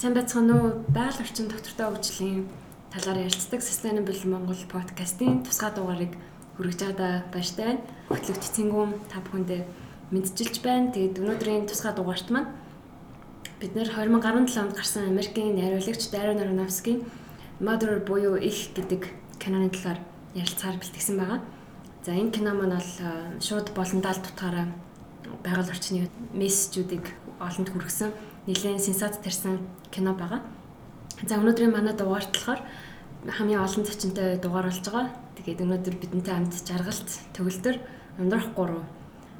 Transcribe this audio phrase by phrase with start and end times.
[0.00, 0.68] Сайн байцгаана уу?
[0.88, 2.48] Байгаль орчин доктортой хөгжлийн
[2.88, 6.16] талаар ярилцдаг Sustainable Монгол подкастын тусгай дугаарыг
[6.56, 7.84] хүргэж байгаадаа баяртай байна.
[8.08, 9.60] Хөтлөгч Цэнгүүм та бүхэндээ
[10.08, 10.88] мэдчилж байна.
[10.96, 12.48] Тэгээд өнөөдрийн тусгай дугаарт маань
[13.60, 17.04] бид нэр 2017 онд гарсан Америкийн найруулагч Darren Aronofsky-ийн
[17.60, 19.04] Mother буюу их гэдэг
[19.36, 20.00] киноны талаар
[20.32, 21.44] ярилцахаар бэлтгэсэн байгаа.
[22.08, 22.88] За энэ кино маань бол
[23.44, 24.64] шууд болондаа л тутгаараа
[25.44, 27.04] байгаль орчны мессежүүдийг
[27.36, 29.62] олонд хүргэсэн нэлээд сенсац тарьсан
[29.94, 30.42] кино байгаа.
[31.22, 32.60] За өнөөдрийн манай дугаарт болохоор
[33.28, 35.14] хамгийн олон зочинтой дугаар болж байгаа.
[35.38, 37.76] Тэгээд өнөөдөр бидэнтэй хамт жаргалт төгөлдөр
[38.18, 38.82] ундрах гурав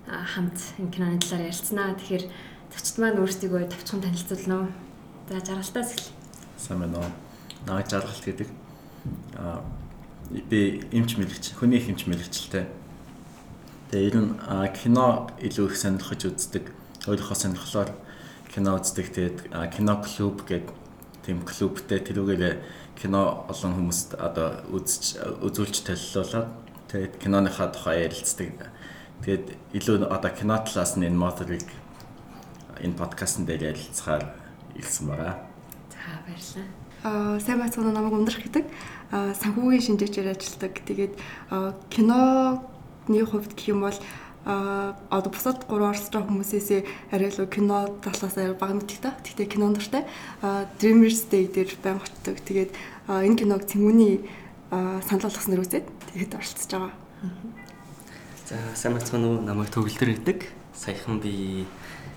[0.07, 1.97] хамт энэ киноны талаар ярилцсанаа.
[1.99, 2.25] Тэгэхээр
[2.71, 4.69] зочд маань өөрсдийгөө тавчхан танилцуулна уу?
[5.29, 6.15] За жаргалтаас эхэлье.
[6.59, 7.11] Сайн байна уу?
[7.67, 8.49] Наа жаргалт гэдэг
[9.37, 9.65] аа
[10.31, 12.67] би эмч мэрэгч, хүний эмч мэрэгчлээ.
[13.91, 14.31] Тэгээ ер нь
[14.79, 16.71] кино илүү их сонирхож үздэг.
[17.09, 17.91] Өөрийнхөө сонирхлоор
[18.51, 19.07] кино үздэг.
[19.15, 19.39] Тэгээд
[19.71, 20.67] кино клуб гэдэг
[21.23, 22.59] тийм клубтэй тэрүүгээр
[22.99, 26.49] кино олон хүмүүст одоо үзэж үзүүлж толилуулаад
[26.91, 28.69] тэгээд киноныхаа тухай ярилцдаг.
[29.23, 29.47] Тэгээд
[29.79, 31.65] илүү одоо кино талаас нь энэ моторыг
[32.83, 34.35] энэ подкастн дээр ярилцахаар
[34.75, 35.37] ирсэн байгаа.
[35.95, 36.67] За баярлалаа.
[37.05, 38.67] Аа сайн байцгаана намайг ундрах гэдэг.
[39.13, 40.75] Санхүүгийн шинжээчээр ажилладаг.
[40.85, 41.15] Тэгээд
[41.93, 43.99] киноны хувьд гэх юм бол
[44.45, 46.69] а одоо бусад гурван оролцож байгаа хүмүүсээс
[47.13, 49.13] арай илүү кино талаас бага мэддэг та.
[49.21, 50.09] Гэхдээ кинон дуртай.
[50.41, 52.41] а Dreamers Day дээр байн очдог.
[52.41, 52.73] Тэгээд
[53.05, 54.25] энэ киног цэнгүүний
[54.73, 56.93] санал болгосноор үзээд тэгээд оролцож байгаа.
[58.49, 60.49] За сайн бацхан уу намайг төгөлдөр гэдэг.
[60.73, 61.69] Саяхан би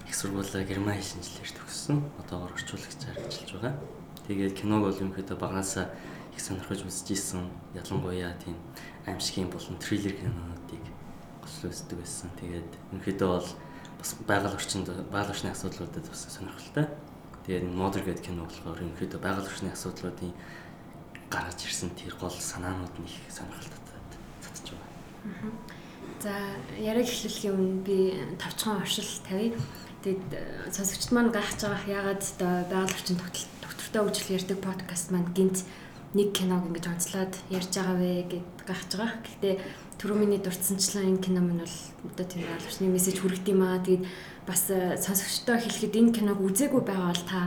[0.07, 2.07] их сургуулаа герман хэл шинжилээр төгссөн.
[2.23, 3.75] Одоогоор орчуулагчаар ажиллаж байгаа.
[4.31, 5.91] Тэгээд киног бол ерөнхийдөө багаасаа
[6.31, 7.51] их сонирхож үзэж исэн.
[7.75, 8.55] Ялангуяа тийм
[9.05, 10.62] аимшигын болон триллер кинонуудыг
[11.44, 12.31] гослоо үздэг байсан.
[12.39, 13.49] Тэгээд ерөнхийдөө бол
[13.99, 16.88] бас байгаль орчинд байгаль орчны асуудлуудад бас сонирхолтой.
[17.45, 20.31] Тэгээд модер гэдэг кино болохоор ерөнхийдөө байгаль орчны асуудлуудын
[21.28, 23.84] гаргаж ирсэн тэр гол санаанууд нь их сонирхолтой
[24.44, 25.51] татж байгаа.
[26.22, 26.34] За
[26.79, 27.97] яриаг эхлэхийн өмнө би
[28.40, 29.51] товчхон оршил тавья.
[30.03, 35.31] Тэгэд э, сонсогчд маань гайхаж байгаа яагаад одоо байгаль орчин доктортой хөгжил ярьдаг подкаст маань
[35.35, 35.63] гинт
[36.13, 39.19] нэг киног ингэж онцлоод ярьж байгаа вэ гэд гайхаж байгаа.
[39.25, 39.56] Гэхдээ
[39.99, 41.77] түрүү миний дурдсанчлан энэ кино мань бол
[42.11, 43.83] одоо тийм албачны мессеж хүргэж юм аа.
[43.83, 44.05] Тэгээд
[44.47, 47.39] бас э, сонсогчдоо хэлэхэд энэ киног үзээгүй байгаа бол та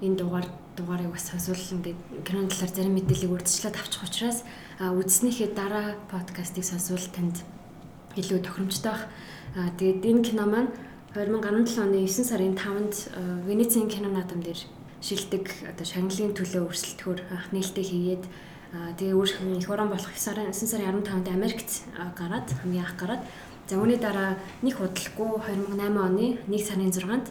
[0.00, 0.46] энэ дугаар
[0.76, 4.38] дугаарыг бас сонсвол ингээд кинон талаар зарим мэдээллийг урьдчилаад авчих учраас
[4.80, 7.44] үзснийхээ дараа подкастыг сонсвол танд
[8.16, 9.04] илүү тохиромжтой бах.
[9.78, 10.70] Тэгээд энэ кино маань
[11.14, 14.62] 2017 оны 9 сарын 5-нд э, Венецийн кино наадам дээр
[15.02, 18.24] шилдэг одоо шагналын төлөө өрсөлдөхөөр анх нээлттэй хийгээд
[18.70, 21.70] тэгээ өөр их орон болох 9 сарын 9 сарын 15-нд Америкт
[22.14, 23.22] гараад хамгийн анх гараад
[23.66, 25.42] за үүний дараа нэг худалгүй
[25.74, 27.26] 2008 оны 1 сарын 6-нд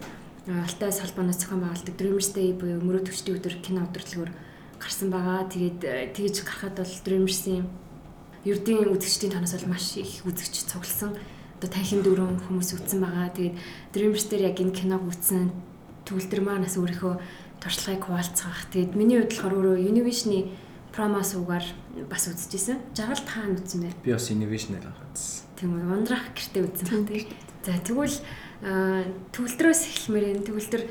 [0.50, 4.32] Алтай салбаанаас зохион байгуулдаг Dreamers Day буюу мөрөө төвчдийн өдөр кино өдөрлөгөөр
[4.82, 5.46] гарсан байгаа.
[5.46, 7.70] Тэгээд э, тэгж гарахад бол Dreamers-ийн
[8.48, 11.14] ердийн үзэгчдийн тоноос бол маш их үзэгч цугласан.
[11.60, 13.30] Одоо танхим дөрөв хүмүүс үзсэн байгаа.
[13.30, 13.56] Тэгээд
[13.94, 15.54] Dreamers дээр яг энэ киног үзсэн
[16.10, 17.14] төгөлдөр маань бас өөрийнхөө
[17.62, 18.72] туршлагыг хуваалцах.
[18.74, 20.50] Тэгээд миний хувьд болохоор өөрөө Univision-ы
[20.94, 21.66] промо суугаар
[22.10, 22.82] бас үзчихсэн.
[22.96, 23.96] Жаргал таана үзсэн байх.
[24.04, 25.46] Би бас Innovation-аар хатсан.
[25.56, 25.90] Тийм үү.
[25.90, 27.06] Ундрах гэртээ үзсэн.
[27.64, 28.18] За тэгвэл
[28.60, 30.84] төгөлдрөөс эхлэмээр энэ төгөлдөр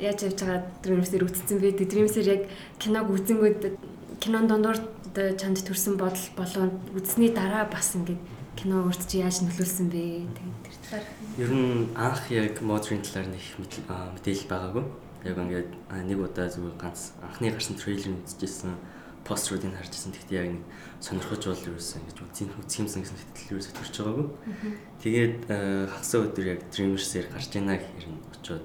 [0.00, 1.76] яаж явж байгаа Dreams-ээр үтцсэн бэ?
[1.80, 2.42] Dreams-ээр яг
[2.80, 3.76] киног үзэнгүүд
[4.20, 4.80] кинон дондор
[5.14, 8.20] чанд төрсэн бодол болон үзсний дараа бас ингээд
[8.56, 10.28] кино өөрт чи яаж нөлөөлсөн бэ?
[10.28, 11.06] Тэгээд тэр талаар
[11.38, 14.84] ер нь анх яг модерн талаар нэг мэдээлэл байгаагүй.
[15.24, 15.70] Яг ингээд
[16.04, 18.76] нэг удаа зүгээр ганц анхны гарсан трейлер үзчихсэн
[19.24, 20.12] поструудыг харж ирсэн.
[20.12, 20.64] Тэгтээ яг нэг
[21.00, 24.26] сонирхож бол ерөөсөн ингэж үзэн үзэх юмсан гэсэн хэтэл ерөөсө төрж байгаагүй.
[25.00, 28.64] Тэгээд э, хагас өдөр яг Dreamers-ээр гарч ийна гэхээр нь очиод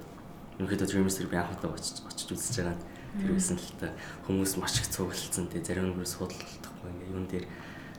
[0.60, 2.84] ерөнхийдөө Dreamers-ээр би анх удаа очиж очиж үзэж байгаа нь
[3.24, 3.88] тэр байсан л та
[4.28, 5.48] хүмүүс маш их цуглалцсан.
[5.48, 7.46] Тэгээ зарим нь бүр судалдахгүй ингээ юун дээр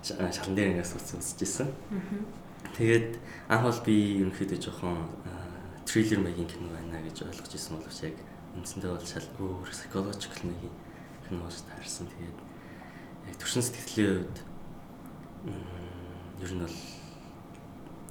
[0.05, 1.69] шалан дээр ингээ сууц үзчихсэн.
[2.77, 3.19] Тэгээд
[3.49, 4.97] анх бол би ерөнхийдөө жоохон
[5.89, 8.17] триллер маягийн кино байна гэж ойлгож ирсэн боловч яг
[8.55, 10.77] үндсэндээ бол шал өөр psychological маягийн
[11.27, 12.07] кино болж таарсан.
[12.07, 12.39] Тэгээд
[13.29, 14.39] яг төрсэн сэтгэлийн хувьд
[16.41, 16.79] ер нь бол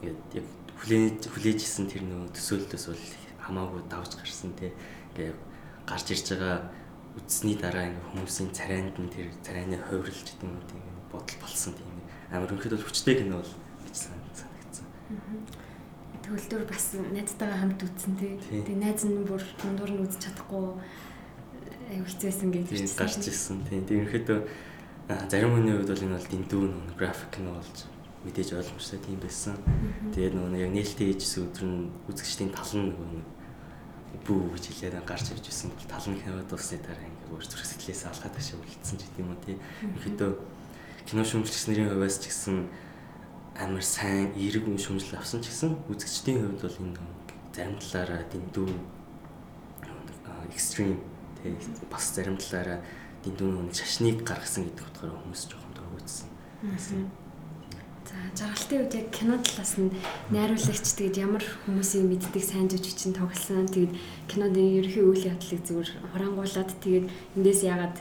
[0.03, 0.45] яг
[0.79, 3.05] хүлээж хүлээжсэн тэр нөө төсөөлтөөс бол
[3.43, 4.71] хамаагүй давж гарсан тий.
[5.17, 5.33] Ингээ
[5.89, 6.71] гарч ирж байгаа
[7.17, 11.89] үдсний дараа ингээ хүмүүсийн царайнд нь тэр царайны хувирлж гэдэг юм тийм бодол болсон тийм
[12.31, 13.53] амар өнөхөд бол хүчтэй кино бол
[13.89, 14.49] гэж санагдсан.
[16.23, 18.37] Төгөлдөр бас найзтайгаа хамт үзсэн тий.
[18.37, 20.77] Тэгээ найз нь бүр дундуур нь үзэж чадахгүй
[21.89, 23.83] аюу хэцээсэн гэж гарч ирсэн тийм.
[23.89, 24.39] Тэгээ ерөнхийдөө
[25.09, 27.77] зарим хүний хувьд бол энэ бол дэндүү нөө график нь болж
[28.21, 29.57] мэдээж ойлгомжтой тийм байсан.
[30.13, 33.09] Тэгээд нөгөө яг нээлттэй хийжсэн өдөр нь үзэгчдийн тал нь нөгөө
[34.29, 38.05] бүү гэж хэлээд гарч ирж исэн бол талны кино дуусны дараа ингээ өөр зүрх сэтгэлээс
[38.05, 39.57] алгаад ашиг үлдсэн ч гэдэм үү тий.
[39.97, 40.31] Ихэдөө
[41.09, 42.57] кино шүүмжлэгч нарын хувьас ч гэсэн
[43.57, 47.01] амар сайн эерэг үн шүүмжлэл авсан ч гэсэн үзэгчдийн хувьд бол энэ
[47.55, 48.67] зарим талаараа дэндүү
[50.53, 51.01] экстрим
[51.41, 51.55] тий
[51.89, 52.83] бас зарим талаараа
[53.23, 56.29] дэндүү нэг шашныг гаргасан гэдэг утгаараа хүмүүс жоохон дөрвөөдсөн.
[58.09, 59.93] За жаргалтын үед яг кино талаас нь
[60.33, 63.69] найруулагч тэгээд ямар хүмүүсийн мэддэг сайн жүжигчин тоглосон.
[63.69, 63.93] Тэгээд
[64.25, 67.05] киноны ерөнхий үйл явдлыг зүгээр хурангуулад тэгээд
[67.37, 67.97] эндээс яагаад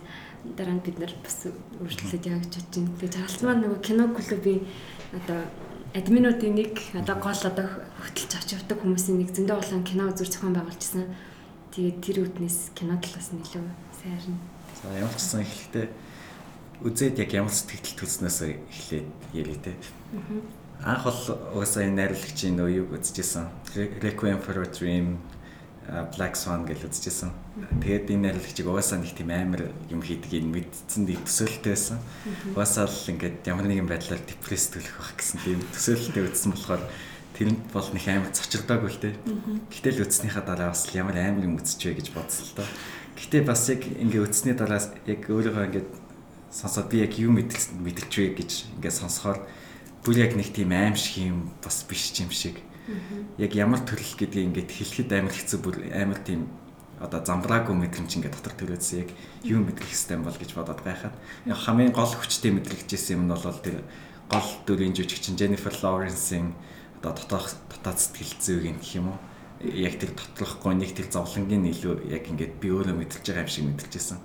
[0.56, 2.97] дараа нь бид нар бас өөрчлөлт яагч бодож байна.
[2.97, 4.61] Тэгээд жаргалт маань нөгөө кино клубын
[5.12, 5.41] одоо
[5.93, 7.67] админуудын нэг одоо гол одоо
[8.00, 11.05] хөтөлж авч явдаг хүмүүсийн нэг зөндөө олон кино үзүр зохион байгуулжсэн.
[11.76, 14.41] Тэгээд тэр үднээс кино талаас нь илүү сайрна.
[14.83, 15.87] За ямар ч гэсэн эхлэхдээ
[16.87, 19.75] үзээд яг ямар сэтгэл төлснөөс эхлээд ярив те.
[20.79, 21.21] Анх бол
[21.59, 23.51] угаасаа энэ найруулагчийн нөө юг үзчихсэн.
[23.75, 25.19] Requiem for a Dream,
[26.15, 27.35] Black Swan гэж үзчихсэн.
[27.83, 31.99] Тэгээд энэ найруулагчийг угаасаа нэг тийм амар юм хийдгийг мэдсэн дэв төсөөлттэй байсан.
[32.55, 36.83] Угаасаа л ингээд ямар нэгэн байдлаар депресс төлөх байх гэсэн тийм төсөөлттэй үзсэн болохоор
[37.35, 39.11] тэрэнд бол нэг амар цочирдоогүй л те.
[39.75, 42.69] Гэтэл үзснийхаа дараа бас ямар амар юм үзчихвэ гэж бодсон л доо.
[43.19, 45.91] Гэтэ бас яг ингээ үтсний дараа яг өөрийгөө ингээд
[46.55, 49.43] сонсоод би яг юу мэдэлж мэдэлж вэ гэж ингээд сонсохоор
[50.06, 52.62] бүр яг нэг тийм аим шиг юм бас биш юм шиг.
[53.43, 56.47] Яг ямар төрөл гэдгийг ингээд хэлэхэд амар хэцүү бүр амар тийм
[57.03, 59.11] одоо замбраагүй мэдрэмж ингээд дотор төрөөдсөн яг
[59.43, 61.14] юу мэдрэх хэвтэй бол гэж бодоод байхад.
[61.43, 63.82] Яг хамгийн гол хүчтэй мэдрэгчсэн юм нь бол тэр
[64.31, 66.55] гол дүрийн жүжигчин Jennifer Lawrence-ийн
[67.03, 69.19] одоо дотоох дотоод сэтгэл зүйн гэх юм уу
[69.63, 73.65] яг тэр доторхгүй нэг тэр зовлонгийн илүү яг ингээд би өөрөө мэдэрч байгаа юм шиг
[73.67, 74.19] мэдэрчээсэн.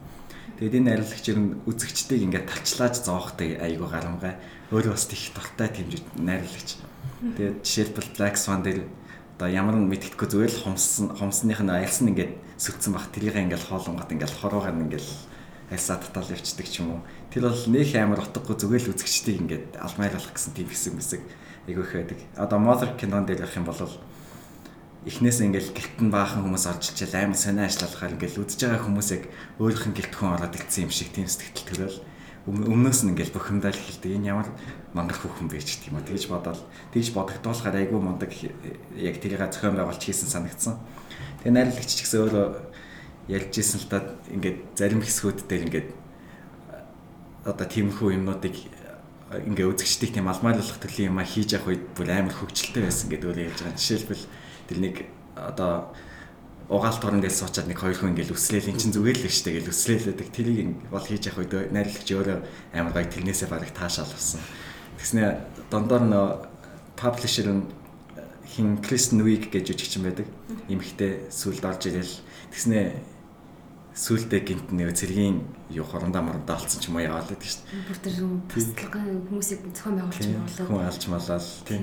[0.62, 4.38] Тэгээд энэ найруулагч ер нь үзэгчдийг ингээд талчлааж зоохтой айгүй гарамгай.
[4.70, 5.90] Өөрөө бас их дуртай тийм
[6.22, 6.70] найруулагч.
[7.34, 8.86] Тэгээд жишээлбэл Black Swan дээр
[9.42, 13.66] одоо ямар нэг мэдгэдэггүй зүгээр л хомсон хомсных нь айлсан ингээд сүрцэн бах тэрийг ингээд
[13.66, 15.08] хоолонгот ингээд хороогаар нь ингээд
[15.74, 17.02] альсаа татал явцдаг ч юм уу.
[17.34, 21.22] Тэр бол нэг амар утгагүй зүгээр л үзэгчдийг ингээд алмайруулах гэсэн тийм хэсэг мэсэг
[21.66, 22.20] айгүй их байдаг.
[22.38, 23.82] Одоо Mother кинон дээр явах юм бол
[25.04, 29.10] эхнээс ингээл гэлт нь баахан хүмүүс орж ичээл амар сонио ажиллахаар ингээл үдж байгаа хүмүүс
[29.12, 29.24] яг
[29.60, 31.98] өөрийнх нь гэлт хүн ороод ирсэн юм шиг тийм сэтгэл төрөл
[32.48, 34.48] өмнөөс нь ингээл бухимдал эхэлдэг энэ ямар
[34.96, 36.60] мангар хүүхэн бэ ч юм уу тэгж бодоод
[36.92, 38.32] тэгж бодогдуулахаар айгүй мундаг
[39.00, 40.76] яг тэрийг зохион байгуулж хийсэн санагдсан.
[41.44, 42.48] Тэгээ найрлагч ч гэсэн өөрөө
[43.32, 45.90] ярьж исэн л та ингээд зарим хэсгүүд дээр ингээд
[47.48, 48.56] одоо тиймэрхүү юмнуудыг
[49.32, 53.48] ингээ үзэгчдийг тийм алмайлуулах төрлийн юм хийж явах үед бүр амар хөвгчлөлтэй байсан гэдэг өөрөө
[53.48, 53.80] ярьж байгаа.
[53.80, 54.24] Жишээлбэл
[54.68, 54.96] тэр нэг
[55.36, 55.94] одоо
[56.70, 59.74] угаалт орон гэж суучаад нэг хоёр хүн ингээл үслээл эн чин зүгээр л дээ гэл
[59.74, 62.38] үслээлэдэг тэрийг бол хийж явах үед найрлагч өөрөө
[62.74, 64.40] амар гай тэрнээсээ бараг таашаал авсан.
[64.98, 66.28] Тэгснэ дондор нөө
[66.96, 67.68] паблишер нь
[68.48, 70.28] хин Кристен Уиг гэж үжигчин байдаг.
[70.72, 72.14] Имхтэй сүлд орж ирэл
[72.54, 72.96] тэгснэ
[73.94, 77.86] сүултээ гинт нөө цэргийн юу хорондоо морондоо алдсан ч юм уу яваалаа гэж шүү дээ.
[77.86, 78.14] Бүр тэр
[78.50, 78.66] бас
[79.30, 80.66] хүмүүсийг зохион байгуулж болоо.
[80.66, 81.82] Хүн алж малаа л тийм.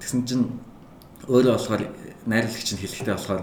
[0.00, 0.44] Тэгсэн чинь
[1.28, 1.82] өөрөө болохоор
[2.24, 3.42] найрлагч нь хэлэхдээ болохоор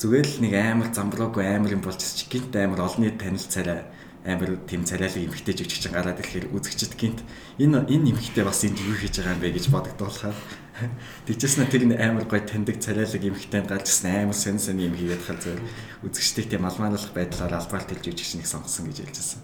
[0.00, 3.84] зүгээр л нэг амар замбраагүй амар юм болж ч гинт амар олонний танил царай
[4.24, 7.20] амар тийм царайлаг эмхтэй жүжигчин гараад ирэхээр үзэгчд гинт
[7.60, 10.38] энэ энэ эмхтэй бас энд юу хийж байгаа юм бэ гэж бодогдуулахаар
[11.26, 15.40] тэгжсэн тэр амар гой таньдаг царайлаг эмхтэй гарч ирсэн амар сэн сэн юм хийгээд хал
[15.40, 15.58] зөв
[16.06, 19.40] үзэгчдийг тийм алмаалах байдлаар албаар тэлж жүжигчнийг сонгосон гэж хэлжсэн.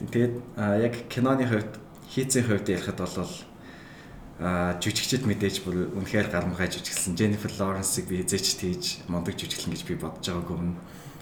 [0.00, 1.72] Тэгээд яг киноны хувьд
[2.08, 3.30] хийцийн хувьд ярихад бол
[4.42, 7.14] а жүжигчд мэдээж бүр үнэхээр гарамгай жүжиглсэн.
[7.14, 10.74] Jennifer Lawrence-ыг би эзэж тийж мундаг жүжиглэн гэж би бодож байгаагүй юм.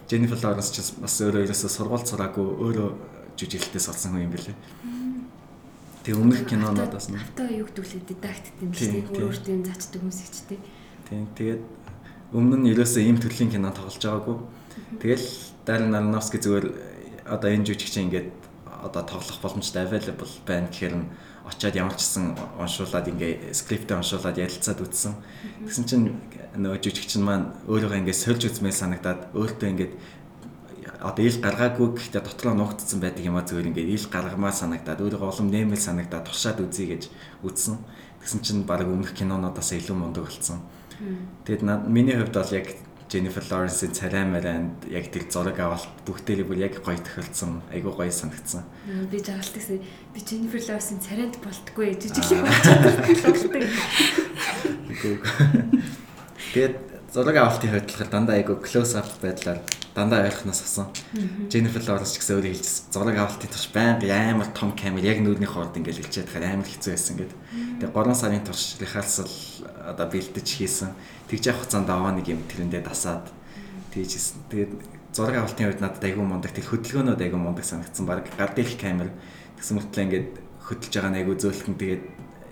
[0.09, 2.89] Jennifer Lawrence ч бас өөрөө ерөөсөө сургууль сураагүй өөрөө
[3.37, 4.57] жүжиглэлтээ сурсан хүн юм билээ.
[6.01, 10.59] Тэгээ өмнөх кинонуудаас нь автаа юу гэдүүлээ дидакт шиг өөртөө юм зачдаг хүмүүс ихчтэй.
[11.05, 11.63] Тийм тэгээд
[12.33, 14.37] өмнө нь ерөөсөө ийм төрлийн кино тоглож байгаагүй.
[14.97, 15.29] Тэгэл
[15.69, 16.67] Darren Aronofsky зүгээр
[17.29, 18.33] одоо энэ жүжигч ингээд
[18.81, 21.07] одоо тоглох боломжтой available байна гэхээр нь
[21.49, 25.15] очиад ямар ч гэсэн уншуулад ингээ скриптээ уншуулад ярилцаад үтсэн.
[25.65, 26.05] Тэгсэн чинь
[26.57, 29.91] нөгөө жүжигчин маань өөрийгөө ингээ сольж үзмээр санагдаад өөртөө ингээ
[31.01, 35.31] одоо ил гаргаагүй гэхдээ дотроо нуугдсан байдаг юм а зүгээр ингээ ил гаргамаа санагдаад өөрийгөө
[35.33, 37.09] улам нэмэл санагдаад туршаад үзье гэж
[37.41, 37.81] үтсэн.
[38.21, 40.61] Тэгсэн чинь баг өмнөх кинонуудаас илүү мундаг болсон.
[41.49, 42.77] Тэгэд миний хувьд бол яг
[43.11, 47.59] Jennifer Lawrence-ийн царай маранд яг тэр зураг авалт бүгдээрээ бүр яг гоё тохиолдсон.
[47.75, 48.63] Айгуу гоё санагдсан.
[49.11, 49.83] Би жагалт гэсэн
[50.15, 53.51] би Jennifer Lawrence-ийн царайд болтгүй жижиглэг болчихсон.
[56.55, 56.75] Тэгээд
[57.11, 59.59] зураг авалтын хувьд дандаа айгуу close up байдлаар
[59.91, 60.95] дандаа ойлгохноос асан.
[61.51, 62.95] Jennifer Lawrence гэсэн өөрөө хэлчихсэн.
[62.95, 66.95] Зураг авалтын турш байнга амар том камер яг нүүрний хоорд ингээл хэлчихэд хахад амар хэцүү
[66.95, 67.39] байсан гэдэг.
[67.83, 69.27] Тэгээ 3 сарын турш рехерсал
[69.91, 70.95] одоо бэлдэж хийсэн.
[71.27, 73.27] Тэгж явах хугацаанд аваа нэг юм тэрэндээ дасаад
[73.91, 74.47] тэгжсэн.
[74.47, 74.73] Тэгээд
[75.11, 78.07] зураг авалтын үед надад айгүй мундаг тэр хөдөлгөөнүүд айгүй мундаг санагдсан.
[78.07, 79.11] Бараг гар дээрх камер
[79.59, 80.29] гэсэн мэтлээ ингээд
[80.63, 82.05] хөдөлж байгаа нь айгүй зөөлхөн тэгээд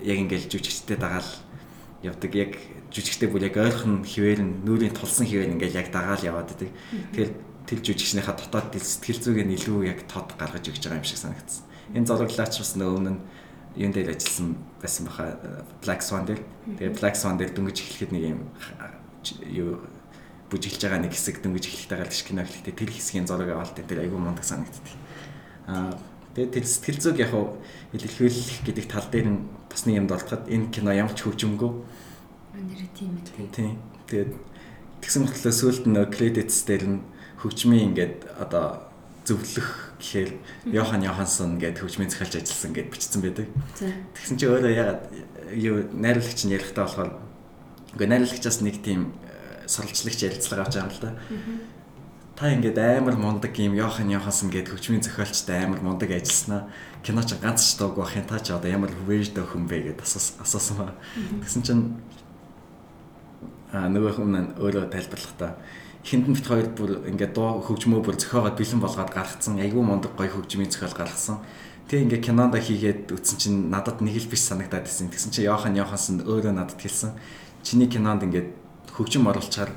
[0.02, 1.30] яг ингээл жүжигчтэй дагаал
[2.02, 2.52] явдаг яг
[2.90, 6.70] жүжигчтэй бүр яг ойлгох нь хിവэр нь нүрийн тулсан хിവэр ингээл яг дагаал яваад идэг.
[7.14, 7.30] Тэгэхээр
[7.66, 11.62] тэр жүжигчнийхаа дотоод сэтгэл зүгээ нь илүү яг тод гаргаж өгч байгаа юм шиг санагдсан.
[11.94, 13.20] Энэ зураглаач бас нөгөө өмнө нь
[13.78, 15.38] юун дээр ажилласан байсан баха
[15.80, 16.42] Black Swan дээр.
[16.66, 18.40] Тэгээ Black Swan дээр дөнгөж эхлэхэд нэг юм
[19.46, 19.78] юу
[20.50, 24.18] бүжиглж байгаа нэг хэсэг дөнгөж эхлэхдээ гарч кино эхлэхдээ тэр хэсгийн зураг авалт тэр айгүй
[24.18, 24.86] мундаг санагддаг.
[25.70, 25.94] Аа
[26.34, 27.32] тэгээ тэр сэтгэл зүг яг
[27.94, 31.70] илэрхийлэх гэдэг тал дээр нь бас нэг юм болтоход энэ кино ямар ч хөгжимгүй
[32.58, 33.48] нэр тийм үү.
[33.54, 33.78] Тийм.
[34.10, 34.32] Тэгээд
[35.04, 36.98] тэгсэн мэтлээ сүулт нь credits дээр нь
[37.38, 38.87] хөгжмийн ингээд одоо
[39.28, 39.68] зөвлөх
[40.00, 40.30] гэхээр
[40.72, 43.46] Йохан Йохансон гэдэг хөгжмийн захиалж ажилласан гэд бичсэн байдаг.
[44.16, 45.02] Тэгсэн чинь өөрөө ягаад
[45.52, 47.10] юу найруулагч нь ярихдаа болохоор
[47.92, 49.12] үгүй найруулагчаас нэг тийм
[49.68, 51.10] сурвалжлагч ярилцлага авч байгаа юм л да.
[52.38, 57.36] Та ингээд амар мундаг юм Йохан Йохансон гэдэг хөгжмийн зохиолчтой амар мундаг ажилласнаа кино ч
[57.36, 60.94] ганц ч дууг бахын та ч одоо ямар вэждэ хүн бэ гэдээ асуусан.
[61.42, 61.84] Тэгсэн чинь
[63.74, 65.58] а нөгөө нь өөрөө тайлбарлахдаа
[66.08, 70.32] хинтэн бит хоёр бүр ингээд дуу хөгжмөө бүр зохиогоод бэлэн болгоод гаргацсан айгүй мундаг гоё
[70.32, 71.44] хөгжмийн зохиол гаргасан.
[71.84, 75.12] Тэг ингээд кинонд хийгээд үтсэн чинь надад нэг л биш санагдаад байсан.
[75.12, 77.12] Тэгсэн чинь Йохан Йохансон өөрөө надад хэлсэн.
[77.60, 78.48] Чиний кинонд ингээд
[78.96, 79.68] хөгжим оруулчаар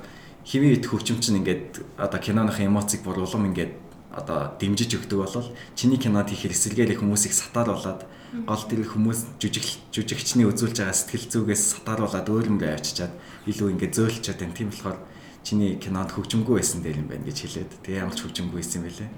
[0.48, 3.76] хэвийн ит хөгжим чинь ингээд одоо киноныхын эмоцийг бүр улам ингээд
[4.12, 8.04] одоо дэмжиж өгдөг болол чиний кинод хийхээр эсэргээрээ хүмүүсийг сатааруулад
[8.48, 13.14] гол тэр хүмүүс жүжиг жүжигчний үзүүлж байгаа сэтгэл зүгээс сатааруулад өөрөмрөө авчичаад
[13.48, 14.56] илүү ингээд зөөлчөөд байна.
[14.56, 14.98] Тийм болохоор
[15.44, 18.86] чиний кинонд хөгжимгүй байсан дээр юм байна гэж хэлээд тэгээ ямар ч хөгжимгүй байсан юм
[18.88, 19.10] бэлээ.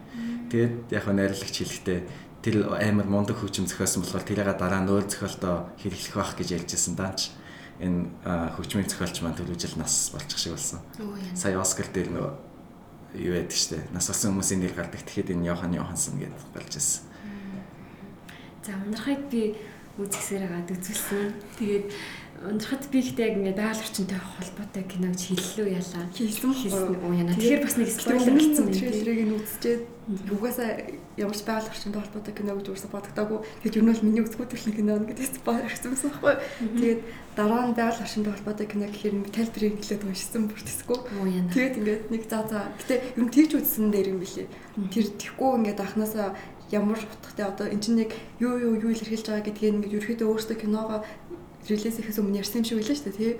[0.52, 2.00] Тэгээд яг нь найрлагч хэлэхдээ
[2.44, 6.96] тэр амар мундаг хөгжим зохиосон болохоор тэрийг дараа нь өөр зохиолдоо хэрэглэх байх гэж ярьжсэн
[6.96, 7.32] даанч
[7.80, 8.12] энэ
[8.56, 10.80] хөгжмийн зохиолч маань төлөвжил нас болчих шиг болсон.
[11.36, 12.32] Сая Оскар дээр нөгөө
[13.24, 13.88] юу байдаг штэ.
[13.92, 15.02] Нас болсон хүмүүсийн нэр гардаг.
[15.02, 17.04] Тэгэхэд энэ Йохан Йохансон гэдээ болж ирсэн.
[18.64, 19.58] За ундрахыг би
[20.00, 21.34] үзэсээр хагаад үзүүлсэн.
[21.60, 21.86] Тэгээд
[22.44, 26.04] ундрахад би ихтэй яг ингээд даал орчинтой холбоотой кино гэж хэллээ ялаа.
[26.12, 27.32] Хийсэн хэлсэн уу яна.
[27.34, 28.76] Тэгэхээр бас нэг спойлер болсон юм.
[28.76, 29.84] Трейлерыг нь үзчихээд
[30.28, 30.70] угаасаа
[31.16, 33.40] ямар ч байгаль орчинтой холбоотой кино гэж үгүйсэ бодогдоогүй.
[33.64, 36.36] Тэгээд юу нь бол миний үзэхгүй төрлийн кино гэдэг спойлер хийсэн байхгүй.
[36.84, 37.02] Тэгээд
[37.40, 41.00] дараа нь байгаль орчинтой холбоотой кино гэхээр тайлбарыг хэлээд уншсан бүртэсгүй.
[41.56, 42.66] Тэгээд ингээд нэг заа заа.
[42.84, 44.48] Гэтэ юм тэгж үзсэн дээр юм билий.
[44.92, 46.36] Тэр тэггүй ингээд анханасаа
[46.74, 50.58] ямар утгатай одоо эн чинь нэг юу юу юу илэрхийлж байгаа гэдгийг ингээд ерөөхдөө өөрсдөө
[50.58, 51.00] киногоо
[51.70, 53.34] релиз ихээс өмнө ярьсан юм шиг байлаа шүү дээ тий.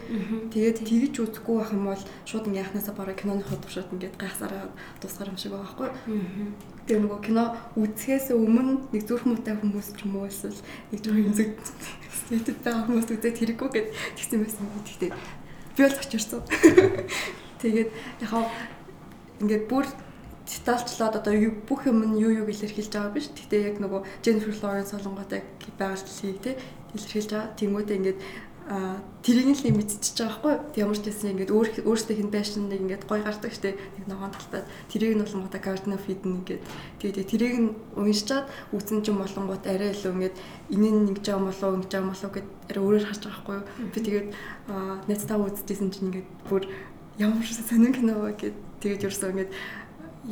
[0.54, 4.72] Тэгээд тэгж үзэхгүй байх юм бол шууд ингээ яхнасаа бараг киноныхоо туршаад ингээд гайхсараа
[5.04, 5.90] дуусгар юм шиг байгаа байхгүй.
[6.88, 7.44] Тэгээ нөгөө кино
[7.76, 10.56] үзэхээс өмнө нэг зүрх муутай хүмүүс ч юм уу эсвэл
[10.92, 11.50] нэг жоо юмзэг
[12.32, 14.84] нэтэд байгаа хүмүүс үзээд хэрэггүй гэд тэгсэн байсан юм.
[14.88, 15.12] Тэгтээ
[15.76, 16.42] би бол очирсан.
[17.64, 17.90] Тэгээд
[18.24, 18.48] яхаа
[19.44, 19.86] ингээд бүр
[20.48, 21.34] детальчлаад одоо
[21.68, 23.32] бүх юм нь юу юу илэрхийлж байгаа биш.
[23.32, 25.42] Гэхдээ яг нөгөө Jennifer Lawrence солонготой
[25.80, 26.56] байгальдлыг тий
[26.96, 27.54] илэрхийлж байгаа.
[27.60, 28.20] Тэнгүүтээ ингээд
[28.64, 30.80] а тэрийг л мэдчихэж байгаа байхгүй.
[30.80, 33.76] Ямар ч гэсэн ингээд өөр өөртөө хин байшин нэг ингээд гой гардаг штэ.
[33.76, 36.64] Нэг ногоон талтад тэрийг нь болонгота Garden of Eden ингээд.
[37.04, 40.36] Тэгээд тэрийг нь уншичаад үтсэн чинь болонгот арай илүү ингээд
[40.72, 43.60] энэ нь ингэж байгаа болов ингэж байгаа болов гэд арай өөрөөр харж байгаа байхгүй
[43.92, 44.28] би тэгээд
[45.12, 46.64] найзтайгаа үзчихсэн чинь ингээд бүр
[47.20, 49.52] ямар сонин кино вэ гэд тэгээд ерөөсөө ингээд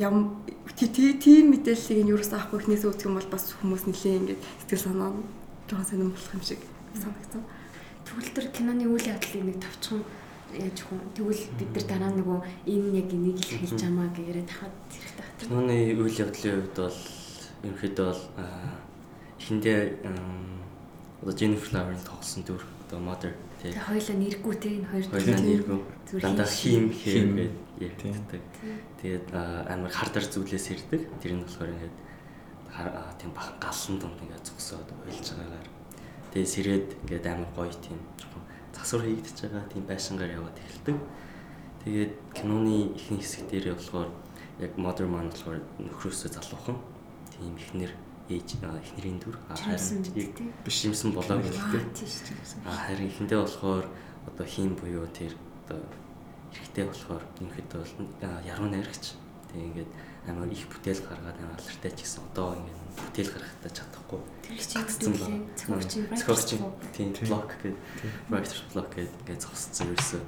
[0.00, 0.40] ям
[0.80, 5.12] тийм мэдээллийг нь юурээс авахгүй ихнээс үүсэх юм бол бас хүмүүс нэлээ ингээд сэтгэл санаа
[5.12, 5.41] нь
[5.72, 6.60] жоохон сонирн болох юм шиг
[6.92, 7.42] санагдсан.
[8.04, 10.04] Тэгвэл тэр киноны үйл явдлыг нэг тавчхан
[10.52, 12.38] яаж хүн тэгвэл бид нар дараа нөгөө
[12.68, 15.40] энэ яг энийг л хэлж чамаа гээрээ тахад хэрэгтэй байна.
[15.40, 17.00] Киноны үйл явдлын хувьд бол
[17.64, 18.22] ерөнхийдөө бол
[19.40, 19.80] эхэндээ
[21.22, 23.72] одоо Jennifer Lawrence тоглосон дүр одоо Mother тий.
[23.72, 25.80] Хоёулаа нэргүй тий энэ хоёр хоёулаа нэргүй.
[26.20, 27.48] Дандаа хим хэм
[27.80, 28.42] гэдэг.
[29.00, 31.08] Тэгээд амар хардар зүйлээс ирдэг.
[31.22, 31.96] Тэр нь болохоор ингээд
[33.20, 35.68] тийм бахан галсан дунд ингээд зогсоод уйлж байгаагаар
[36.32, 40.96] тэгээд сэрээд ингээд амар гоё тийм жоохон засвар хийгдэж байгаа тийм байшингаар яваад эхэлдэг.
[41.84, 44.08] Тэгээд киноны ихэнх хэсэг дээр болохоор
[44.58, 46.78] яг модер маань болохоор нөхрөөсөө залуухан
[47.34, 47.92] тийм ихнэр
[48.30, 51.82] ээж эхнэрийн дүр харин биш юмсан болоо гэлтэй.
[52.64, 53.84] Харин ихэндээ болохоор
[54.30, 55.34] одоо хийм буюу тэр
[55.66, 55.82] одоо
[56.54, 57.92] эрэгтэй болохоор ерөнхийдөө бол
[58.46, 59.18] яруу найрагч.
[59.50, 59.90] Тэгээ ингээд
[60.28, 64.20] амар их бүтээл гаргаад амар алдартай ч гэсэн одоо ингээд бүтээл гаргахтаа чадахгүй.
[64.54, 65.26] Гацсан ба.
[66.14, 66.42] Зохиогч
[66.94, 67.74] тийм блок гэдэг
[68.30, 70.22] writer block гэдэг ингээд зогссон ерөөсөө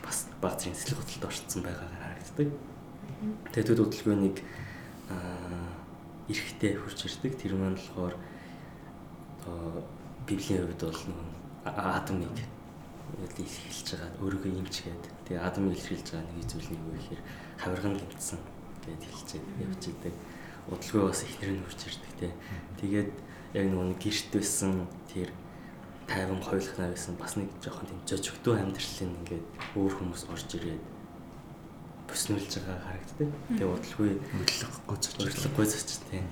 [0.00, 2.48] бас зэрэг сэтгэл хөдлөлд орцсон байгаагаар харагддаг.
[3.52, 4.36] Тэгээд төд удалгүйнийг
[5.12, 5.68] аа
[6.32, 7.32] эрэхтэй хурж ирдэг.
[7.36, 8.16] Тэр маань болохоор
[9.44, 9.84] одоо
[10.24, 11.28] библийн хувьд бол нөгөө
[11.66, 12.38] Адамыг
[13.36, 17.22] илэрхийлж байгаа өөрийгөө имчгээд тэгээ Адамыг илэрхийлж байгаа нэг зүйл нэг юу гэхээр
[17.58, 18.40] хавирган гинцсэн
[18.86, 19.30] гэд хэлж
[19.66, 20.14] явж идэг.
[20.70, 22.28] Удалгүй бас ихнэр нь хурж ирдэг те.
[22.80, 23.10] Тэгээд
[23.54, 25.30] яг нөгөө гэрт байсан тэр
[26.06, 30.84] тайван хойлохнаа байсан бас нэг жоохон тийм жожигдөө амьдралын ингээд өөр хүмүүс орж ирээд
[32.06, 33.30] бүснүүлж байгаа харагддаг.
[33.58, 35.14] Тэгээ удалгүй өглөхгүй зоч.
[35.26, 36.26] өглөхгүй зоч тийм.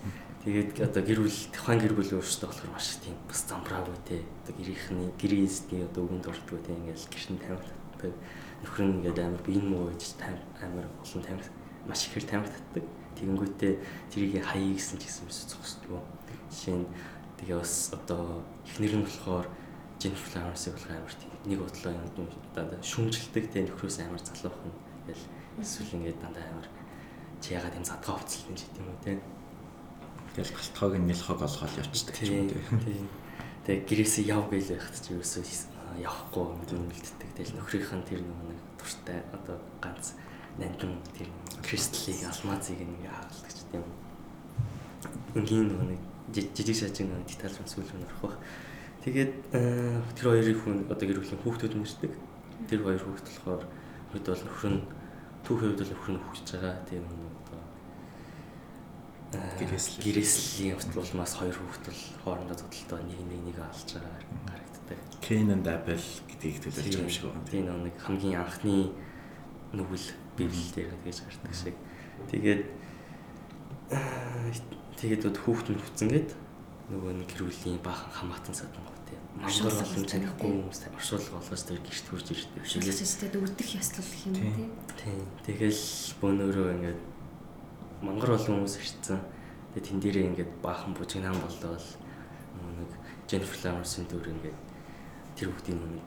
[0.44, 4.16] Тэгээд одоо гэр бүл тухайн гэр бүлийн өөрсдөө болохоор маш тийм бас замбраагүй те.
[4.44, 8.14] Одоо гэрийнхний гэрийн эсний одоо өгөнд ордгоо те ингээл гэршин татдаг.
[8.62, 10.20] Нөхөр нь ингээд амар биен муу гэж
[10.62, 11.50] амар олон тамхи
[11.88, 12.84] маш ихээр тамхи татдаг.
[13.14, 13.72] Тэгэнгүүтээ
[14.10, 16.02] тэрийг хаяа гэсэн ч гэсэн биш зогсдгоо.
[16.50, 16.86] Жишээ нь
[17.38, 19.46] тэгээ бас одоо эхнэр нь болохоор
[20.02, 24.76] Jennifer Lawrence-ийг болох амар тийм нэг бодлоо юм даа шүмжилдэг те нөхрөөс амар залуух нь
[25.06, 25.24] тэгэл
[25.62, 26.68] эсвэл ингээд дандаа амар
[27.38, 29.12] чи ягаад юм задгаа уцалтай ч гэдэм үү те
[30.34, 32.50] Тэгэл галтхойг нь нэлхог олгоод явчихдаг ч юм.
[32.82, 33.06] Тийм.
[33.62, 35.44] Тэгээ гэрээсээ яв гээл байхад ч ерөөсөө
[36.02, 36.42] явахгүй
[36.74, 37.30] үлддэг.
[37.38, 40.18] Тэгэл нөхрийнх нь тэр нэг туртай одоо ганц
[40.58, 41.30] нандин тэр
[41.74, 43.82] кристаллыг алмазыг нэг хаалгач тийм.
[45.34, 46.00] Өнгийн нэг
[46.30, 48.38] жижиг шажин деталь руу сүүл рүү орох бах.
[49.02, 52.12] Тэгээд тэр хоёрын хүн одоо гэр бүлийн хүүхдүүд нэрдэг.
[52.70, 53.62] Тэр хоёр хүүхд болохоор
[54.14, 54.82] хэд бол нөхөр нь
[55.42, 56.74] түүхийн хувьд бол нөхөр нь хүүхж байгаа.
[56.86, 57.04] Тийм
[59.34, 64.14] гэрээсэл гэрээслийн утгуулмаас хоёр хүүхэд бол хоорондоо зодтолтой нэг нэг нэг алж байгаа
[64.46, 64.98] харагддаг.
[65.26, 67.50] And Abel гэдгийг төлөвлөж байгаа юм шиг байна.
[67.50, 68.94] Тийм нэг хамгийн анхны
[69.74, 71.76] нүгэл библ дээр тэгэж гардаг шиг.
[72.30, 72.62] Тэгээд
[74.98, 76.30] тэгээд хүүхэд нь хүцэнгээд
[76.90, 79.20] нөгөө нэг гэр бүлийн баахан хамаатан садан гоо тийм.
[79.40, 82.62] Мангар болон танихгүй хүмүүс оршуулга болгож тэр гэрт хурж ирдэг.
[82.64, 84.70] Шилжсэд өгдөх яслал гэх юм тийм.
[85.00, 85.24] Тийм.
[85.48, 85.82] Тэгэл
[86.20, 87.00] бөөнөрөө ингээд
[88.04, 89.20] мангар олон хүмүүс ирсэн.
[89.72, 92.90] Тэгээ тэн дээрээ ингээд баахан бужигнаан болдоо нэг
[93.26, 94.58] Jennifer Lawrence-ийн дүр ингээд
[95.40, 96.04] тэр хүүхдийн нэг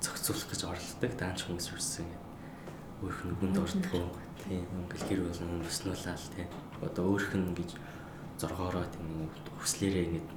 [0.00, 2.23] зохицуулах гэж оролддог даанч хүмүүс ирсэн ингээд
[3.04, 4.06] өөрх нь нүгэнд ордгоо
[4.40, 6.48] тийм ингээл гэр болон бүснүүлаал тийм
[6.80, 7.70] одоо өөрх нь гэж
[8.40, 9.28] зоргоороо тийм
[9.60, 10.28] хүслээрээ ингээд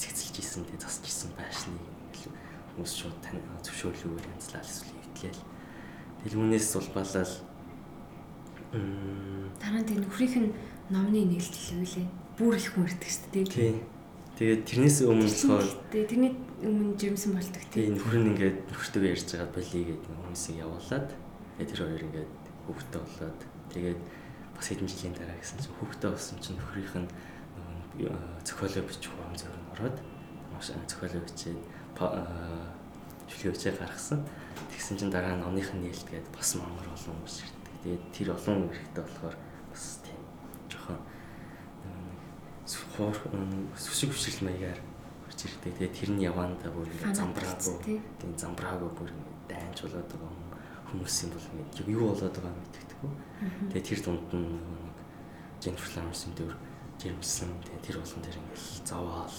[0.00, 1.80] цэгцэлж исэн тийм засч исэн байшныг
[2.74, 5.42] хүмүүс шууд тань зөвшөөрлөөр янзлал эсвэл хөвтлээл
[6.22, 7.34] Дэлгүүнээс улбалал
[9.58, 10.54] Дараа нь тэр нөхрийнх нь
[10.88, 12.06] номны нээлттэй лээ.
[12.38, 13.46] Бүр их хүн ирдэг шүү дээ.
[13.50, 13.76] Тийм.
[14.38, 19.28] Тэгээд тэрнээс өмнө болохоор тэрний өмнө жимсэн бол ตก тийм нөхөр нь ингээд нөхөртөө ярьж
[19.34, 21.08] байгаа болий гэдэг хүмүүсийг явуулаад
[21.62, 22.32] тэгээд тэр хоёр ингээд
[22.66, 24.00] хүүхдтэй болоод тэгээд
[24.58, 27.08] бас хэдэн жилийн дараа гэсэн чинь хүүхдтэй болсон чинь нөхрийнх нь
[28.42, 29.96] зохиолоо бичих юм зөв ороод
[30.50, 31.60] маш зохиолоо бичээд
[33.30, 34.26] чөлөө бичээ гаргасан.
[34.74, 37.74] Тэгсэн чинь дараа нь оных нь нээлтгээд бас мангар олон хүмүүс ирдэг.
[37.86, 39.36] Тэгээд тэр олон хэрэгтэй болохоор
[39.70, 40.20] бас тийм
[40.66, 40.98] жоохон
[42.98, 43.16] хоор
[43.78, 44.80] сүсэг хүчил маягаар
[45.30, 45.72] хурж ирдэг.
[45.78, 48.02] Тэгээд тэр нь явандаа бүр ингэ замбраагүй.
[48.18, 49.10] Тийм замбраагүй бүр
[49.46, 50.41] дайнч болоод байгаа
[50.92, 53.12] хүмүүс юм бол ингэ юу болоод байгаа мэддэггүй.
[53.72, 54.96] Тэгээд тэр дунд нь нэг
[55.58, 56.54] Jennifer Lawrence-ийн дөр
[57.00, 57.50] жирэмсэн.
[57.64, 59.36] Тэгээд тэр болгон тэр ингэ зовоол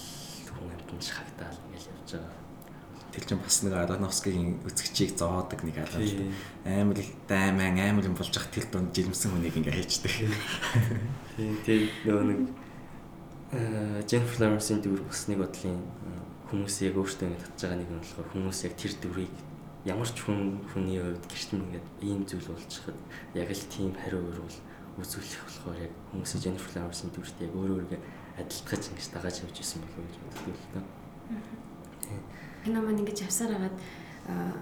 [0.49, 2.43] хүн амтнд шахагдаал ингэ явж байгаа
[3.13, 6.01] тэр чинь бас нэг Ароновскигийн үзэгчийг зовоодаг нэг алга
[6.65, 6.97] амар
[7.29, 10.13] дайман амар юм болж ах тэр дунд жирэмсэн хүнийг ингээ хайчдаг.
[11.37, 12.41] Тийм тийм нөгөө нэг
[14.09, 15.77] Jennifer Lawrence-ийн дүр бас нэг бодлын
[16.49, 19.33] хүмүүс яг өөртөө ингэ татж байгаа нэг нь болохоор хүмүүс яг тэр дүрийг
[19.83, 22.99] ямар ч хүн хүний хувьд гэрт ингээд ийм зүйл болж хад
[23.35, 24.59] яг л тийм хариу өрөөл
[24.95, 27.99] үзүүлэх болохоор яг хүмүүс Jennifer Lawrence-ийн дүрт яг өөр өөргөө
[28.39, 30.83] адилтгаж ингэж дагааж явж исэн болов гэж боддог л доо.
[32.63, 33.77] Кино маань ингэж явсаар хагаад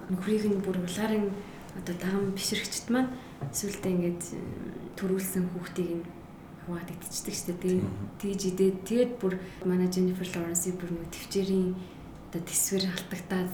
[0.10, 1.30] нөхрийг нь бүр улаарын
[1.78, 3.14] одоо дагам бишрэгчд маань
[3.54, 4.22] сүултээ ингэж
[4.98, 6.06] төрүүлсэн хүүхдийг нь
[6.66, 7.80] хуваад идчихдэг шүү дээ.
[8.18, 9.38] Тэгж идээд тэгээд бүр
[9.70, 11.78] манай Jennifer Lawrence-ийг бүр нэг төвчээрийн
[12.32, 13.52] одоо төсвөр халтагтаад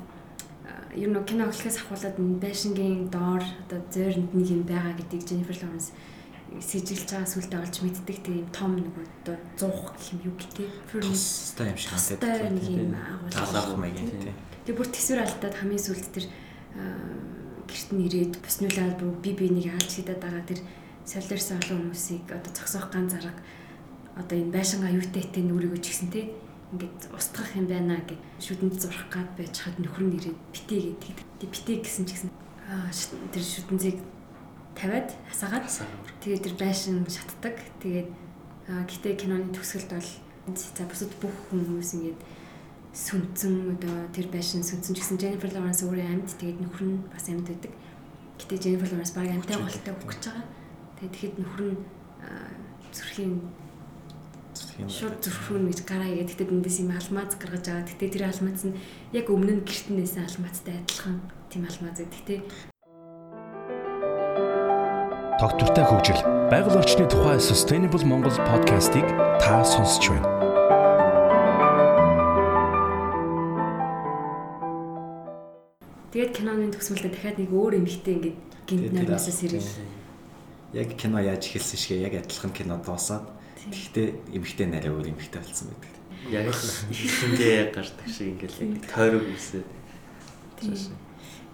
[0.96, 5.92] ер нь кино өглөхөөс ахуулаад байшингийн доор одоо зойронд нэг юм байгаа гэдгийг Jennifer Lawrence
[6.60, 8.18] сэжилж байгаа сүлдээ олж мэддэг.
[8.24, 8.88] Тийм том нэг
[9.28, 10.70] одоо 100 гэх юм юу гэдэг.
[11.04, 14.36] Тустай юм шиг надад нэг юм агуулгах маягийн тийм.
[14.66, 16.26] Тэг бүр төсвөр алдаад хамгийн сүлд тэр
[17.68, 20.60] гэрт нь ирээд бүснүүлээд бүр би бинийг хаалж хийдэд байгаа тэр
[21.04, 23.36] солиорсон олон хүмүүсийг одоо цогсоох ган зарга
[24.16, 26.22] одоо энэ байшингаа юутэйтэй нүрийгөө ч гэсэн те
[26.74, 31.28] ингээд устгах юм байна гэд шүдэнд зурх гад байж хад нөхөр нь ирээд битээ гэдэг.
[31.40, 32.32] Тэг битээ гэсэн ч гэсэн
[33.32, 33.98] тэр шүдэнцийг
[34.76, 35.66] тавиад хасаагаад
[36.20, 37.56] тэгээд тэр байшин шатдаг.
[37.80, 38.10] Тэгээд
[38.68, 40.12] гэтээ киноны төгсгөлд бол
[40.52, 42.20] за бусад бүх хүмүүс ингээд
[42.92, 47.48] сүнцэн одоо тэр байшин сүнцэн гэсэн Jennifer Lawrence өөрөө амьд тэгээд нөхөр нь бас амьд
[47.48, 47.72] байдаг.
[48.44, 50.46] Гэтэ Jennifer Lawrence баг амьтай болтой өгөх гэж байгаа.
[51.00, 51.80] Тэгээд тэгэхэд нөхөр нь
[52.92, 53.34] зүрхийн
[54.90, 57.88] шууд зүрхрүүн гэж гараа игээд тэгтээ эндээс юм алмаз гаргаж байгаа.
[57.88, 58.78] Тэгтээ тэр алмаз нь
[59.14, 61.18] яг өмнө нь гэрт нээсэн алмазтай адилхан
[61.50, 62.40] тийм алмаз гэдэг тий.
[65.38, 69.06] Тогтвортой хөгжил, байгаль орчны тухай Sustainable Монгол подкастыг
[69.38, 70.26] та сонсч байна.
[76.10, 79.70] Тэгээд киноны төгсмөлдөө дахиад нэг өөр эмэгтэй ингээд гинт намаасаас ирэх.
[80.74, 85.74] Яг кино яаж эхэлсэн шигээ яг адилхан кино дуусаад Гэхдээ эмхтэй нарай өөр эмхтэй болсон
[85.74, 85.94] байдаг.
[86.30, 89.68] Яг л ихэнхдээ гардаг шиг ингээл яг тойрог үсээд.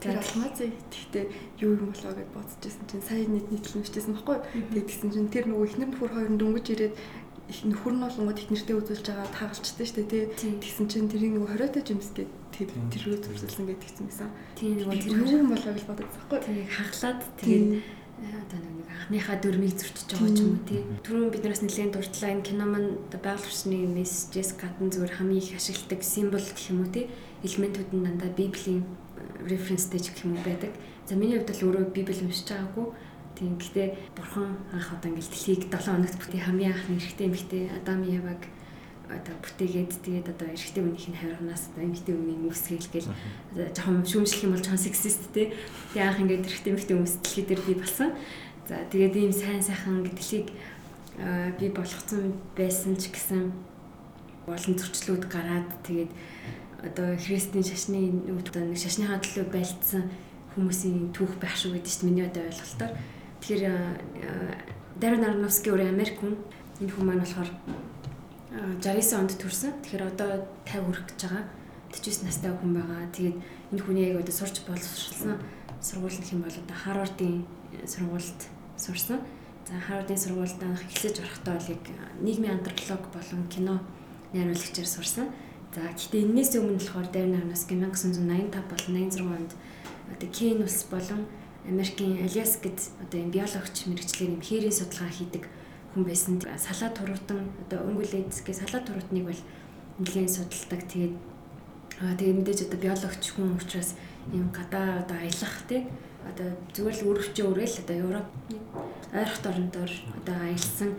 [0.04, 1.26] Тэр алмазыг тэгтээ
[1.64, 4.38] юу юм болоо гэж бодож байсан чинь сая нийт нийтлэн өчтэйсэн баггүй.
[4.44, 6.96] Тэгээд тэгсэн чинь тэр нөгөө ихнэр нөхөр хоёр дөнгөж ирээд
[7.48, 10.52] их нөхөр нь болонгод их нэртэй үзүүлж байгаа таагалчтай шүү дээ тий.
[10.60, 14.30] Тэгсэн чинь тэрийг нөгөө хориотой жимс гээд тэр тэрөө зүрсэлсэн гэдэг тэгсэн гэсэн.
[14.60, 16.40] Тий нөгөө тэр юу юм болоо гэж бодож байгаа байхгүй.
[16.52, 17.68] Тий хаглаад тэгээд
[18.32, 20.82] одоо нэг анхныхаа дөрмийг зөрчиж байгаа ч юм уу тий.
[21.04, 26.02] Түрүүн биднээс нэлээд дурдлаа энэ кино маань байгаль орчны мессежээс гадна зүгээр хамгийн их ашигладаг
[26.04, 27.06] символ гэх юм уу тий.
[27.44, 28.82] Элементүүд нь дандаа библийн
[29.44, 30.72] референстэй ч гэх юм уу байдаг.
[31.08, 32.88] За миний хувьд л өөрөө библ уншиж байгаагүй.
[33.36, 38.06] Тийм гэхдээ бурхан анх одоо ингээл дэлхийг 7 хоногт бүтээ хамгийн анхны эрэгтэй эмэгтэй Адам
[38.06, 38.42] Яваг
[39.14, 43.10] одоо бүтээгээд тэгээд одоо эрэгтэй хүнийх нь хайрганаас одоо эмэгтэй хүний үсгээл гээл
[43.78, 45.54] жоохон шүүмжлэх юм бол жоохон сексист те.
[45.94, 48.10] Тэгээд анх ингээд эрэгтэй эмэгтэй хүмүүс дэлхий дээр би болсон.
[48.68, 50.48] За тэгээд ийм сайн сайхан дэлхийг
[51.60, 53.54] би болгоцсон байсан ч гэсэн
[54.50, 56.12] олон зөрчлүүд гараад тэгээд
[56.84, 60.12] одоо христийн шашны одоо нэг шашныхаа төлөө байлцсан
[60.56, 62.92] хүмүүсийн түүх байх шүү гэдэг чинь миний одоо ойлголтоор
[63.40, 63.66] тэгэхээр
[65.00, 66.36] Дарren Aronofsky өөр Америк хүн
[66.84, 67.50] энэ хүн маань болохоор
[68.54, 69.74] 69 онд төрсэн.
[69.82, 71.46] Тэгэхээр одоо 50 хүрэх гэж байгаа.
[71.90, 73.10] 49 настай хүн байгаа.
[73.10, 73.38] Тэгээд
[73.74, 75.42] энэ хүний яг одоо сурч боловсруулсан
[75.84, 77.46] сургууль нөх юм бол одоо Харвардын
[77.86, 78.42] сургуульд
[78.78, 79.20] сурсан.
[79.68, 81.84] За Харвардын сургуульд анх эхлэж орохдоо бол яг
[82.22, 83.82] нийгмийн антрополог болон кино
[84.34, 85.28] найруулагчаар сурсан.
[85.76, 89.52] За гэхдээ энэс өмнө болохоор Darren Aronofsky 1985 болон 86 онд
[90.14, 91.26] одоо Кен улс болон
[91.68, 95.44] Америкийн Алиас гэд одоо юм биологч мэрэгчлэр юм хээрийн судалгаа хийдэг
[95.94, 96.42] хүн байсан.
[96.42, 99.42] Салаад туруутан одоо өнгөлэдсгээ салаад туруутныг бол
[100.02, 100.82] нэлээд судалдаг.
[100.90, 101.16] Тэгээд
[102.02, 103.94] аа тэгээд мэдээж одоо биологч хүн учраас
[104.34, 105.86] юм гадаа одоо аялах тий
[106.26, 108.28] одоо зүгээр л өрөвчөө өрөөл одоо Европ
[109.14, 110.92] ойрхот орнодор одоо аялсан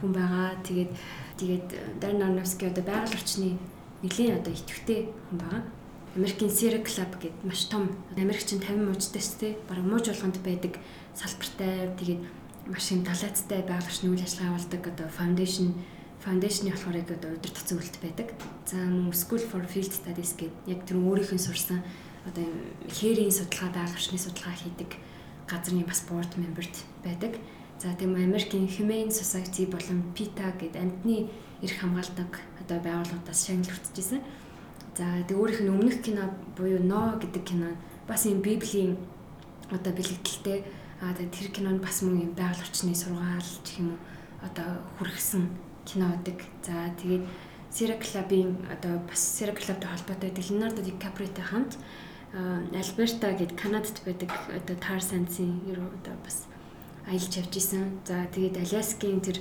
[0.00, 0.56] хүн байгаа.
[0.64, 0.92] Тэгээд
[1.36, 1.68] тэгээд
[2.00, 3.58] Дарин Арновский одоо байгаль орчны
[4.02, 5.62] нэлийн одоо идэвхтэй хүн байгаа.
[6.16, 10.80] Америкийн Sierra Club гэдэг маш том Америкчин 50 мужтай ч тий бараг мууж болгонд байдаг
[11.14, 12.22] салбартай тэгээд
[12.68, 15.72] маш юм талаацтай байгууллагын үйл ажиллагаа явуулдаг одоо foundation
[16.24, 18.28] foundation-ы болохоор яг одоо тутсан үйлдэл байдаг.
[18.66, 21.80] За мөн School for Field Studies гэдэг яг тэр өөрийнх нь сурсан
[22.28, 22.44] одоо
[22.90, 24.90] хээрийн судалгаа байгууллагын судалгаа хийдэг
[25.48, 26.76] газрын бас board member-т
[27.06, 27.40] байдаг.
[27.78, 31.30] За тийм Америкийн Humane Society болон PETA гэдэг амьтны
[31.62, 34.20] эрх хамгаалдаг одоо байгууллагуудаас шагналгдчихсэн.
[34.98, 37.72] За тэг өөрийнх нь өмнөх кино буюу No гэдэг кино
[38.04, 38.98] бас юм библийн
[39.70, 40.64] одоо бэлэгдэлтэй
[41.00, 43.98] Аа тэр кинонд бас мөн байгаль орчны сургаал гэх юм уу
[44.42, 45.46] одоо хүргэсэн
[45.86, 46.42] кино байдаг.
[46.66, 47.24] За тэгээд
[47.70, 51.78] Sierra Club-ийн одоо бас Sierra Club-тай холбоотой Leonardo DiCaprio-тай хамт
[52.34, 56.44] Альберта гээд Канадад байдаг одоо Tarzan-ийн ерөө одоо бас
[57.06, 58.00] аялж явж исэн.
[58.04, 59.38] За тэгээд Аляскийн тэр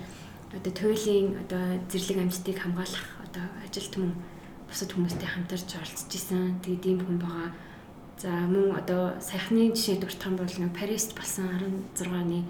[0.56, 4.13] одоо туйлын одоо зэрлэг амьтдыг хамгаалах одоо ажилт мөн
[4.70, 6.62] бусад хүмүүстэй хамтарч оролцож исэн.
[6.63, 7.52] Тэгээд ийм хүн байгаа
[8.18, 11.54] За мөн одоо саяхны жишээ дуртах юм бол нэг Парист болсон
[11.94, 12.42] 16-ны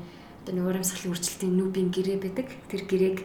[0.48, 2.48] одоо нэг урамсгалын өөрчлөлтийн нүүбийн гэрээ байдаг.
[2.72, 3.18] Тэр гэрээг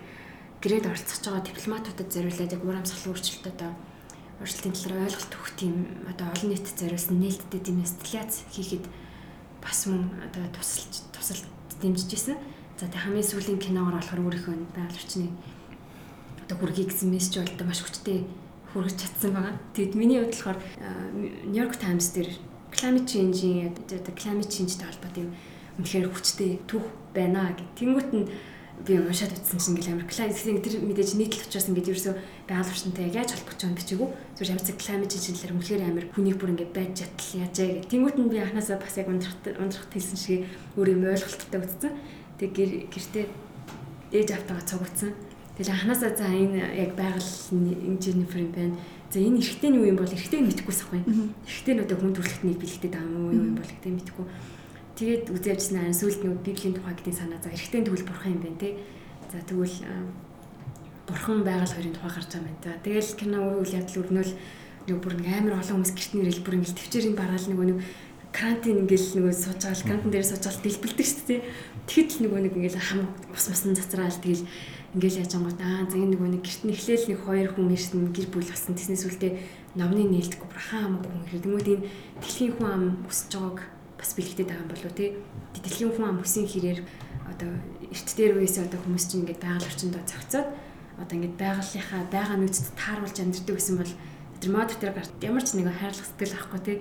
[0.58, 3.70] гэрээд оролцож байгаа дипломатуудад зориулаад яг урамсгалын өөрчлөлт одоо
[4.42, 5.74] өөрчлөлтийн талаар ойлголт өгөх тийм
[6.10, 8.84] одоо олон нийтэд зориулсан нээлттэй тийм инсталляц хийхэд
[9.62, 11.46] бас мөн одоо тусалж тусалж
[11.78, 12.42] дэмжиж исэн.
[12.74, 15.30] За тэг хамгийн сүүлийн киногоор болохоор өөрийнхөө байгаль орчны
[16.42, 18.26] одоо хүргэе гэсэн мессеж болдог маш хүчтэй
[18.72, 19.54] хүргэж чадсан байгаа.
[19.76, 20.58] Тэгэд миний хувьд болохоор
[21.46, 22.30] New York Times дээр
[22.72, 25.32] climate change-ийн одоо climate change-тэй холбоотой юм
[25.78, 27.68] үнэхээр хүчтэй түүх байна гэх.
[27.76, 28.26] Тэнгүүт нь
[28.82, 32.14] би уншаад утсан чинь ингээл амар climate тэр мэдээж нийтлэл учраас ингээд ерөөсөө
[32.48, 34.08] байгаль орчинтай яаж холбогч байгаа бичээгүй.
[34.40, 37.90] Зүгээр ямар ч climate change-лэр үнэхээр амар хүнийг бүр ингээд байж чадл яажээ гэх.
[37.92, 40.40] Тэнгүүт нь би анханасаа бас яг ундрахт ундрахт хэлсэн шиг
[40.80, 41.92] өөр юм ойлголттой үзсэн.
[42.40, 43.26] Тэг гэртээ
[44.16, 45.12] ээж автагаа цугцсан
[45.56, 48.76] Тэгэл анханасаа за энэ яг байгаль инженер юм байна.
[49.12, 51.00] За энэ эргэтэй нь юу юм бол эргэтэй нь мэдэхгүй сахгүй.
[51.04, 54.26] Эргэтэй нь одоо хүн төрөлхтнийг бэлэгтэй даа мó юу юм бол гэдэг мэдэхгүй.
[54.96, 58.60] Тэгээд үзээвчсэн ан сүлд нэг библийн тухай гэдэг санаа за эргэтэй тэгвэл бурхан юм байна
[58.64, 58.80] те.
[59.28, 59.76] За тэгвэл
[61.04, 62.80] бурхан байгаль хоёрын тухай гарч байгаа юм байна.
[62.80, 64.32] Тэгэл кино үйл явдал өрнөл
[64.88, 67.78] нэг бүр амар олон хүмүүс гэрт нэрэл бүр ингээл төвчээрийн бараал нэг нэг
[68.32, 71.40] карантин ингээл нөгөө сууж байгаа карантин дээр сууж байгаа дэлбэлдэг шүү дээ.
[71.86, 74.42] Тэгэхэд л нөгөө нэг ингээл хам ус мусан цацраал тэгэл
[74.92, 78.12] ингээл яаж ангууд аа за энэ нөгөө нэг гэрт нь эхлээл нэг хоёр хүн ирсэн
[78.12, 78.76] гэр бүл болсон.
[78.76, 79.32] Тэснээс үлдээ
[79.80, 81.86] номны нээлтгүй бурхан ам хүн ирээд тэгмүүд энэ
[82.20, 83.58] дэлхийн хүн ам өсөж байгааг
[83.96, 85.10] бас бэлэгдээд байгаа юм болов тий.
[85.56, 86.80] Дэлхийн хүн ам өсөн хэрээр
[87.24, 87.50] одоо
[87.88, 90.48] эрт дээр үеэс одоо хүмүүс чинь ингээд байгаль орчиндөө зохицоод
[91.00, 93.92] одоо ингээд байгалийнхаа байгаа нөөцөд тааруулж амьдэрдэг гэсэн бол
[94.40, 96.76] тэр мод дээр гарт ямар ч нэг хайрлах сэтгэл авахгүй тий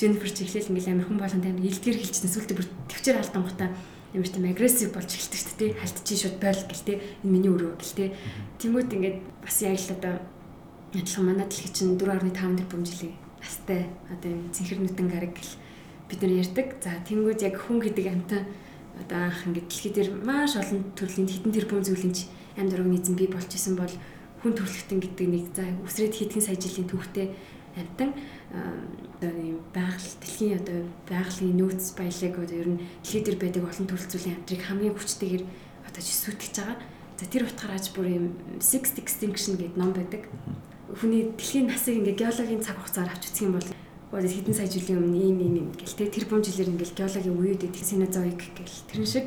[0.00, 3.68] Jennifer ч ихлээл ингээл амар хүн болгон тань илтгэр хэлчихсэн сүлдө бүр төвчээр халдан гутаа
[4.14, 6.96] ямар ч юм агрессив болж эхэлдэг шүү дээ хальтчих шууд бойл гэл тий.
[7.22, 8.08] Энэ миний өрөө гэл тий.
[8.58, 10.14] Тэнгүүд ингээд бас яг л одоо
[10.94, 15.54] адилхан манай дэлхий чинь 4.5 тэрбум жилийн настай одоо энэ цэнхэр нүтэн гараг гэл
[16.10, 16.66] бид нар ярьдаг.
[16.82, 18.42] За тэнгүүд яг хүн гэдэг амтан
[18.98, 22.14] одоо анх ингээд дэлхий дээр маш олон төрлийн хитэн тэрбум зүйлийн
[22.58, 23.94] амьд организм бий болж исэн бол
[24.42, 27.30] хүн төрөлхтөн гэдэг нэг за үсрээд хэдхэн сая жилийн түүхтэй
[27.78, 28.10] амтан
[29.20, 33.86] одоо ийм байгаль дэлхийн одоо байгалийн нөөц баялаг одоо ер нь дэлхий дээр байдаг олон
[33.86, 35.44] төрөл зүйлийн амтрыг хамгийн хүчтэйгээр
[35.84, 36.78] одоо жисүүтгэж байгаа.
[37.20, 38.26] За тэр утгаараа ч бүр ийм
[38.64, 40.24] Sixth Extinction гэдэг ном байдаг.
[40.88, 43.68] Хүний дэлхийн насыг ингээ геологийн цаг хугацаар авч үзэх юм бол
[44.08, 47.36] одоо хэдэн сая жилийн өмнө ийм ийм юм гэл те тэр бум жилээр ингээл геологийн
[47.36, 49.26] үед идэх Синозоик гэл тэрэн шиг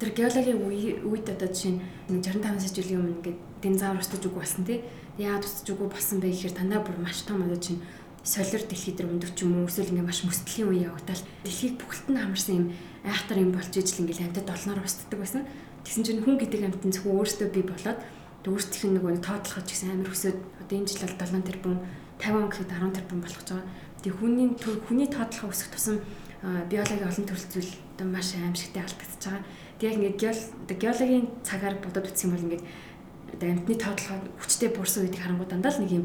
[0.00, 4.64] тэр геологийн үед одоо жишээ нь 65 сая жилийн өмнө ингээд динозавр устж үгүй болсон
[4.66, 4.82] тий
[5.16, 7.80] яагаад устж үгүй болсон бэ гэхээр танаа бүр маш том одоо чинь
[8.24, 12.08] солир дэлхий дээр өндөг ч юм уу эсвэл ингээ маш мөсдлийн үе явагдал дэлхийг бүхэлд
[12.08, 12.66] нь хамарсан юм
[13.04, 15.44] айхтар юм болж ижил ингээл амьтад олноор устдаг байсан.
[15.84, 18.00] Тэгсэн чинь хүн гэдэг амьтан зөвхөн өөртөө бий болоод
[18.48, 21.76] өөрсдийнх нь нөгөө тоотлоход ч гэсэн амар өсөд одоо энэ жил бол 7 тэрбум
[22.16, 23.64] 50 гэхэд 10 тэрбум болох байгаа.
[24.00, 25.96] Тэг хүний хүний тоотлого өсөх тусам
[26.44, 29.44] биологийн олон төрөл зүйл одоо маш аимшигтай алдагдчихж байгаа.
[29.76, 32.64] Тэг яг ингээд геологийн цагаар бодоод үзэх юм бол ингээд
[33.32, 36.04] одоо амьтны тоотлого хүчтэй буурсан үеийг харангуй дандаа л нэг юм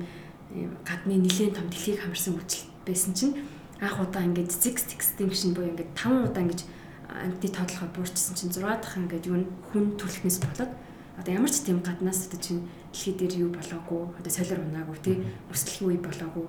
[0.86, 3.36] гадны нэлийн том дэлхийг хамарсан үйлчлэл байсан чинь
[3.80, 6.62] анх удаа ингээд six extinction буюу ингээд 5 удаа ингэж
[7.10, 10.72] амьтны тоотлогоо буурчсан чинь 6 дахь ингээд юу хүн төрөлхнөөс болоод
[11.20, 15.16] одоо ямар ч тийм гаднаас одоо чинь дэлхий дээр юу болоогүй одоо солиор унаагүй тий
[15.54, 16.46] өсөлтийн үе болоогүй.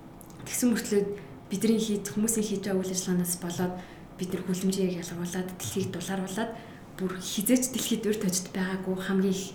[0.49, 1.03] Тэгсэн мөртлөө
[1.51, 3.75] бидний хийж хүмүүсийн хийж байгаа үйл ажиллагаанаас болоод
[4.19, 6.51] бид нар хүлэмжийг ялгуулад дэлхийг дулааруулад
[6.97, 9.53] бүр хизээч дэлхийд өр тожид байгаагүй хамгийн их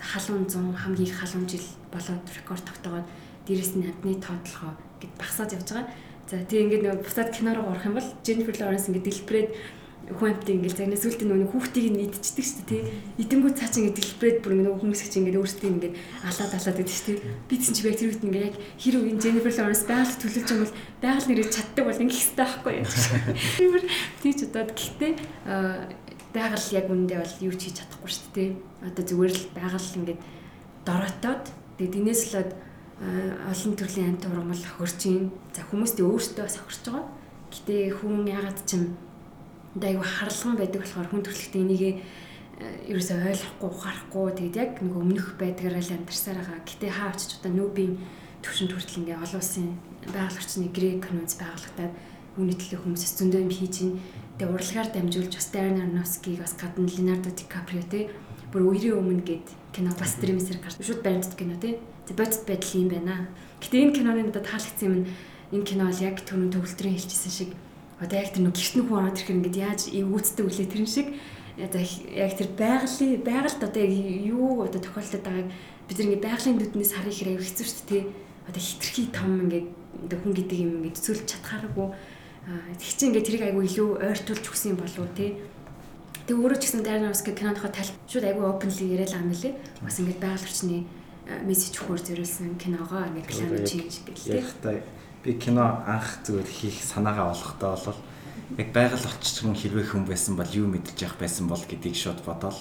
[0.00, 3.06] халуун 100 хамгийн их халуун жил болоод рекорд тогтоогоод
[3.46, 5.88] дээрэс нь амтны тоотлогоо гэд багасаад явж байгаа.
[6.30, 9.50] За тийм ингээд нэг бусад кино руу орох юм бол Jennifer Lawrence ингээд дэлбэрээд
[10.04, 12.82] хүн амтын ингээд загнаа сүлтэн нөгөө хүүхдийг нь идчихдэг шүү дээ тий.
[13.24, 15.94] Идэнгүү цаа чинь ингээд дэлбэрээд бүр нөгөө хүмүүс их чинь ингээд өөрсдөө ингээд
[16.28, 17.20] алаад алаад байдаг шүү дээ.
[17.48, 20.60] Би тийм ч яг тэр үед ингээд яг хэр үеийн Jennifer Lawrence байгаль төлөж юм
[20.60, 22.88] бол байгаль нэрээ чаддаг бол ингээд хэвээр байхгүй яа.
[23.56, 23.84] Тиймэр
[24.20, 25.12] тий ч удаад гэхдээ
[26.36, 28.50] байгаль яг үндэ бол юу ч хийж чадахгүй шүү дээ.
[28.84, 30.20] Одоо зүгээр л байгаль ингээд
[30.84, 31.44] дороотоод
[31.80, 32.44] тэгээд энэс л
[33.04, 35.32] олон төрлийн амт ургамал хөрч юм.
[35.52, 37.04] За хүмүүст өөртөө бас хөрч байгаа.
[37.52, 38.96] Гэтэ хүн ягаад ч юм
[39.82, 41.82] айгу харлган байдаг болохоор хүн төрөлхтөө энийг
[42.88, 46.62] ерөөсөй ойлгохгүй ухаарахгүй тэгээд яг нэг өмнөх байдгаараа л амьдарсаар байгаа.
[46.62, 47.92] Гэтэ хаа очиж удаа нүүбийн
[48.46, 49.66] төвшөнд хүртэл ингээ олон улсын
[50.14, 51.92] байгаль орчны грек конвенц байгуулагдаад
[52.38, 53.90] үүний төлөө хүмүүс зөндөө юм хийж ин
[54.38, 58.10] тэгээд урлагаар дамжуулж бас Darren Aronofsky бас гадна Leonardo DiCaprio те
[58.52, 61.78] бүр үерийн өмнө гээд кино бас стримсээр гарч шууд баримтд кино те
[62.12, 63.28] бодит байдал юм байна.
[63.64, 65.08] Гэтэ энэ киноны надад таалагдсан юм нь
[65.56, 67.50] энэ кино бол яг түрүүн төгөлдрийн хэлчихсэн шиг
[67.96, 71.08] одоо яг тэр нэг гэрт нь хүн ороод ирэхээр ингээд яаж эвгүүцдэг үлээ тэрэн шиг
[71.56, 73.92] яг тэр байгалийн байгальд одоо яг
[74.28, 75.48] юу одоо тохиолдод байгааг
[75.88, 78.04] бид ингээд байгалийн нүднээс харах хэрэг хэцүү шүү дээ.
[78.50, 79.68] Одоо хитрхи том ингээд
[80.04, 81.88] одоо хүн гэдэг юм ингээд зөвлөж чадхааргүй
[82.76, 85.38] тэг чи ингээд тэрийг айгүй илүү ойртуулж өгсөн юм болов те.
[86.28, 89.54] Тэг өөрөө ч гэсэн Darren-Aronofsky киноныхоо тал шууд айгүй openly яриад байгаа юм лээ.
[89.80, 90.78] Бас ингээд байгаль орчны
[91.24, 94.44] мессеж өгөхөөр зориулсан киногоо ингээд climate change гэлээ.
[94.44, 94.76] Яхтай
[95.24, 98.00] би кино анх зүгээр хийх санаагаа олохдоо бол
[98.60, 102.60] яг байгаль орчин хэрвээ хүн байсан бол юу мэдчих явах байсан бол гэдгийг шууд бодоол.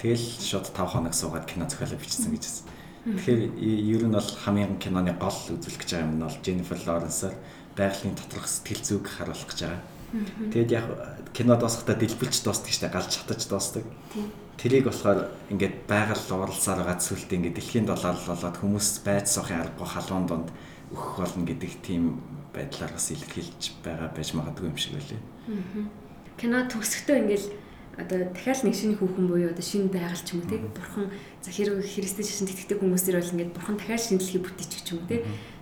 [0.00, 2.80] Тэгэл шууд 5 хоног суугаад кино зохиолоо бичсэн гэж байна.
[3.20, 7.36] Тэгэхээр ер нь бол хамгийн киноны гол үзүүлэх гэж байгаа юм нь бол Jennifer Lawrence-аар
[7.76, 9.82] байгалийн доторх сэтгэл зүг харуулах гэж байгаа.
[10.52, 10.86] Тэгэд яг
[11.32, 13.84] кино дуусахдаа дэлбэлж дуустдаг штэ галж чатаж дуустдаг.
[14.60, 19.88] Тэрийг болохоор ингээд байгаль уралсаар байгаа зүйлтэй ингээд дэлхийн долоор болоод хүмүүс байц суухын аргагүй
[19.88, 20.48] халуун донд
[20.92, 22.20] өгөх болно гэдэг тийм
[22.52, 25.20] байдлаар бас илэрхийлж байгаа байж магадгүй юм шиг байлээ.
[26.36, 27.44] Кино төгсөхдөө ингээд
[28.04, 31.08] одоо дахиад нэг шинэ хүүхэн буюу одоо шинэ байгаль ч юм уу тий бурхан
[31.40, 35.00] за хэрэг христэд шашин тэтгэдэг хүмүүсээр бол ингээд бурхан дахиад шинэ дэлхий бүтээчих ч юм
[35.00, 35.20] уу тий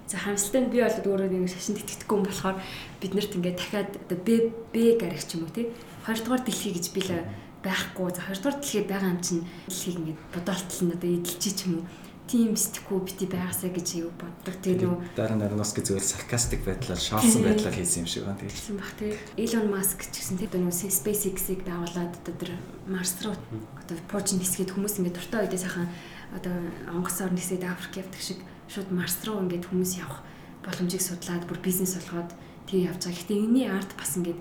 [0.09, 2.57] За харамсалтай нь би бол өөрөө нэг шашин тэтгэдэггүй юм болохоор
[2.97, 4.29] бид нарт ингээд дахиад одоо Б
[4.73, 5.69] Б гарах ч юм уу тий.
[6.09, 7.29] Хоёрдугаар дэлхий гэж би л
[7.65, 8.09] байхгүй.
[8.15, 11.87] За хоёрдугаар дэлхий байгаа юм чинь дэлхийг ингээд бодоолтол нь одоо эдэлчих ч юм уу.
[12.29, 14.53] тийм сэтгэхгүй бити байгаасаа гэж юу боддог.
[14.61, 18.53] Тэгээ нөгөө Дарин Аронофски зүгээр саркастик байдлаар шаалсан байдлаар хийсэн юм шиг байна тийм.
[18.53, 19.13] гэсэн баг тий.
[19.41, 22.53] Elon Musk ч гэсэн тэр нөгөө SpaceX-ийг байгуулад одоо тэр
[22.85, 25.89] Марс руу одоо пууч нисгээд хүмүүс ингээд дуртай үедээ сайхан
[26.37, 26.55] одоо
[26.93, 30.21] онгоцоор нисээд Африк явдаг шиг шууд Марс руу ингээд хүмүүс явах
[30.61, 32.37] боломжийг судлаад бүр бизнес болгоод
[32.69, 33.17] тийм явж байгаа.
[33.17, 34.37] Гэхдээ энэний арт бас ингээд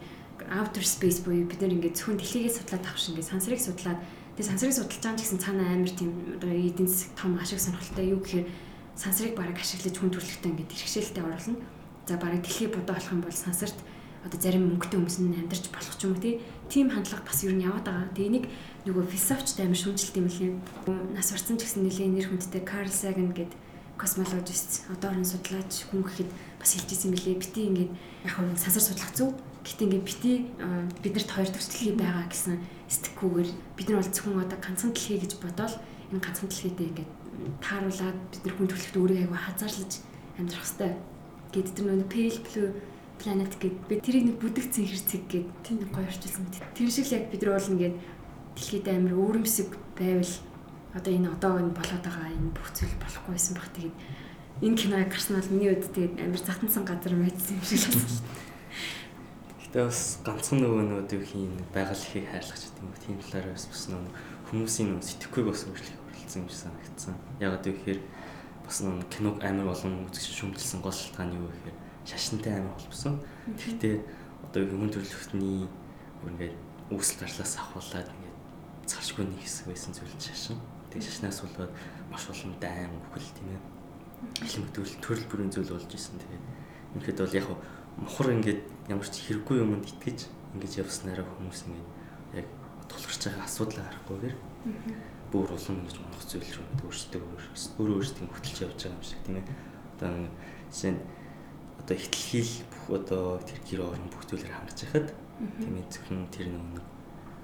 [0.49, 3.99] outer space буюу бид нар ингээд зөвхөн дэлхийгээ судлаад авах шиг ингээд сансрыг судлаад
[4.35, 8.19] тэгээ сансрыг судалж байгаа гэсэн цаана амар тийм одоо эдийн засаг том ашиг сонирхолтой юу
[8.23, 8.45] гэхээр
[8.95, 11.61] сансрыг бараг ашиглаж хүн төрөлхтөө ингээд хэрэгшээлтэд оруулна.
[12.07, 13.77] За бараг дэлхий бодоо болох юм бол сансарт
[14.25, 17.63] одоо зарим мөнгөтэй хүмүүс нь амьдарч болох ч юм уу тийм хандлага бас ер нь
[17.63, 18.09] яваад байгаа.
[18.15, 18.45] Тэгээ энийг
[18.89, 20.51] нөгөө философчд амар шүмжилт юм лээ.
[21.13, 23.55] Нас барсан ч гэсэн нэлээд нэр хүндтэй Карл Саген гэдэг
[23.97, 26.29] космологист одоо орон судлаач хүн гэхэд
[26.61, 27.91] бас хэлжсэн мөлий бити ингээд
[28.25, 29.33] яг хөө сансар судлах зүг
[29.67, 30.31] Гэтэ ингээд бити
[31.03, 32.55] биднэрт хоёр төрөлхий байгаа гэсэн
[32.87, 35.75] сэтгэхгүйгээр бид нар бол зөвхөн одоо ганцхан дэлхий гэж бодоол
[36.15, 37.11] энэ ганцхан дэлхийдээ ингээд
[37.59, 39.93] тааруулаад бид нар хүн төрөлхтөд өөрийгөө аяга хазаарлаж
[40.39, 40.95] амьдрах хэвээр
[41.51, 42.69] гээд тэр нөгөө pale blue
[43.19, 46.63] planet гэд би тэрийг нэг бүдэгцэн хэрцэг гэд тийм гоё орчуулсан мэт.
[46.77, 47.95] Тэр шиг л яг бид нар бол ингээд
[48.55, 50.33] дэлхийд амир өөрөмсөг байвал
[50.93, 53.95] одоо энэ одоо энэ болоод байгаа энэ бүх зүйл болохгүй байсан баг тэгээд
[54.61, 58.45] энэ киног гарсан бол миний үед тэгээд амир затансан газар мэдсэн юм шиг л байна.
[59.77, 62.97] Гэтэ бас ганцхан нөгөө юу хийн байгаль ихийг хайрлах гэдэг юм.
[62.97, 64.09] Тийм талаар бас бас нөгөө
[64.49, 67.13] хүмүүсийн нөгөө сэтгэхүйг бас өөрчлөх оролцсон юм шиг санагдсан.
[67.37, 68.01] Яг ихээр
[68.65, 71.77] бас нөгөө киног амар олон үзэгч шүмжилсэн гол шалтгаан юу гэхээр
[72.09, 73.21] шашинтай амар холбосон.
[73.53, 73.95] Гэхдээ
[74.49, 75.69] одоо хүмүүс төрөлхтний
[76.25, 76.57] ингээд
[76.89, 78.37] үүсэл зарлаас авахуулаад ингээд
[78.89, 80.57] царшгүй нэг хэсэг байсан зүйл шашин.
[80.89, 81.69] Тэгээ шашнаас болоод
[82.09, 83.61] маш олон дайм үхэл тийм ээ.
[84.41, 86.17] Илэмдүүл төрөл бүрийн зүйл болж исэн.
[86.17, 86.41] Тэгээ
[86.97, 87.45] үнэхэд бол яг
[88.01, 91.89] мухар ингээд ямар ч хэрэггүй юмд итгэж ингэж явснараа хүмүүс ингээд
[92.41, 92.47] яг
[92.87, 94.35] тулгарч байгаа асуудал харахгүйгээр
[95.31, 97.21] бүр улам ингэж унах зүйл рүү өөрсдөө
[97.77, 99.47] өөрөө өөрсдөө хөтлж явж байгаа юм шиг тийм ээ.
[99.97, 100.11] Одоо
[100.71, 101.01] жишээ нь
[101.81, 105.07] одоо ихтлхийл бүх одоо тэр гэр орон бүх зүйлээр хангаж яхад
[105.59, 106.85] тийм ээ зөвхөн тэр нэг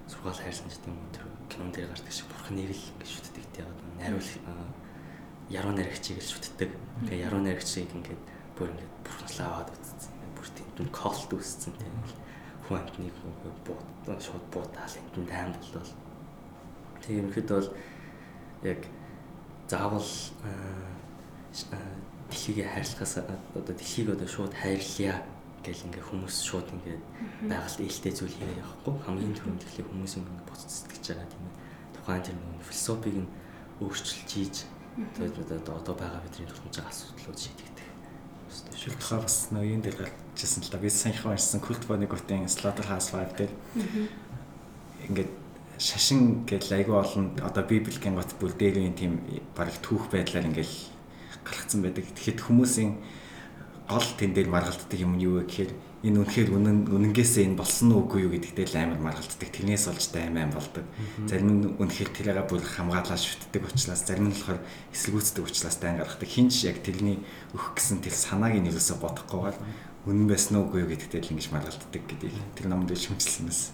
[0.08, 3.68] сургаал хайрсан ч тийм үү тэр кинон дээр гардаг шиг бурхан нэрэл ингэж шүтдэг тийм
[3.68, 4.00] ээ.
[4.00, 4.32] Найруул
[5.52, 6.72] яруу найрагчийг л шүтдэг.
[7.04, 8.22] Тэгээ яруу найрагчийг ингээд
[8.56, 9.70] бүр ингээд бурханлаа аваад
[10.78, 11.96] бүр колт үүссэн тийм
[12.68, 13.16] хүн амтныг
[13.66, 15.92] бууд шууд буудаал энэ тайм болвол
[17.04, 17.70] тийм ихэд бол
[18.64, 18.82] яг
[19.68, 20.10] заавал
[22.30, 25.22] дэлхийгээ хайрлахаас одоо дэлхийг одоо шууд хайрлая
[25.64, 26.98] гэл ингээ хүмүүс шууд ингээ
[27.52, 31.56] байгальд ээлтэй зүйл хийе явахгүй хамгийн түрүүнд дэлхийг хүмүүс ингээ сэтгэж байгаа тийм ээ
[31.96, 33.32] тухайн тэр нэг философиг нь
[33.80, 34.56] өөрчилж хийж
[35.16, 37.73] тэгээд одоо байгаа бидний тулгамж байгаа асуудлууд шийдэгдэх
[38.92, 40.78] Тухай бас нэг юм дээр гарчсан л да.
[40.78, 43.52] Би саяхан уншсан Cult Vonnegut-ийн Slaughterhouse Five дээр
[45.08, 45.32] ингээд
[45.80, 49.24] шашин гэл айгүй олон одоо библийн гот бүр дээрийн тийм
[49.56, 50.76] бараг түүх байдлаар ингээл
[51.48, 52.08] гаргацсан байдаг.
[52.12, 53.00] Тэгэхэд хүмүүсийн
[53.88, 55.72] гол тэн дээр маргалддаг юм нь юу вэ гэхээр
[56.04, 59.48] энэ үнэхээр үнэн үнэнгээсээ энэ болсон уу үгүй юу гэдэгтэй л амар маргалддаг.
[59.48, 60.84] Тэрнээс олж тайм аим болдог.
[61.24, 64.60] Зарим нь үнэхээр тэрийг бүр хамгаалаад шүтдэг учраас зарим нь болохоор
[64.92, 66.28] эсэргүүцдэг учраас тайн гаргадаг.
[66.28, 67.24] Хинч яг тэрний
[67.56, 69.58] өгөх гэсэн тэр санааг нь юусоо бодохгүйгээр
[70.12, 73.72] үнэн байсан уу үгүй юу гэдэгтэй л ингэж маргалддаг гэдгийг тэр номд шүмжилсэн бас.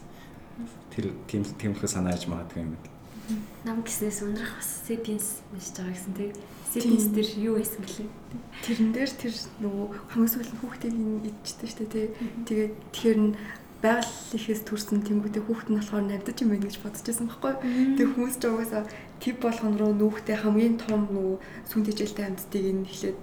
[0.94, 2.94] Тэр тийм тиймэрхүү санаа аж магадгүй юм байна.
[3.65, 6.34] Нам гиснээс ундрах бас Sapiens уншиж байгаа гэсэн тийм.
[6.70, 8.10] Sapiens дээр юу байсан гэлээ.
[8.62, 9.34] Тэрэн дээр тэр
[9.66, 12.08] нөгөө хамгийн сүүлийн хүүхдийг идчихсэн шүү дээ тий.
[12.46, 13.34] Тэгээд тэгэхээр нь
[13.82, 17.54] байгаль ихээс төрсэн тэнгуүтэй хүүхд нь болохоор навдаж юм байна гэж бодчихсон байхгүй.
[17.98, 18.84] Тэгээ хүмүүс ч угаасаа
[19.24, 23.18] тип болгон руу нүүхтэй хамгийн том нөгөө сүн тэжээлтэй амьдтыг нь эхлээд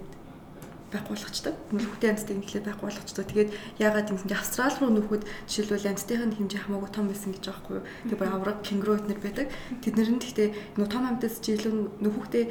[0.91, 1.53] байхгүй болгочтой.
[1.75, 3.25] Нөхөдөө амьдтайг нэлээд байхгүй болгочтой.
[3.27, 4.39] Тэгээд яагаад юм бэ?
[4.39, 7.79] Австрал руу нөхөд жишээлбэл амьдтайхын хэмжээ хамаагүй том байсан гэж байгаа байхгүй?
[8.07, 9.47] Тэгээд бүр авраг кенгуру эднэр байдаг.
[9.83, 12.43] Тэднэр нь гэхдээ нөө том амьдтайс чи илүү нөхөдөө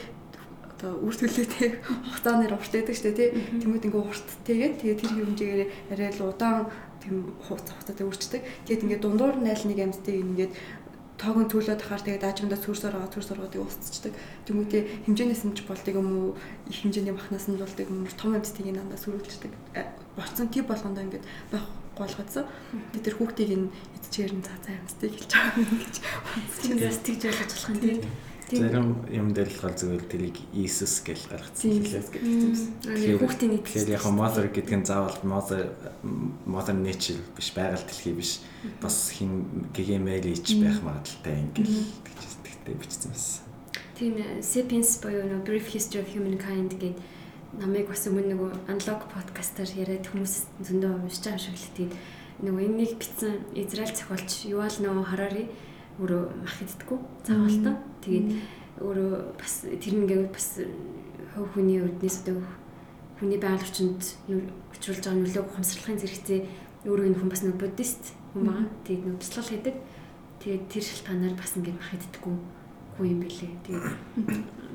[0.77, 3.31] одоо үр төлөөтэй хугацаанаар урт байдаг шүү дээ тий.
[3.65, 5.63] Тэмүүт ингээ урт тэгээд тэгээд тэр хэмжээгээр
[5.97, 6.69] арай л удаан
[7.01, 8.43] тийм хугацаа хугацаатай үрчдэг.
[8.69, 10.53] Тэгээд ингээ дундуур найл нэг амьдтайг ингээд
[11.17, 14.13] тоогон төлөөд ахаар тэгээд аажимдаа сүрсээр байгаа сүрсээр гоодыг устцдаг.
[14.45, 16.29] Тэмүүтээ хэмжээнээс нь ч болдог юм уу?
[16.69, 18.13] Их хэмжээний махнаас нь болдог юм уу?
[18.21, 19.53] Том амьтдыг энэ андаа сүрүүлждэг.
[20.13, 21.65] Боцсон тип болгондоо ингээд байх
[21.97, 22.45] голгоцсон.
[22.93, 26.77] Тэгээд тэр хүүхдийг энэ эдчээр нь цаа цаа амьтдыг хэлж байгаа юм гэж бодсон.
[26.77, 27.99] Тэгж ойлгож болох юм тийм.
[28.47, 32.07] Зарим юм дээр л гал зүгээр тэрийг Иесус гэж гаргацсан хэлээ.
[32.87, 33.67] Тэгэхээр хүүхдийн нийт.
[33.67, 35.75] Тэгэхээр яг mother гэдэг нь заавал mother
[36.47, 38.47] mother nature биш байгаль дэлхий биш.
[38.79, 41.91] Бас хин гэгэмэлич байх магадaltaй ингээл
[42.47, 43.43] тэгтээ бичсэн байсан.
[43.99, 46.95] Тийм Sapiens буюу нөө Brief History of Humankind гэдэг
[47.59, 51.95] намайг бас өмнө нөгөө Unlock podcast-аар яриад хүмүүс зөндөө уншиж байгаа шиг л тэгээд
[52.47, 55.49] нөгөө энэнийг бичсэн Израиль зохиолч Yuval Noah Harari
[56.01, 57.77] өөрөө мах иддэггүй цагаалтан.
[58.05, 58.29] Тэгээд
[58.85, 60.49] өөрөө бас тэр нэгээ бас
[61.33, 62.45] хөв хүний үднээс одоо
[63.17, 66.41] хүний байгаль орчинд учруулж байгаа нөлөөг ухамсарлахын зэрэгцээ
[66.85, 68.69] өөрөө энэ хүн бас нэг буддист хүн байгаа.
[68.85, 69.77] Тэгээд нэг туслал хийдэг.
[70.45, 72.37] Тэгээд тэр шалтгаанаар бас ингээд мах иддэггүй
[72.97, 73.53] хүн юм бэлээ.
[73.65, 73.87] Тэгээд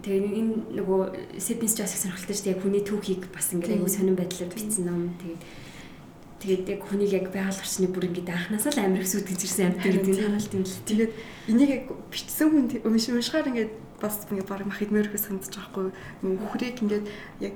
[0.02, 1.02] тэгээд энэ нөгөө
[1.38, 2.54] Сепинс жас сонирхолтой шүү дээ.
[2.58, 5.14] Яг хүний түүхийг бас ингээд аягүй сонирн байдлаар бичсэн ном.
[5.22, 5.42] Тэгээд
[6.42, 9.86] тэгээд яг хүнийг яг байгаль орчны бүр ингээд анханасаа л амар их сүтгэж ирсэн амт
[9.86, 10.86] гэдэг нь хаалт юм л.
[10.90, 11.12] Тэгээд
[11.54, 13.72] энийг яг бичсэн хүн өмш өмшгаар ингээд
[14.02, 15.86] бас ингээд баг мах идмээр их санагдаж байгаа хгүй.
[16.26, 17.06] Нөгөө хүхрийг ингээд
[17.46, 17.56] яг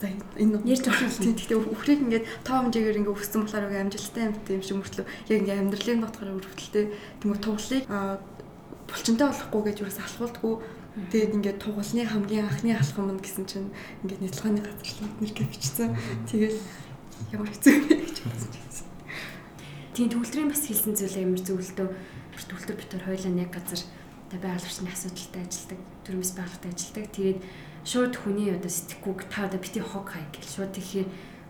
[0.00, 1.36] За энэ байгаа юм.
[1.36, 5.38] Гэхдээ үхрийг ингээд тоо хэмжээгээр ингээд өссөн болохоор үгүй амжилттай амт юм шиг мөртлөө яг
[5.44, 6.84] ингээд амьдралын дотор өрөвдөлтэй
[7.20, 7.84] тэмээ туглыг
[8.88, 10.54] булчинтай болохгүй гэж юус алхуулдаггүй.
[11.12, 13.68] Тэгээд ингээд тугалны хамгийн анхны алхам нь гэсэн чинь
[14.08, 15.90] ингээд нийтлгааны газарлууд нэр гэж бичсэн.
[16.32, 16.56] Тэгээд
[17.28, 18.88] ямар хэцүү вэ гэж бодсон.
[19.94, 21.88] Тийм төвлөрийн бас хэлсэн зүйл амар зөвлөлтөө
[22.50, 23.82] төвлөр битэр хойлоо нэг газар
[24.30, 27.06] та байгаль орчны асуудалтай ажилладаг, төрөмс байгальтай ажилладаг.
[27.14, 27.40] Тэгээд
[27.84, 31.08] шууд хүний одоо сэтгэхүйг та одоо бити хог хай гэл шууд тэгэхээр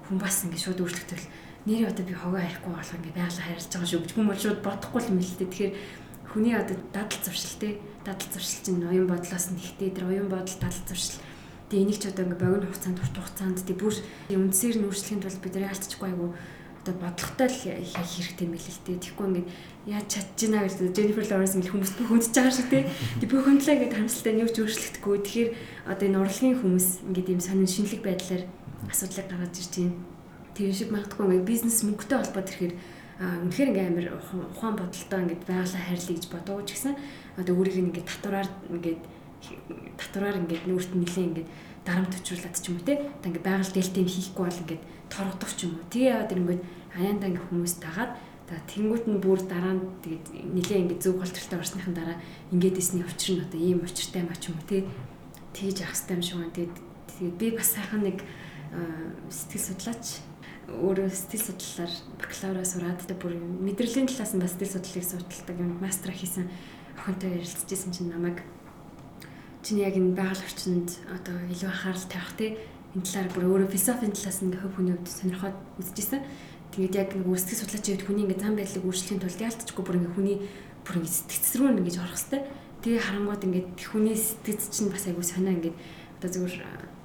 [0.08, 1.26] хүн бас ингэ шууд өөрчлөгдөл
[1.68, 5.02] нэрээ одоо би хогоо хайхгүй болох ингэ байгалаа хайрлаж байгаа шүү гэж бол шууд бодохгүй
[5.08, 5.48] юм л дээ.
[5.50, 5.74] Тэгэхээр
[6.30, 7.68] хүний одоо дадал зуршил те
[8.04, 11.20] дадал зуршил чинь оюун бодлоос нэгтэй тэр оюун бодол дадал зуршил
[11.70, 13.94] тэгээ энийг ч одоо ингэ богино хугацаанд урт хугацаанд тэгээ бүр
[14.34, 16.34] үндсээр нь өөрчлөхийн тулд бид нар яалтчихгүй айгу
[16.80, 19.02] одоо бодлоготой л хийх хэрэгтэй юм билээ л дээ.
[19.04, 19.48] Тэгэхгүй ингээд
[19.84, 22.84] яаж чадчихна гэж Jennifer Lawrence ингээд хүмүүс бүх хүндж байгаа шүү дээ.
[23.20, 25.16] Тэг бүх хүндлээ ингээд хамсалтай нь юу ч өөрчлөгдөхгүй.
[25.20, 25.50] Тэгэхээр
[25.92, 28.42] одоо энэ урлагийн хүмүүс ингээд ийм сонин шинэлэг байдлаар
[28.88, 30.00] асуудлыг гаргаж ирж байна.
[30.56, 32.74] Тэр шиг магадгүй ингээд бизнес мөнгөтэй холбоод ирэхээр
[33.20, 34.06] үнэхээр ингээд амар
[34.56, 36.94] ухаан бодолтой ингээд байгалаа хайрлаа гэж бодооч гэсэн
[37.36, 39.00] одоо өөрийг ингээд татвараар ингээд
[39.98, 41.48] татвараар ингээд нүүрт нилээ ингээд
[41.84, 42.94] дарамт өчрүүлээд ч юм уу те.
[43.00, 45.90] Одоо ингээд байгаль дэлтэйм хийхгүй бол ингээд торгодох ч юм уу.
[45.90, 46.62] Тэгээ яваад ирэнгүүт
[46.96, 48.12] аяндаа ингээ хүмүүс дагаад
[48.50, 50.26] за тэнгуут нь бүр дараа нь тэгээд
[50.58, 52.16] нилээ ингээ зөв голтролтой орсныхан дараа
[52.50, 54.82] ингээд исний учир нь одоо ийм учиртай маа ч юм уу тий
[55.54, 56.56] тэгж явах хэрэгтэй юм шиг байна.
[56.58, 56.74] Тэгээд
[57.14, 58.18] тэгээд би бас сайхан нэг
[59.30, 60.04] сэтгэл судлаач
[60.70, 65.70] өөрөө сэтгэл судлалаар бакалавра сураад тэгээд бүр мэдрэлийн талаас нь бас сэтгэл судлалыг судалдаг юм
[65.78, 66.46] мастера хийсэн
[66.98, 68.42] охинтой ярилцчихсэн чинь намайг
[69.62, 72.50] чиний яг энэ байгаль орчинд одоо илүү анхаарал тавих тий
[72.94, 76.22] энэ талаар бүр өөрөө философийн талаас нь хөв хүний хувьд сонирхоод үзчихсэн.
[76.74, 80.14] Тэгээд яг нэг үүсгэх судлаачийн хувьд хүний ингээ зам байдлыг өөрчлөхийн тулд яалтчгүй бүр ингээ
[80.18, 80.36] хүний
[80.82, 82.44] бүр ингээ сэтгцс рүү ингэж орох хэвээр.
[82.82, 85.74] Тэгээ харангууд ингээ хүний сэтгц чинь бас айгүй сонио ингээ
[86.18, 86.54] одоо зүгээр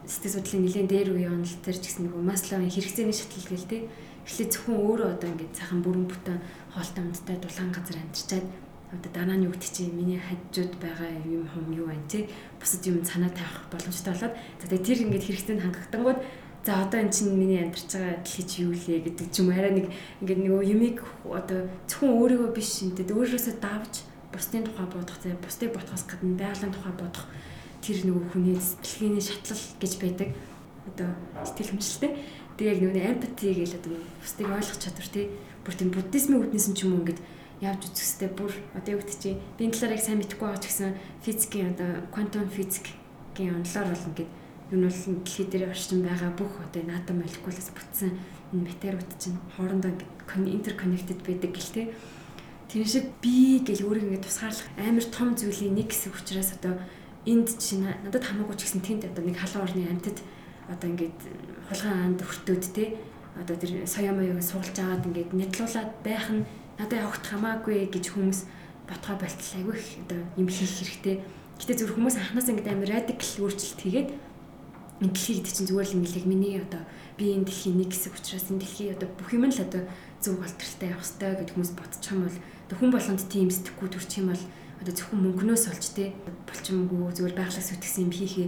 [0.10, 3.78] сэтгэл судлалын нэлээд дээр үе онол төр ч гэсэн нэг масловын хэрэгцээний шатлал гээл те.
[4.26, 6.38] Эхлээд зөвхөн өөрөө одоо ингээ цахан бүрэн бүтэн
[6.74, 8.46] хоолтой амттай дулаан газар амьдчаад
[8.96, 12.30] одоо дараа нь юу гэдэг чинь миний хажууд байгаа юм хум юу байна те
[12.60, 16.20] бусад юм санаа тавих боломжтой болоод за тэгээ тэр ингээд хэрэгцээнд хангагдангууд
[16.66, 19.74] за одоо эн чинь миний амьдарч байгаа дэлхий чи юу лээ гэдэг ч юм арай
[19.76, 19.88] нэг
[20.24, 23.94] ингээд нөгөө юмыг одоо зөвхөн өөрийгөө биш шинтэд өөрөөсөө давж
[24.34, 27.26] бусдын тухай бодох те бусдыг бодохоос гадна байгалийн тухай бодох
[27.86, 30.30] тэр нөгөө хүний сэтгэлгээний шатлал гэж байдаг.
[30.90, 31.10] Одоо
[31.46, 32.12] сэтгэл хөдлөлтэй
[32.58, 35.22] тэгээ яг нөгөө эмпати гэж одоо бусдыг ойлгох чадвар те.
[35.62, 37.22] Бүр тийм буддизмын үднэс нь ч юм уу ингээд
[37.62, 40.68] явж үзэхстэй бүр одоо юу гэдэг чи би энэ талаар яг сайн мэдэхгүй байгаа ч
[40.68, 40.92] гэсэн
[41.24, 44.32] физикийн одоо квантум физикийн онолоор бол ингээд
[44.72, 48.12] юу нь бол дэлхий дээр орчин байгаа бүх одоо энэ атом молекулаас бүтсэн
[48.52, 49.92] энэ материуд чинь хоорондоо
[50.36, 51.94] интерконнектед байдаг гэлтэй.
[52.68, 56.76] Тэр шиг би гэл өөрийг ингээд тусгаарлах амар том зүйлийн нэг хэсэг учраас одоо
[57.26, 60.18] энд чинь надад хамаагүй ч гэсэн тэнд одоо нэг халуун орны амьтад
[60.68, 61.20] одоо ингээд
[61.70, 62.98] хулгайн анд өртөөд те
[63.38, 66.44] одоо тэр соёо моёг суулж агаад ингээд нядлуулаад байх нь
[66.80, 68.40] надад явахт хамаагүй гэж хүмүүс
[68.88, 71.24] ботгоо болтол айгүй их одоо юм хийх хэрэгтэй.
[71.56, 74.10] Гэтэ зөвхөн хүмүүс анханаас ингээд амар радикал өөрчлөлт хийгээд
[75.02, 76.84] энэ дэлхий гэдэг чинь зүгээр л ингээд миний одоо
[77.18, 79.84] би энэ дэлхийн нэг хэсэг учраас энэ дэлхий одоо бүх юм л одоо
[80.20, 82.38] зөв болтралтай явах хэрэгтэй гэж хүмүүс бодчих юм бол
[82.76, 84.44] хүн болгонд тийм сэтгэхгүй төрчих юм бол
[84.84, 86.12] одоо зөвхөн мөнгнөөс олж те
[86.48, 88.48] болчмгүй зүгээр байгалаас үтгсэн юм хийхээ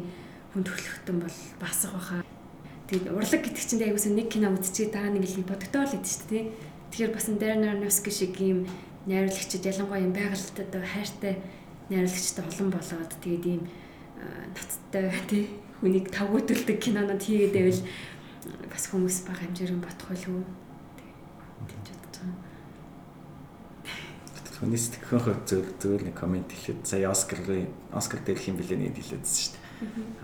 [0.52, 2.26] хүн төрлөختөн бол басах баха.
[2.88, 6.28] Тэгээд урлаг гэдэг чинь айгуусан нэг кино үзчихээ даа нэг л бодогдоо л гэдэг чинь
[6.32, 6.40] те
[6.98, 8.66] Тэгэхээр бас Darren Aronofsky шиг ийм
[9.06, 11.38] найруулагчид ялангуяа юм байгальтад хайртай
[11.94, 13.70] найруулагчтай олон болоод тэгээд ийм
[14.58, 15.46] ноцтой тий
[15.78, 17.86] хүнийг тавгуудулдаг кинонод хийгээд байвал
[18.74, 20.42] бас хүмүүс бага хэмжээгээр бодох байлгүй
[21.70, 22.18] тэгж бодож
[24.58, 24.74] байгаа.
[24.74, 29.38] Сэтгэхийн хувьд зөв зөв нэг комент хэлээд сая Оскарын Оскар дээрх юм билээ нэг хэлээдсэн
[29.38, 29.62] шүү дээ.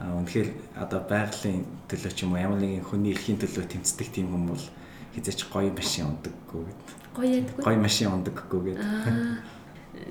[0.02, 4.34] Аа үнэхээр одоо байгалийн төлөө ч юм уу ямар нэгэн хүний эрхийн төлөө тэмцдэг тийм
[4.34, 4.83] хүмүүс бол
[5.14, 6.82] хизээч гоё машин ундаггүй гэд.
[7.14, 7.62] Гоё ядгүй.
[7.64, 8.80] Гоё машин ундаггүй гэд.
[8.82, 9.42] Аа.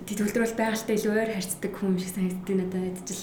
[0.07, 3.23] Тэтгэвдэр бол байгальтай илүү ойр харьцдаг хүн шиг санагддаг надад ядчил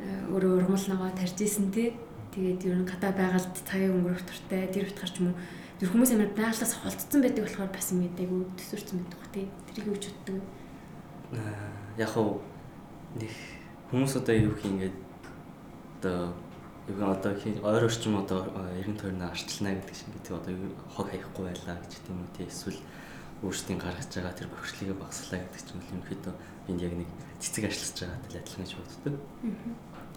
[0.00, 1.96] э, өөрөө урмал ногоо тарж исэн тий.
[2.36, 5.40] Тэгээд ер нь гадаа байгальд цагийн өнгөрөх туртай тэр утгаар ч юм уу
[5.80, 9.46] тэр хүмүүс амар байгалаас холдсон байдаг болохоор бас юм мэдээгүй төсөрсөн байдаг бах тий.
[9.72, 10.44] Тэрийг юу ч боддог.
[11.32, 12.44] Аа яг хуу
[13.16, 13.32] нэг
[13.88, 14.96] хүмүүс одоо юу ингээд
[16.00, 16.36] одоо
[16.88, 20.54] яг одоо ойр орчим одоо 92 наа арчлана гэдэг шиг гэдэг одоо
[20.94, 22.78] хог хаяхгүй байлаа гэж тийм үү тий эсвэл
[23.42, 26.34] өөрсдийн гаргаж байгаа тэр бохирдлыг багасгалаа гэдэг чинь бол ерөнхийдөө
[26.70, 27.10] энд яг нэг
[27.42, 29.14] цэцэг ажиллаж байгаатай адилхан гэж боддог.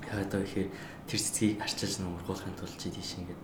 [0.07, 0.69] Яг одоо ихээр
[1.09, 3.41] тэр цэцгийг арчилж нэг ургуулахын тулд чи тийш ингээд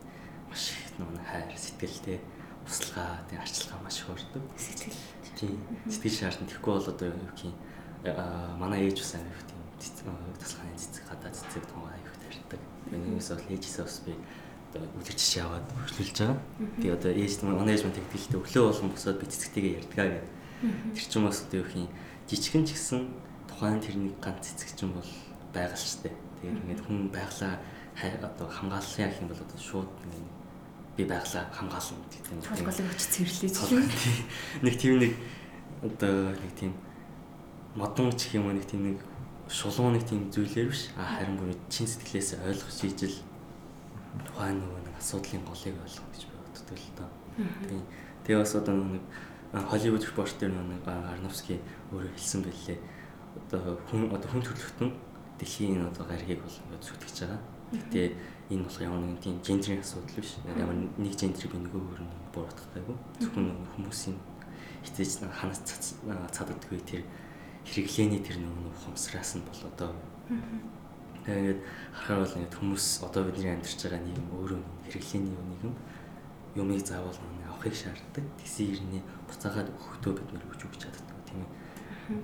[0.48, 2.18] маш их нэг хайр сэтгэлтэй
[2.64, 4.44] туслага тийм арчилгаа маш их ордог.
[4.56, 5.02] Сэтгэл.
[5.36, 5.60] Тийм
[5.90, 7.56] сэтгэл шаардсан тэгэхгүй бол одоо юу гэх юм
[8.62, 11.95] манай ээж ус амир тийм туслахын цэцэг гадаа цэцэг тунгаа
[12.92, 14.14] Энэс бол ээжээсээ бас би
[14.76, 16.40] одоо үлгэрч яваад хөрчлүүлж байгаа.
[16.82, 17.34] Тэгээ одоо ээж
[17.88, 20.32] мань тэгдэлтэй өглөө болон босоод би цэцэгтэйгээ ярьдгаа гэдэг.
[20.94, 21.88] Тэр чинь бас одоо юу юм
[22.28, 23.02] жижигэн ч гэсэн
[23.48, 25.12] тухайн тэрний ганц цэцэг чинь бол
[25.56, 26.12] байгаа л штэ.
[26.12, 27.56] Тэгээд ингээд хүн байглаа
[27.96, 30.28] одоо хамгаалсан яг юм бол одоо шууд ингээд
[30.98, 32.42] би байглаа хамгаална гэдэг юм.
[32.44, 33.56] Толголыг очиж цэвэрлэж
[34.64, 35.14] нэг тийм нэг
[35.84, 36.72] одоо нэг тийм
[37.76, 39.00] модон ч юм уу нэг тийм нэг
[39.50, 40.90] шулуун нэг тийм зүйлээр биш.
[40.98, 43.18] А харин бүр чин сэтгэлээс ойлгож ийжэл
[44.26, 47.10] тухайн нөгөө нэг асуудлын голыг ойлгох гэж би боддог л доо.
[47.70, 47.84] Тийм.
[48.26, 49.04] Тэгээ бас одоо нэг
[49.56, 51.62] Холливуд репортер нэг Арновский
[51.94, 52.80] өөрөө хэлсэн байлээ.
[53.52, 54.92] Одоо хүн одоо хүн төрөлхтөн
[55.40, 57.42] дэлхийн одоо гаригийг бол ингээд зүтгэж байгаа.
[57.72, 58.02] Гэтэ
[58.52, 60.36] энэ болох ямар нэгэн тийм гендрийн асуудал биш.
[60.44, 62.96] Ямар нэг гендрийг би нөгөө өөр нь буруутгахтайгүй.
[63.22, 64.18] Зөвхөн хүмүүсийн
[64.84, 67.04] хитэж ханаас цаддаггүй тэр
[67.66, 69.92] хэрэглээний тэр нөгөө ухамсараас нь бол одоо
[71.26, 71.58] Тэгээд
[71.90, 75.74] харахаар бол ингээд хүмүүс одоо бидний амьдарч байгаа нийгэм өөрөө хэрэглээний нийгэм
[76.54, 78.26] юмыг заавал нэг авахыг шаарддаг.
[78.38, 81.50] Тэсийн ирний буцаагаад өгөхдөө бид нэр өгч өгч чаддаг тийм ээ.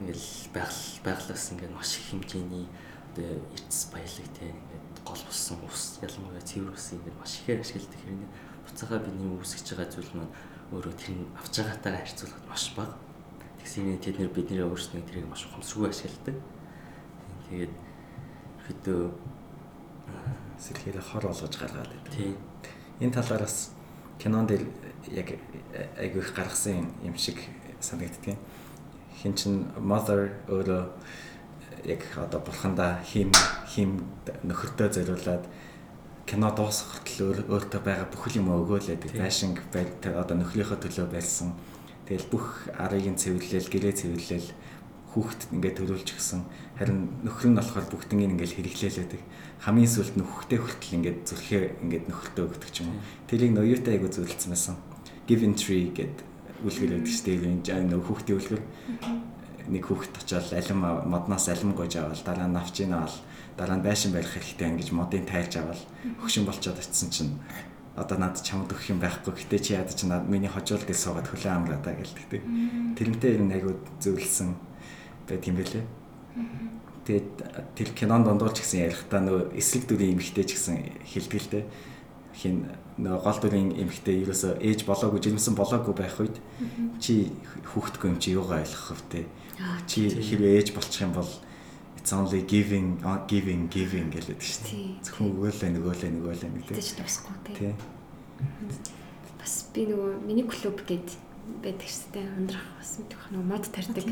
[0.05, 2.65] Ингээл байгаль байгалаас ингээд маш их хэмжээний
[3.09, 8.01] одоо эрдэс баялаг тийм ингээд гол болсон ус ялангуяа цэвэр ус ингээд маш ихээр ашигладаг
[8.05, 8.29] хэрнээ
[8.69, 10.33] буцаагаа бидний үүсгэж байгаа зүйл маань
[10.77, 12.93] өөрөө тэр нь авч байгаатайгаа харьцуулахад маш бага.
[13.61, 16.37] Тэгсийн тэд нэр бидний өөрсдөө тэрийг маш ухамсаргүй ашигладаг.
[17.47, 17.73] Тэгээд
[18.65, 19.01] хэдөө
[20.57, 22.13] сэрхийлээ хор болгож гаргаад байдаг.
[22.13, 22.35] тийм
[23.01, 23.71] Энэ талаар бас
[24.19, 24.61] кинон дээр
[25.09, 25.33] яг
[25.97, 27.37] айгүй их гаргасан юм шиг
[27.79, 28.37] санагддаг.
[29.17, 30.85] Хин чин mother өөрөө
[31.85, 33.31] яг одоо бурхандаа хим
[33.65, 34.05] хим
[34.45, 35.49] нөхөртөө зориулаад
[36.29, 41.57] кино дуусах хүртэл өөртөө байгаа бүхэл юм өгөөлээд байшинг одоо нөхрийнхөө төлөө байсан.
[42.11, 44.49] Тэгэл бүх арыг нь цэвэрлээл, гэрээ цэвэрлээл
[45.15, 46.43] хүүхэд ингээд төлөвлөж гисэн.
[46.75, 49.21] Харин нөхөр нь болохоор бүгднийг ингээд хэрэглээлээдэг.
[49.63, 52.99] Хамгийн сүлд нөхөхтэй хүртэл ингээд зүрхээ ингээд нөхөртөө өгдөг юм.
[53.31, 54.75] Тэрийг ноёутай айгу зөвлөсөн байсан.
[55.23, 56.19] Give in tree гэд
[56.67, 57.79] үлгэр өгдөг шүү дээ.
[57.79, 58.61] Энэ нөх хүүхдийн үлгэр
[59.71, 63.15] нэг хүүхэд очоод алим модноос алим гож авал дараа нь навчийн авал
[63.55, 65.81] дараа нь байшин барих хэрэгтэй ингэж модын тайлж авал
[66.19, 67.31] хөгшин болчоод очисон чинь
[67.95, 71.27] одоо над чамд өгөх юм байхгүй гэтээ чи яад чи над миний хожуулд ил суугаад
[71.27, 72.41] хөлөө амраа та гэлдэг тий.
[72.95, 74.55] Тэрнтэй ер нь айгуу зөвлөсөн
[75.27, 75.83] байт юм бэлээ.
[77.03, 77.29] Тэгээд
[77.75, 81.03] тэр кинонд дондуулж гисэн ярихдаа нөө эслэг дүрийн эмэгтэй ч гэсэн
[81.51, 81.65] дээ.
[82.31, 86.39] Хин нөө гол дүрийн эмэгтэй ерөөсөө ээж болоогүй жирэмсэн болоогүй байх үед
[87.03, 87.35] чи
[87.75, 89.27] хүүхдгүй юм чи юугаа ойлгох вэ?
[89.89, 91.27] Чи хэрвээ ээж болчих юм бол
[92.01, 92.97] it's only giving
[93.29, 95.05] giving giving гэлээд шүү дээ.
[95.05, 96.75] Зөвхөн өгөөлээ нөгөөлээ нөгөөлээ гэдэг.
[96.81, 97.73] Тэгж тусахгүй тий.
[99.37, 101.13] Бас би нөгөө миний клуб гэдэг
[101.61, 102.25] байдаг шүү дээ.
[102.41, 104.07] Ундрах бас мэдэх нөгөө мод тарьдаг.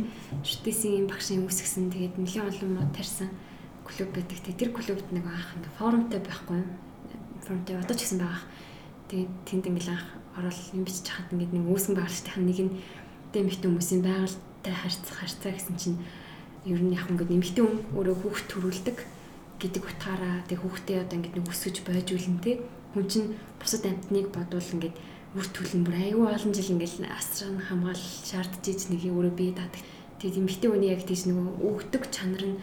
[0.45, 1.89] Шүтээсийн багшийн үүсгэсэн.
[1.89, 3.29] Тэгээд нэлээд олон мод тарьсан
[3.81, 4.37] клуб байдаг.
[4.37, 6.69] Тэр клубт нэг анх ингээ форумтай байхгүй юу?
[7.41, 8.45] Форумтай одоо ч гэсэн байгаа.
[9.09, 10.05] Тэгээд тэнд ингээл анх
[10.37, 12.73] орол юм бичиж хахад ингээд нэг үүсгэн байгуулалтын нэг нь
[13.33, 15.97] дэмэгтэй хүмүүсийн байгальтай харьцах харьцаа гэсэн чинь
[16.65, 18.97] ер нь яг ингээд нэмэгтэй хүн өөрөө хүүхд төрүүлдэг
[19.59, 22.59] гэдэг утгаараа тэг хүүхдээ одоо ингээд нэг өсгөж байж үлэн тэ
[22.95, 23.27] хүн чинь
[23.59, 24.95] бусад амьтныг бодвол ингээд
[25.35, 29.83] үр төлн бүр аюу олон жил ингээл асран хамгаал шаардж иж нэг өөрөө бие даадаг.
[30.17, 32.57] Тэгээд эмэгтэй хүний яг тийж нөгөө өгдөг чанар нь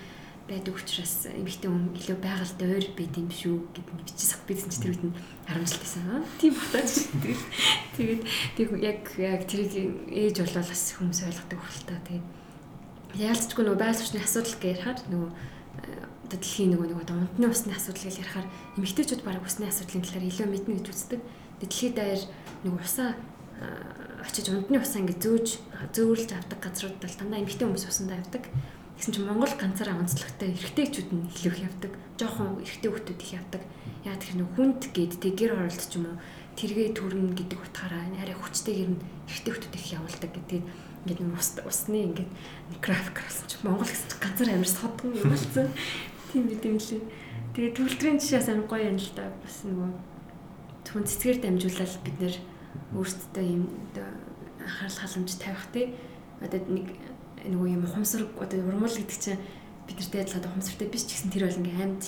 [0.51, 4.93] байдаг учраас эмэгтэй хүн илүү байгальтай ойр байд юм шүү гэд бичиж бичсэн чи тэр
[4.99, 5.17] үед нь
[5.47, 6.23] 10 жил байсан.
[6.43, 6.93] Тийм бодож
[7.23, 7.43] тэгээд
[7.97, 8.23] тэгээд
[8.59, 9.73] тэг яг яг тэрийг
[10.11, 11.99] ээж болвол бас хүмүүс ойлгодог хөлтэй.
[12.07, 12.27] Тэгээд
[13.17, 15.31] яалтчгүй нөгөө байгаль орчны асуудал гэж ярихаар нөгөө
[16.27, 18.47] одоо дэлхийн нөгөө нэг одоо унтны усны асуудал гэж ярихаар
[18.77, 21.21] эмэгтэйчүүд бараг усны асуудлын талаар илүү мэднэ гэж үздэг.
[21.63, 22.23] Дэлхийд даяар
[22.67, 23.15] нэг усаа
[24.27, 25.49] очиж ундны усаа ингэ зөөж
[25.95, 28.45] зөөрлж авдаг газрууд бол дандаа эмэгтэй хүмүүс усандаа явдаг.
[28.97, 31.93] Тэгсэн чинь Монгол ганцаараа онцлогтой эрэгтэйчүүд нь илүү их явдаг.
[32.21, 33.63] Жохон эрэгтэй хүмүүс их явдаг.
[34.05, 36.17] Яа тэгэхээр нэг хүнд гээд тэг гэр оролт ч юм уу
[36.57, 40.63] тэргээ төрнө гэдэг утгаараа арай хүчтэйгэр нь эрэгтэй хүмүүс их явуулдаг гэдэг.
[41.07, 42.31] Ингээд нэг ус усны ингээд
[42.83, 45.71] график болсон чинь Монгол гэсэн чинь ганцаар амир содгон юм болсон.
[46.35, 47.03] Тийм бид юм лээ.
[47.55, 49.31] Тэгээ төвлөрийн жишээс амир гоё юм л да.
[49.39, 49.91] Бас нөгөө
[50.91, 52.35] хүн цэцгээр дамжуулаад бид нэр
[52.99, 53.63] өөрсдөө юм
[54.59, 55.95] анхаарал халамж тавих те
[56.43, 56.89] одоо нэг
[57.47, 59.41] нөгөө юм ухамсар одоо урмал гэдэг чинь
[59.87, 62.05] бид нартэй адилхан ухамсартай биш ч гэсэн тэр бол ингээм амьд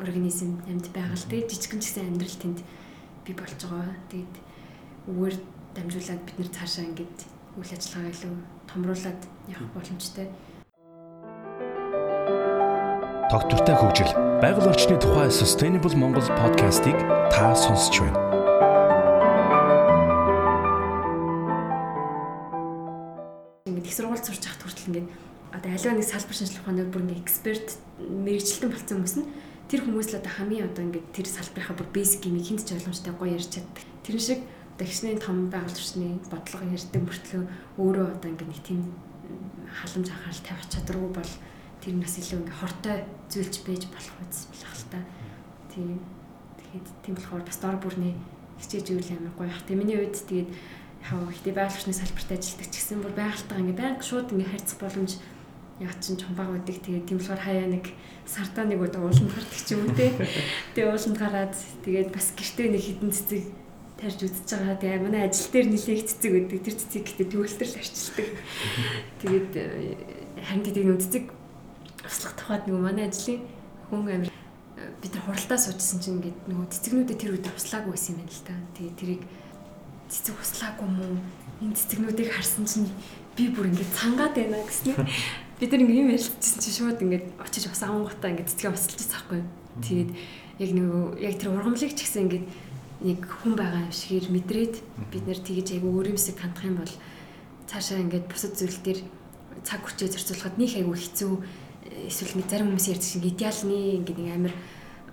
[0.00, 2.58] организм амьд байгаа л тий жижигэн ч гэсэн амьдрал тэнд
[3.24, 3.94] бий болж байгаа.
[4.10, 4.34] Тэгээд
[5.06, 5.36] үүгээр
[5.76, 7.18] дамжуулаад бид нэр цаашаа ингээд
[7.60, 8.32] үйл ажиллагаа илүү
[8.72, 9.20] томруулад
[9.52, 10.26] явах боломжтой.
[13.28, 14.12] Тогтвортой хөгжил.
[14.40, 16.96] Байгаль орчны тухай Sustainable Монгол подкастыг
[17.28, 18.16] та сонсч байна.
[23.68, 25.08] Ингээд их сургууль сурч явахт хүртэл ингээд
[25.52, 27.68] одоо аливаа нэг салбар шинжилгээ ухааны бүр ингээд эксперт
[28.00, 29.28] мэрэгчлэн болсон хүмүүс нь
[29.68, 33.14] тэр хүмүүс л одоо хамгийн одоо ингээд тэр салбарынхаа бүр бейсик юм хинт ч ойлгомжтой
[33.20, 33.84] гоё ярьж чаддаг.
[34.00, 34.40] Тэр шиг
[34.86, 37.42] хичнээн том байгаль орчны бодлого ярьдаг мөртлөө
[37.80, 38.80] өөрөө одоо ингээд нэг тийм
[39.68, 41.32] халамж анхаарал тавих чадваргүй бол
[41.80, 42.96] тэр нас илүү ингээ хортой
[43.32, 45.00] зүйлж байж болох үз болох л та.
[45.72, 46.00] Тийм.
[46.58, 48.14] Тэгэхэд тийм болохоор бас дор бүрний
[48.60, 49.64] хичээж үйл амар гоё бах.
[49.64, 54.04] Тийм миний үед тэгээд яг ихтэй байгууллагын салбарт ажилладаг ч гэсэн бүр байгальтайгаа ингээ байнга
[54.04, 55.12] шууд ингээ харьцах боломж
[55.80, 56.76] яг чин чумбаг байдаг.
[56.84, 57.84] Тэгээд тийм болохоор хаяа нэг
[58.28, 60.12] сартаа нэг удаа ууланд гардаг ч юм уу те.
[60.76, 61.54] Тэгээд ууланд гараад
[61.84, 63.42] тэгээд бас гэртээ нэг хідэн цэцэг
[64.00, 64.76] тарж үзэж байгаа.
[64.80, 66.60] Тэгээ манай ажил дээр нилээх цэцэг өгдөг.
[66.64, 68.28] Тэр цэцэг гэдэг төвлөрөл арчилдаг.
[69.20, 69.64] Тэгээд э,
[70.40, 71.24] харин гэдэг нэг цэцэг
[72.00, 73.44] туслах тухайд нөгөө манай ажлын
[73.92, 74.32] хүн амир
[75.00, 78.46] бид нар хуралдаа суужсэн чинь ингээд нөгөө цэцэгнүүдэд тэр үед туслаагүй байсан юм байна л
[78.48, 78.54] та.
[78.76, 79.22] Тэгээ тэрийг
[80.08, 81.12] цэцэг туслаагүй мүү
[81.60, 82.88] энэ цэцэгнүүдийг харсан чинь
[83.36, 84.96] би бүр ингээд цангаад байна гэсэн.
[85.60, 89.40] Бид нар ингээд юм ярьчихсан чинь шууд ингээд очиж бас авангуудаа ингээд цэцгээ басалчихсан байхгүй.
[89.84, 90.10] Тэгээд
[90.60, 92.46] яг нөгөө яг тэр ургамлыг ч гэсэн ингээд
[93.00, 94.74] нэг хүн байгаа юм шигээр мэдрээд
[95.08, 96.94] бид нэр тэгэж айгу өөрөөсөө хандах юм бол
[97.64, 99.00] цаашаа ингээд бусад зүйл дээр
[99.64, 101.32] цаг хүчээ зарцуулахад нэг айгу хэцүү
[102.08, 104.54] эсвэл нэг зарим хүмүүс ярьдаг шиг идеалны ингээд нэг амар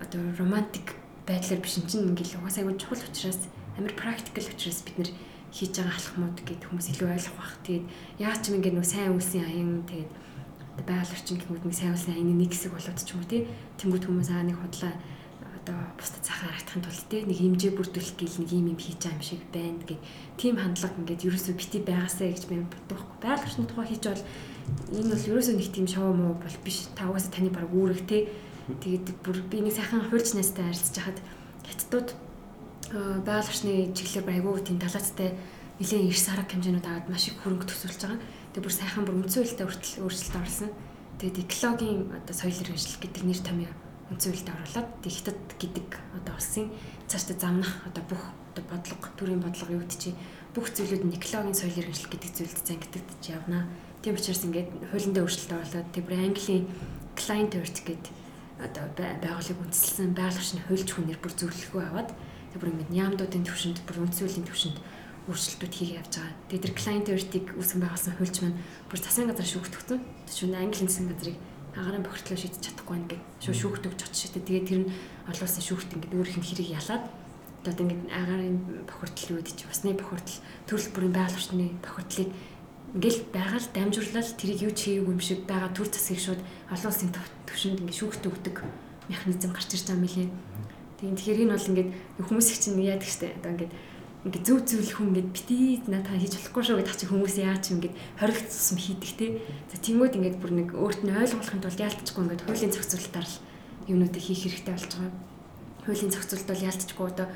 [0.04, 3.40] одоо романтик байдлаар биш чинь ингээд угаасаа айгүй чухал учраас
[3.76, 5.10] амар практикал учраас бид нэр
[5.52, 7.56] хийж байгаа алхмууд гэдэг хүмүүс илүү ойлгох бах.
[7.64, 7.86] Тэгээд
[8.20, 10.10] яаж ч юм ингээд нөө сайн үлсийн аян тэгээд
[10.84, 13.42] байгаль орчин гэмүүд нэг сайн үлсийн аяны нэг хэсэг болоод ч юм уу тий.
[13.80, 14.92] Тэнгүүд хүмүүс аа нэг худлаа
[15.68, 19.20] одоо бусдад цахаар харагдахын тулд тий нэг хэмжээ бүрдүүлэх гэл нэг юм юм хийж байгаа
[19.20, 20.00] юм шиг байна гэд
[20.40, 23.16] тийм хандлага ингээд ерөөсөө бити байгаасаа гэж би бодохгүй.
[23.20, 24.24] Байгаль орчны тухай хийж бол
[24.96, 26.88] энэ бол ерөөсөө нэг тийм шоу муу бол биш.
[26.96, 28.32] Та угаасаа таны баг үүрэг те.
[28.80, 31.18] Тэгээд бүр би нэг сайхан хуульчнастай харилцаж хахад
[31.68, 32.08] хятадууд
[33.28, 35.36] байгаль орчны чиглэлээр айгүй тийм талаацтай
[35.76, 38.20] нэлээд их сараг хэмжээнүүд аваад маш их хөрөнгө төсөөлж байгаа.
[38.56, 40.70] Тэгээд бүр сайхан бүр үндсэн үйлдэл хүртэл өөрчлөлт орсон.
[41.20, 46.72] Тэгээд экологийн одоо соёл иргэншил гэдэг нэр томьёо үйлдэл оруулаад тэг хятад гэдэг одоо улсын
[47.08, 48.22] цаашдаа замнах одоо бүх
[48.56, 50.10] одоо бодлого төрийн бодлого юу гэдэг чи
[50.56, 53.68] бүх зүйлүүд нь экологийн соёл иргэншил гэдэг зүйлд зангидагдж явна.
[54.00, 56.64] Тийм учраас ингээд хуулиндаа өөрчлөлт оруулаад тэр Английн
[57.18, 58.14] client work гэдэг
[58.58, 62.10] одоо байгууллагыг үндэслэн орчны хуульч хүнээр бүр зөвлөгөө аваад
[62.50, 64.78] тэр бүр ингээд нямдуудын төвшөнд бүр үндсүүлийн төвшөнд
[65.28, 66.34] өөрчлөлтүүд хийх явж байгаа.
[66.48, 70.00] Тэгээд тэр client work-ийг үүсгэн байгуулсан хуульч маань бүр засгийн газар шүүгдэгтэн.
[70.26, 71.36] Тэшүүн Английн засгийн газрыг
[71.78, 74.42] агарын бохирдлоо шийдэж чадахгүй байна гэж шууд шүүгдэг очиж шээ.
[74.42, 74.90] Тэгээд тэр нь
[75.30, 77.04] олон улсын шүүгт ингээд өөрийнх нь хэрэг ялаад
[77.62, 82.30] одоо ингээд агарын бохирдол юу чи усны бохирдол төрөл бүрийн байгаль орчны бохирдлыг
[82.94, 86.40] ингээл байгаль дамжуулаад тэрийг юу чийгээгүй юм шиг байгаа төр засгийг шууд
[86.72, 87.12] олон улсын
[87.44, 88.56] төвшөнд ингээ шүүхт өгдөг
[89.12, 90.28] механизм гарч ирж байгаа мөлий.
[90.96, 91.90] Тийм тэгэхээр энэ бол ингээд
[92.24, 93.72] хүмүүс их чинь яадаг штэ одоо ингээд
[94.26, 97.70] ингээд зөв зөвлөх хүн ингээд битий надаа хийж болохгүй шүү гэдэг чинь хүмүүс яа ч
[97.78, 99.26] ингээд хоригт цусм хийдэг те.
[99.70, 103.38] За тиймүүд ингээд бүр нэг өөрт нь ойлгуулахын тулд яалтчгүй ингээд хуулийн зохицуулалтаар л
[103.86, 105.14] юмнуудыг хийх хэрэгтэй болж байгаа.
[105.86, 107.26] Хуулийн зохицуулалт бол яалтчгүй одоо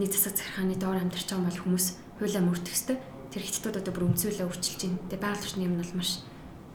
[0.00, 1.86] нэг засаг захиргааны доор амьдарч байгаа бол хүмүүс
[2.16, 2.96] хуулиа мөрдөх ёстой
[3.30, 4.98] тэр хятадууд одоо бүр өмцөөлөө үрчилж байна.
[5.12, 6.10] Тэгээ байгаль орчны юм бол маш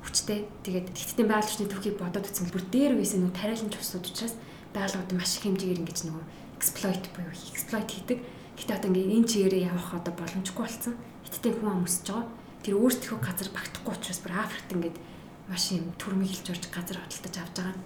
[0.06, 0.40] хүчтэй.
[0.62, 4.36] Тэгээд хятадын байгаль орчны төвхийг бодоод үзсэн бүр дээр үесэн нүү тариалан чусууд учраас
[4.78, 6.24] байгууллагууд маш их хэмжээгээр ингэж нөгөө
[6.62, 8.20] эксплойт буюу эксплойт хийдэг.
[8.56, 10.94] Гэтэ одоо ингээ энэ чигээрээ явах одоо боломжгүй болсон.
[11.28, 12.28] Хятадын хүн ам өсөж байгаа.
[12.64, 14.98] Тэр өөртөө газар багтахгүй учраас бүр Африкт ингээд
[15.52, 17.78] маш юм төрмийг хэлж орж газар хөдөлтөж авч байгаа.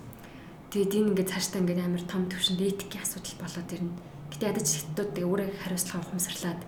[0.69, 3.97] Тэгээд энэ ингээд цаашдаа ингээд амар том төвшөнд этикийн асуудал болоод ирнэ.
[4.29, 6.61] Гэтэ ядаж хятадууд тэгээ өөрөө хариуцлага ухамсарлаад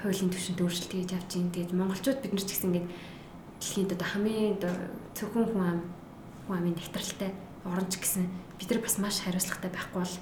[0.00, 1.48] хуулийн түвшинд өөрчлөлт хийж авч ийн.
[1.54, 2.88] Тэгээд монголчууд бид нар ч гэсэн ингээд
[3.60, 4.56] дэлхийд одоо хамгийн
[5.14, 5.80] цөөхөн хүн ам
[6.48, 7.30] хүн амын нэгтралтай
[7.68, 8.24] оронч гэсэн
[8.58, 10.16] бид нар бас маш хариуцлагатай байхгүй бол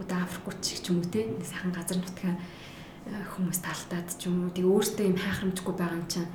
[0.00, 4.26] одоо Африкууд шиг ч юм уу те нэг сайхан газар нутгаа э, хүмүүс талтаад ч
[4.26, 6.30] юм уу тэг өөртөө юм хайхрамжгүй байгаа юм чинь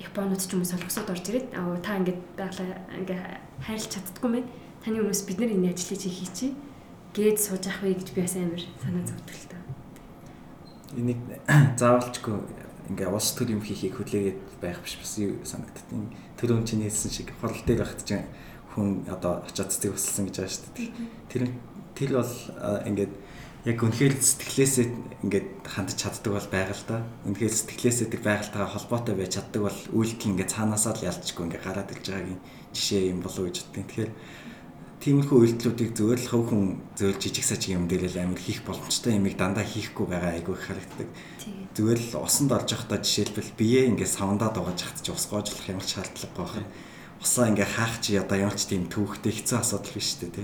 [0.00, 1.46] Японууд ч юм уу солонгосууд орж ирээд
[1.84, 3.22] та ингээд байглаа ингээ
[3.62, 4.46] хайрлах чаддгүй мэн
[4.82, 6.46] таны өмнөөс бид нар энэ ажлыг чи хийчи
[7.12, 9.58] гээд сууж ах вэ гэж би бас амар санаа зовтол та
[10.96, 11.20] энийг
[11.76, 12.36] заавалчгүй
[12.88, 15.84] ингээ улс төр юм хийхийг хүлээгээд байх биш бас юу санагддаг.
[16.40, 18.24] Тэр хүн чинь хэлсэн шиг дээр байхад чинь
[18.72, 20.90] хүн одоо очиад цэцэг бассан гэж байгаа шүү дээ.
[21.28, 21.42] Тэр
[21.98, 22.34] тэр бол
[22.86, 23.12] ингээд
[23.66, 24.86] яг үнэхээр сэтгэлээсээ
[25.26, 27.02] ингээд хандж чаддаг бол байга л да.
[27.26, 31.90] Үнэхээр сэтгэлээсээ тэр байгальтайгаа холбоотой байж чаддаг бол үйлдэл ингээд цаанаасаа л ялцчихгүй ингээд гараад
[31.90, 32.40] ирж байгаагийн
[32.70, 33.84] жишээ юм болов гэж боддог.
[33.90, 34.12] Тэгэхээр
[34.98, 36.62] тиймэрхүү үйлдэлүүдийг зөвөр л хөв хүн
[36.94, 41.08] зөвл жижиг сажиг юм дээрэл амир хийх боломжтой юмыг дандаа хийхгүй байгаа айгүй харагддаг.
[41.74, 45.98] Зүгээр л усанд орж явахдаа жишээлбэл бие ингээд савандаа дугаж хат ч ус гоожлох ч
[45.98, 46.66] шаардлагагүй байх.
[47.22, 50.42] Усаа ингээд хаах чи одоо ямар ч тийм төвхтэй хэцүү асуудал биш үү те.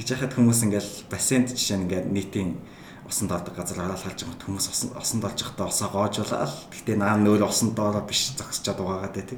[0.00, 2.56] Тэгж яхад хүмүүс ингээд бассейнд жишээ нь ингээд нийтийн
[3.04, 7.44] усанд ордог газар ороод халж байгаа хүмүүс усанд орж явахдаа усаа гоожуулаад гэтээ наа нөөл
[7.44, 9.36] усан доороо биш зогсчод угаагаад те.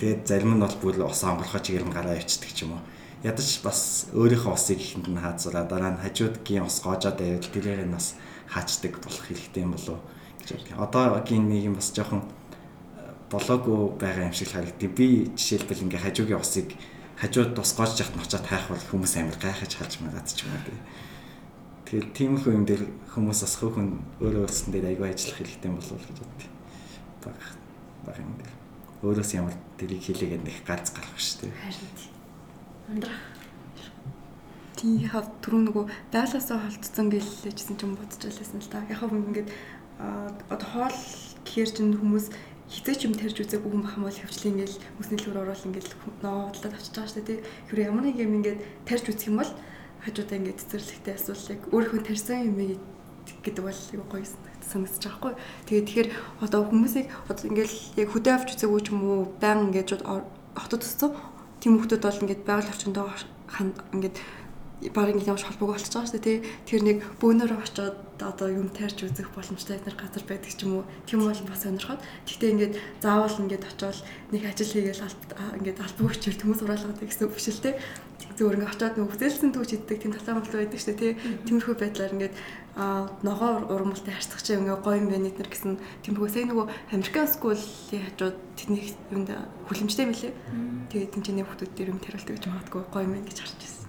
[0.00, 2.82] Тэгээд зарим нь бол бүр усаа амгалахаа чигээр нь гараа явчихдаг ч юм уу
[3.20, 7.94] ядаж бас өөрийнхөө усыг ихэнд нь хаацуулаа дараа нь хажуудгийн ус гоожоод байвал тэрээр нь
[7.94, 8.16] бас
[8.48, 10.00] хаачдаг болох хэрэгтэй юм болов
[10.40, 10.80] гэж боддог.
[10.80, 14.90] Одоогийн нийгэм бас жоохон э, болоогүй байгаа юм шиг харагдав.
[14.90, 16.74] Би жишээлбэл ингээ хажуугийн усыг
[17.22, 20.50] хажууд тус гоож яхад нь очиад хайх бол хүмүүс амир гайхаж халж магаад ч юм
[20.58, 20.78] уу тий.
[21.86, 22.82] Тэгэхээр тиймэрхүү юм дээр
[23.14, 26.50] хүмүүс бас хөөхөн өөрөө өөрсдөн дээр аягүй ажиллах хэрэгтэй юм болов гэж боддог.
[27.22, 27.38] Баг
[28.02, 28.54] баг юм дээр.
[29.06, 31.52] Өөрөөс ямар тэрийг хийлээгээд нэг галз гарах шүү дээ.
[31.62, 32.12] Харин
[32.90, 33.22] Ундрах.
[34.74, 38.82] Тийм яхав түрүү нөгөө даалаасаа холцсон гэлээжсэн ч юм бодож байлаа л та.
[38.90, 39.48] Яхав ингээд
[40.50, 40.98] одоо хоол
[41.46, 42.34] гэхэр чинь хүмүүс
[42.72, 45.92] хизээч юм тарьж үзээгүй хүн бахам бол хөвчлээ ингээл үсний лүр орол ингээл
[46.24, 47.44] ноодлоод авчиж байгаа шүү дээ.
[47.68, 49.52] Тэр ямар нэг юм ингээд тарьж үзэх юм бол
[50.00, 52.56] хажуудаа ингээд цэцэрлэгтэй асуулыг өөрийнхөө тарьсан юм
[53.44, 54.24] гэдэг бол айгүй гоё
[54.64, 55.34] санагдаж байгаа хгүй.
[55.68, 56.08] Тэгээд тэгэхээр
[56.40, 60.00] одоо хүмүүсийг одоо ингээл яг хөдөө авч үзээгүй ч юм уу баян ингээд
[60.56, 61.12] хотод төссөн
[61.60, 63.06] тийм хүмүүс бол ингээд байгаль орчиндөө
[63.94, 64.16] ингээд
[64.90, 66.38] баг ингээд явж холбоог болчихж байгаа шүү дээ тий.
[66.66, 70.84] Тэр нэг бөөнөрөө очиод одоо юм таарч үзэх боломжтой нар газар байдаг ч юм уу.
[71.06, 72.02] Тийм бол бас сонирхоод.
[72.26, 73.98] Гэхдээ ингээд заавал ингээд очиод
[74.34, 75.06] нэг ажил хийгээл
[75.62, 77.74] ингээд албаг өчөр хүмүүс ураалгаад гэсэн үг биш л тий.
[78.34, 81.12] Зөвөр ингээд очиод нэг хүсэлсэн түүч иддэг тийм талаа мал байдаг шүү дээ тий.
[81.46, 82.34] Тиймэрхүү байдлаар ингээд
[82.74, 86.66] а ногоо урмалтай харьцах чинь ингээ гоё юм байна нэр гэсэн тиймэрхүү сая нөгөө
[86.96, 89.30] Американ скуулийн хажууд тэдний юунд
[89.68, 90.32] хүлэмжтэй мөлий.
[90.88, 93.81] Тэгээд тэнцэнэ хүмүүс дээр юм тариулдаг гэж магадгүй гоё юм байна гэж харж байна.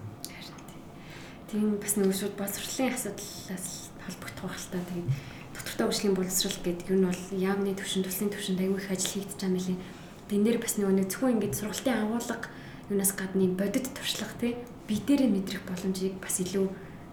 [1.54, 3.66] Тийм бас нөгөө шууд боловсролын асуудлаас
[4.02, 4.82] холбогдох байх л та.
[4.90, 5.06] Тэгээд
[5.54, 9.38] доктортой үйлчлэгийн боловсрол гэдэг юу нь бол яамны төвшин туслын төвшөнд аягүй их ажил хийгдэж
[9.38, 9.78] байгаа мөлий.
[10.26, 12.50] Тэн дээр бас нэг зөвхөн ингээ сургалтын агуулга
[12.90, 14.52] юунаас гадны бодит туршлага тий
[14.90, 16.66] бие дээрээ мэдрэх боломжийг бас илүү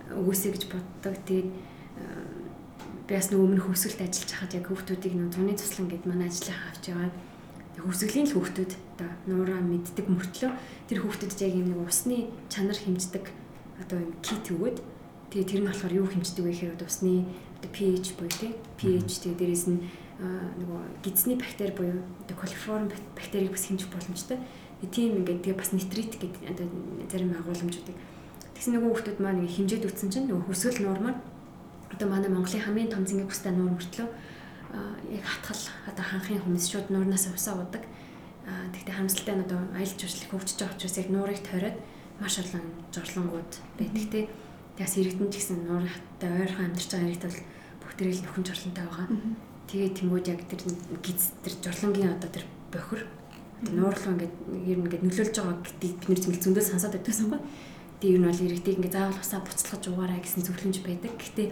[0.09, 1.13] өгөөсэй гэж боддог.
[1.21, 1.49] Тэгээд
[3.05, 6.73] би бас нөгөө өмнө хөвсгөлд ажиллаж хахад яг хүүхдүүдийг нөгөө зуны туслан гэд манай ажлынхаа
[6.73, 7.15] авч яваад
[7.77, 10.51] хөвсгөлийн л хүүхдүүд одоо нуураа мэддэг мөртлөө
[10.89, 13.25] тэр хүүхдүүд яг юм нэг усны чанар хэмждэг
[13.81, 14.77] одоо юм кит өгөөд
[15.33, 17.25] тэгээ тэр нь болохоор юу хэмждэг вэ гэхээр одоо усны
[17.57, 19.79] одоо pH буюу тий pH тэгээ дээрэс нь
[20.21, 24.37] нөгөө гидсний бактери буюу одоо колиформ бактерийг бас хэмжих боломжтой.
[24.81, 26.65] Тийм ингээд тэгээ бас нитрит гэдэг одоо
[27.09, 27.97] зарим агуулмжуудыг
[28.61, 31.17] Тэгсэн нөгөө хүүхдүүд маань ингээ хэмжээд үтсэн чинь нөгөө хөсгөл нуурмаар
[31.89, 34.05] одоо манай Монголын хамгийн том зингийн бустай нуур мөртлөө
[35.17, 37.81] яг хатгал одоо ханхын хүмүүс шууд нуурнаас усаа удаг.
[38.45, 41.77] Тэгтээ хамсалтай нь одоо аялал жуулчлал хөгжиж байгаа учраас яг нуурыг тойроод
[42.21, 42.61] маш олон
[42.93, 43.51] жорлонгууд
[43.81, 44.29] байдаг те.
[44.77, 47.41] Тэгээс иргэдэн ч гэсэн нуур хаттай ойрхон амьдарч байгаа иргэд бол
[47.81, 49.07] бүх тэрэл нөхөн жорлонтой байгаа.
[49.65, 50.61] Тэгээд тэнгууд яг тэр
[51.01, 53.01] гиз тэр жорлонгийн одоо тэр бохир
[53.73, 54.35] нуурлуу ингээд
[54.69, 57.41] ер нь ингээд нөлөөлж байгаа гэдгийг бид нэр зөндөө сонсоод байдагсан гоё.
[57.97, 61.13] Тэгээ юу нь бол иргэдийг ингээ заавал усаа буцалгаж угаарай гэсэн зөвлөмж байдаг.
[61.17, 61.47] Гэхдээ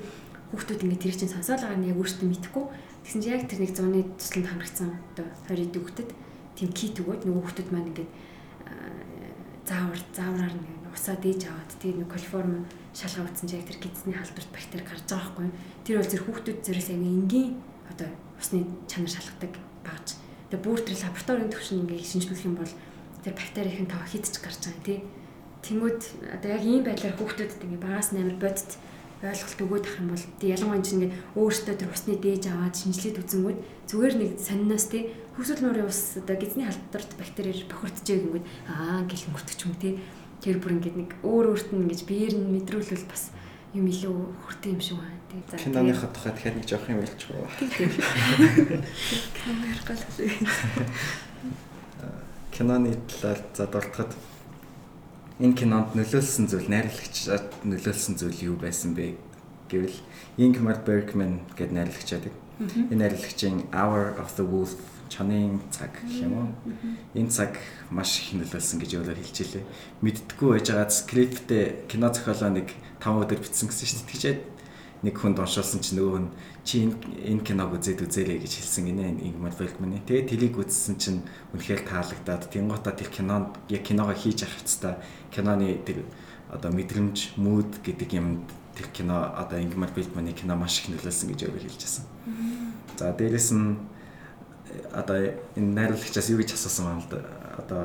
[0.53, 2.65] хүүхдүүд ингээ тэр чинь сонсоол байгаа нь яг өөртөө мэдэхгүй.
[3.05, 6.09] Тэгсэн чинь яг тэр нэг зуны тусланд хамрагдсан одоо 20 хүүхдэд
[6.57, 8.09] тийм кит өгөөд нөгөө хүүхдүүд маань ингээ
[9.70, 12.65] заавар заавраар нэг усаа дээж аваад тэгээ нэг колформ
[12.97, 15.47] шалгаа утсан чинь яг тэр гидсний халдварт бактери гарч байгаа байхгүй.
[15.86, 17.49] Тэр бол зэрэг хүүхдүүд зэрэг яг энгийн
[17.93, 18.09] одоо
[18.41, 18.59] усны
[18.89, 19.53] чанар шалгадаг
[19.86, 20.07] багж.
[20.49, 22.74] Тэгээ бүр тэр лабораторийн төвшин ингээ шинжлэх юм бол
[23.22, 25.01] тэр бактерийн тав хитч гарч байгаа тийм
[25.59, 26.01] Тэнгүүд
[26.39, 28.72] одоо яг ийм байдлаар хүүхдүүдэд ингээ багаас амар бодит
[29.20, 33.20] ойлголт өгөөд ах юм бол тий ялангуяа чинь ингээ өөртөө тэр усны дээж аваад шинжилээд
[33.20, 33.59] үзэнгүүд
[33.91, 39.28] зүгээр нэг сонноос тий хүсэл нуурын ус одоо гизний халдварт бактериэр бохирдчихээ гингүүд аа гэл
[39.28, 39.93] өнгөртөг юм тий
[40.39, 43.36] тэр бүр ингээ нэг өөр өөрт нь ингэж биеэр нь мэдрүүлвэл бас
[43.76, 44.15] юм илүү
[44.47, 47.03] хүртээ юм шиг байна тий за киноны хатхаа тэгэхээр нэг жоох юм
[49.43, 49.99] кино ярих гал
[52.55, 54.11] киноны талаар за дуртахад
[55.39, 59.15] энэ кинонд нөлөөлсөн зүйл найрлагчид нөлөөлсөн зүйл юу байсан бэ
[59.71, 59.97] гэвэл
[60.35, 62.35] Ingmar Bergman гэдэг найрлагч байдаг.
[62.59, 64.75] Энэ найрлагчийн Hour of the Wolf
[65.07, 66.47] чанын цаг гэх юм уу.
[67.15, 67.55] Энэ цаг
[67.89, 69.65] маш их нөлөөлсөн гэж өөрөөр хэлж илээ.
[70.03, 74.09] Мэддэггүй байж байгаа скриптээ кино зохиолоо нэг 5 өдөр бичсэн гэсэн шүү дээ.
[74.11, 74.39] Тэгчээд
[75.03, 76.29] нэг хүнд уншуулсан чинь нөгөө нь
[76.67, 80.03] чи энэ киног үзээд үзээрэй гэж хэлсэн гинэ Ингмар Бергманы.
[80.03, 81.23] Тэгээ телийг үзсэн чинь
[81.55, 84.99] үнэхээр таалагдаад тэнгуутаа тэр кинонд яг киногоо хийж авах хэвээр
[85.32, 86.05] киноны тэр
[86.49, 91.39] одоо мэдрэмж, мууд гэдэг юмд тэр кино одоо Ингмар Бильдманы кино маш их нөлөөлсөн гэж
[91.45, 92.05] өөрөө хэлж байсан.
[92.97, 93.77] За дээрэс нь
[94.93, 97.21] одоо энэ найруулагчаас юу гэж асуусан юм л да.
[97.59, 97.82] Одоо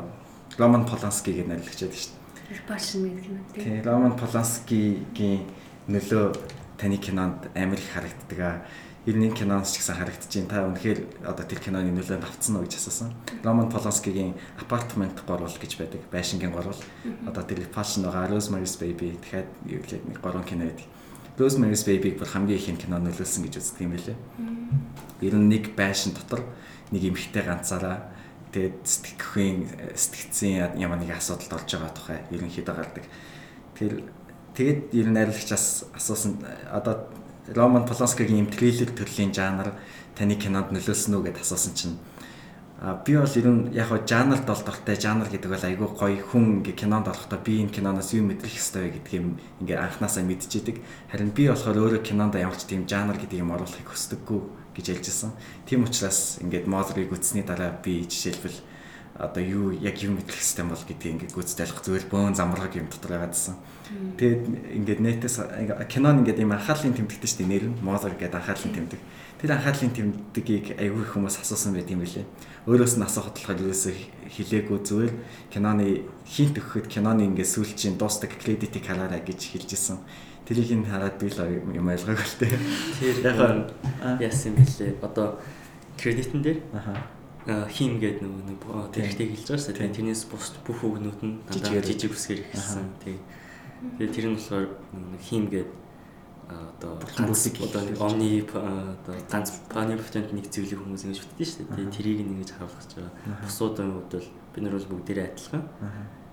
[0.56, 2.56] Роман Поланскигийн найруулагч байдаг шүү дээ.
[2.56, 3.64] Репашн гэдэг юм тийм.
[3.64, 5.42] Тийм Роман Поланскигийн
[5.88, 6.24] нөлөө
[6.78, 8.62] таны кинонд амар их харагддаг аа.
[9.04, 10.48] Ер нь энэ киноноос ч гэсэн харагдчихээн.
[10.48, 13.12] Та үнэхээр одоо тэр киноны нөлөөнд автсан уу гэж асуусан.
[13.44, 16.00] Роман Поланскигийн апартмент гурвал гэж байдаг.
[16.08, 16.80] Байшингийн гурвал.
[17.28, 20.88] Одоо тэр Passion байгаа Rosemary's Baby дахиад юу гэлээ нэг гурван кино байдаг.
[21.36, 24.16] Rosemary's Baby-г бүр хамгийн их кино нөлөөлсөн гэж үздэг юм билээ.
[25.20, 26.40] Ер нь нэг байшин дотор
[26.88, 28.08] нэг эмэгтэй ганцаараа
[28.56, 29.58] тэгээд сэтгэхийн
[29.98, 33.04] сэтгцийн ямар нэг асуудалд орж байгаа тухай ерөнхийдөө гардаг.
[33.74, 34.06] Тэр
[34.54, 36.38] тэгээд ер нь найруулагчаас асуусан
[36.70, 37.10] одоо
[37.48, 39.76] Роман Поланскигийн юм триллер төрлийн жанр
[40.16, 41.96] таны кинонд нөлөөлсөн үү гэдээ асуусан чинь
[43.04, 46.64] би бол ер нь яг хоо жанрд бол дуртай жанр гэдэг бол айгүй гоё хүн
[46.64, 49.24] ингээ кинонд орохдоо би энэ киноноос юу мэдрэх ёстой вэ гэдгийг
[49.60, 50.76] ингээ анханасаа мэдчихэдэг.
[51.12, 54.40] Харин би болохоор өөрөө кинонд ямар ч тийм жанр гэдэг юм оруулахыг хүсдэггүй
[54.76, 55.32] гэж хэлжсэн.
[55.68, 58.56] Тийм учраас ингээд Мозрыг үтсний дараа би жишээлбэл
[59.14, 63.14] одоо юу яг юу мэдлэх систем бол гэдгийг ингээд гүйцэтгэх зүгээр бөөн замбаргаг юм дотор
[63.14, 63.54] байгаадсан.
[64.18, 64.42] Тэгээд
[64.74, 65.38] ингээд нэтээс
[65.86, 69.00] кинон ингээд юм анхаарлын тэмдэгтэй шүү дээ нэр нь Мозер гэдэг анхаарлын тэмдэг.
[69.38, 72.26] Тэр анхаарлын тэмдгийг аягүй хүмүүс асуусан байт юм билээ.
[72.66, 73.94] Өөрөөс нь асуухад болохоор ерөөсөө
[74.34, 75.12] хилээгүй зүгээр
[75.54, 80.02] киноны хинт өгөхөд киноны ингээд сүүлчийн дуустдаг кредитийг хараарай гэж хэлжсэн.
[80.42, 81.38] Тэрийг нь хараад би л
[81.70, 82.58] юм ойлгоогүй л дээ.
[82.98, 83.38] Тэр яг
[84.18, 84.98] яасан бэлээ.
[85.06, 85.38] Одоо
[86.00, 87.13] кредитэн дээр Аха.
[87.44, 89.92] Хим гэдэг нөгөө нэг тэрхтийг хэлж байгаа шүү дээ.
[89.92, 92.88] Тэрнээс бус бүх үгнүүд нь дандаа жижиг үсгээр ихсэн.
[93.04, 93.20] Тэг.
[94.00, 94.66] Тэгээ тэр нь болохоор
[94.96, 95.84] нэг хим гэдэг
[96.48, 101.76] одоо ганц одоо нэг omni одоо ганц panipotент нэг зүйлийг хүмүүс ингэж бүтдэн шүү дээ.
[101.76, 103.12] Тэгээ тэрийг ингэж харуулж байгаа.
[103.44, 105.62] Бусуудын хувьд бол бид нар бол бүгдээрээ адилхан.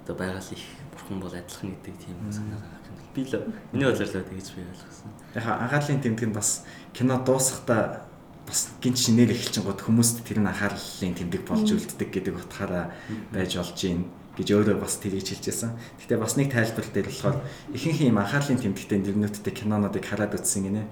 [0.03, 0.63] Одоо байгаль их
[0.95, 2.97] бурхан бол адилхан гэдэг тийм санаа гаргах юм.
[3.11, 3.35] Би л
[3.71, 5.11] бодлоор л тэгж би ойлгосон.
[5.35, 6.63] Яг анхаарлын тэмдэг нь бас
[6.95, 8.10] кино дуусахдаа
[8.51, 12.91] бас гинт шинээр эхэлчин гот хүмүүст тэр нь анхаарлын тэмдэг болж үлддэг гэдэг утгаараа
[13.31, 15.71] байж болж гин гэж өөрөө бас тэрийг хэлжсэн.
[16.03, 17.39] Гэтэ бас нэг тайлбар дээр болохоор
[17.71, 20.83] ихэнх юм анхаарлын тэмдэгтэй нэрнүүдтэй кинонуудыг хараад үзсэн гинэ.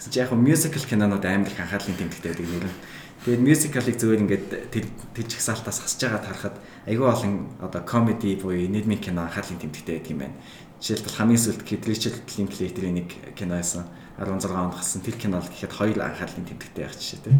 [0.00, 2.76] Гэсэн чи яг мюзикл кинонууд амар их анхаарлын тэмдэгтэй байдаг нэр нь.
[3.22, 6.56] Тэгээд мюзикалыг зөвөр ингээд тэр тэр жигсаалтаас хасж байгаад харахад
[6.90, 10.34] айгүй олон одоо комеди буюу нийгмийн кино анхаарлын тэмдэгтэй байдаг юм байна.
[10.82, 13.08] Жишээлбэл хамгийн сүүлд Кидричл Линклейтерийн нэг
[13.38, 13.86] кино байсан.
[14.18, 17.38] 16 онд гарсан тэр кино л гэхэд хоёр анхаарлын тэмдэгтэй байх жишээ тийм.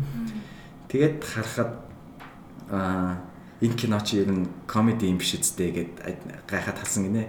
[0.86, 1.72] Тэгээд харахад
[2.70, 3.18] аа
[3.58, 5.98] энэ кино чи ер нь комеди юм биш үстэй гэд
[6.46, 7.26] гайхаад харсан гинэ.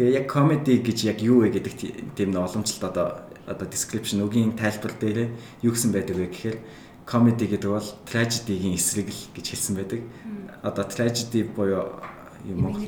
[0.00, 3.06] Тэгээ яг комеди гэж яг юу вэ гэдэг ти- тийм нэг боломжлолт одоо
[3.46, 5.30] одоо description үгийн тайлбар дээр
[5.62, 6.58] юу гэсэн байдаг вэ гэхээр
[7.06, 10.02] комеди гэдэг бол трагедигийн эсрэг л гэж хэлсэн байдаг.
[10.66, 12.02] Одоо трагеди буюу
[12.44, 12.82] юм уу?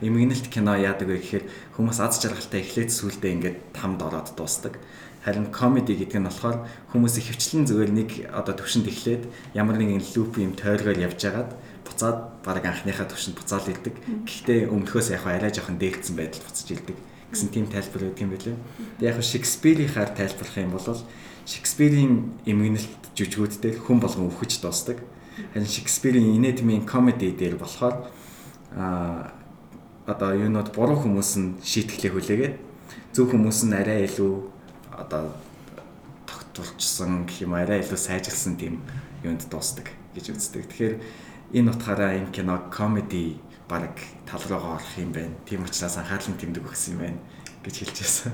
[0.00, 1.44] Эмгэнэлт кино яадаг вэ гэхээр
[1.74, 4.78] хүмүүс аз жаргалтай эхлээд сүулдэ ингээд тамд ороод дуустдаг.
[5.26, 6.64] Харин комеди гэдэг нь болохоор
[6.94, 9.24] хүмүүс ихэвчлэн зүгээр нэг одоо төвшөнд эхлээд
[9.58, 11.50] ямар нэгэн луп юм тойргоор явж хагаад
[11.82, 13.94] буцаад баг анхныхаа төвшөнд буцаал ирдэг.
[14.28, 16.96] Гэхдээ өмнөхөөс яг арай жоохон дээлцсэн байдал буцаж ирдэг
[17.34, 18.56] гэсэн тийм тайлбар өгдөг юм байлээ.
[19.02, 20.86] Тэгээ яг Шекспирийнхаар тайлбарлах юм бол
[21.44, 22.14] Шекспирийн
[22.46, 24.98] эмгэнэлт жүжгүүд дээр хүн болгон өвхөж дуустдаг.
[25.54, 28.10] Харин Шекспирийн инедмийн комеди дээр болохоор
[28.74, 29.30] а
[30.06, 32.54] одоо юунод буруу хүмүүс нь шийтгэлээ хүлээгээд
[33.14, 34.34] зөв хүмүүс нь арай илүү
[34.92, 35.32] одоо
[36.26, 38.82] тогтворчсон гэх юм арай илүү сайжилсан тийм
[39.22, 40.68] юунд дуустдаг гэж үздэг.
[40.68, 40.94] Тэгэхээр
[41.54, 43.96] энэ утгаараа энэ кино комеди баг
[44.26, 45.34] тал руугаа орох юм байна.
[45.46, 47.20] Тийм учраас анхаарлын тэмдэг өгсөн юм байна
[47.64, 48.32] гэж хэлж байсан.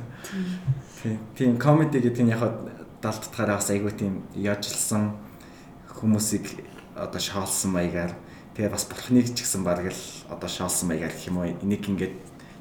[1.03, 1.19] Тийм.
[1.37, 2.43] Тийм комеди гэдэг нь яг
[3.01, 5.17] далд утгаараа бас айгүй тийм яжилсан
[5.89, 6.45] хүмүүсийг
[6.95, 8.13] одоо шоолсон маягаар
[8.55, 12.15] тэгээ бас бурхныг ч гэсэн баг л одоо шоолсон маягаар гэх юм уу энийг ингээд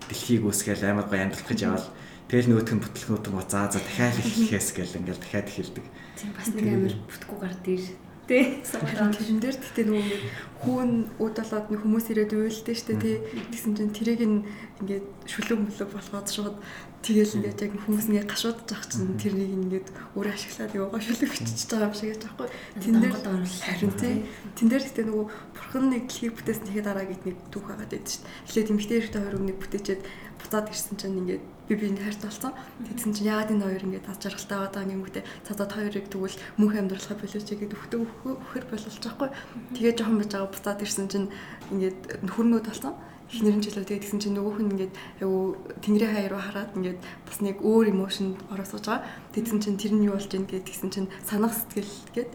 [0.08, 1.88] дэлхийг үүсгээл амар гоё амьдрах гэж явал
[2.30, 5.86] тэгэл нөтг нь бүтлгүүтэн го заа за дахиад эхлэхээс гэл ингээд дахиад эхэлдэг.
[6.16, 7.40] Тийм бас нэг амир бүтггүй
[7.74, 7.84] ир.
[8.30, 8.62] Тэ.
[8.62, 10.18] Харин тэрэн дээр тэгтээ нөгөө
[10.62, 13.18] хүүн үд болоод нэг хүмүүс ирээд уйлдээ штэ тий
[13.50, 14.46] тэгсэн чинь тэрийг нь
[14.86, 16.56] ингээд шүлэг мүлэг болгоод шууд
[17.00, 19.88] тэгэл ингээд яг хүмүүс ингээд гашуудж авах чинь тэрнийг ингээд
[20.20, 22.48] өөр ашиглаад яваа шүлэг бичиж байгаа юм шиг гэж аахгүй
[22.84, 24.16] тэн дээр харин тий.
[24.60, 25.26] тэн дээр тэгтээ нөгөө
[25.56, 29.22] бурхан нэг дэлхийг бүтээсэн тэгэхэд дараа гэд нэг түүх хагаад байдаг штэ эхлээд эмгтэй эрэгтэй
[29.24, 30.02] хоёр өмнө бүтэчээд
[30.40, 32.54] буцаад ирсэн чинь ингээд би биэнд хайрт болсон.
[32.82, 36.76] Тэгсэн чинь яагаад энэ хоёр ингээд аз жаргалтай байгаа юм гэмэгтэй цацаад хоёрыг тэгвэл мөнх
[36.80, 39.30] амьдралаа болооч гэдэг өгтөө өгөхөр бололч байхгүй.
[39.78, 41.28] Тэгээ жоохон байж байгаа буцаад ирсэн чинь
[41.70, 42.94] ингээд нөхөрнүүд болсон.
[43.30, 45.54] Эхнэрэн жилөө тэгээ тэгсэн чинь нөгөөх нь ингээд айгу
[45.86, 47.00] тэнгэрийн хаяа руу хараад ингээд
[47.30, 49.06] бас нэг өөр эмошн ороосгож байгаа.
[49.38, 52.32] Тэгсэн чинь тэр нь юу болж ийн гэд тэгсэн чинь санах сэтгэл гэд.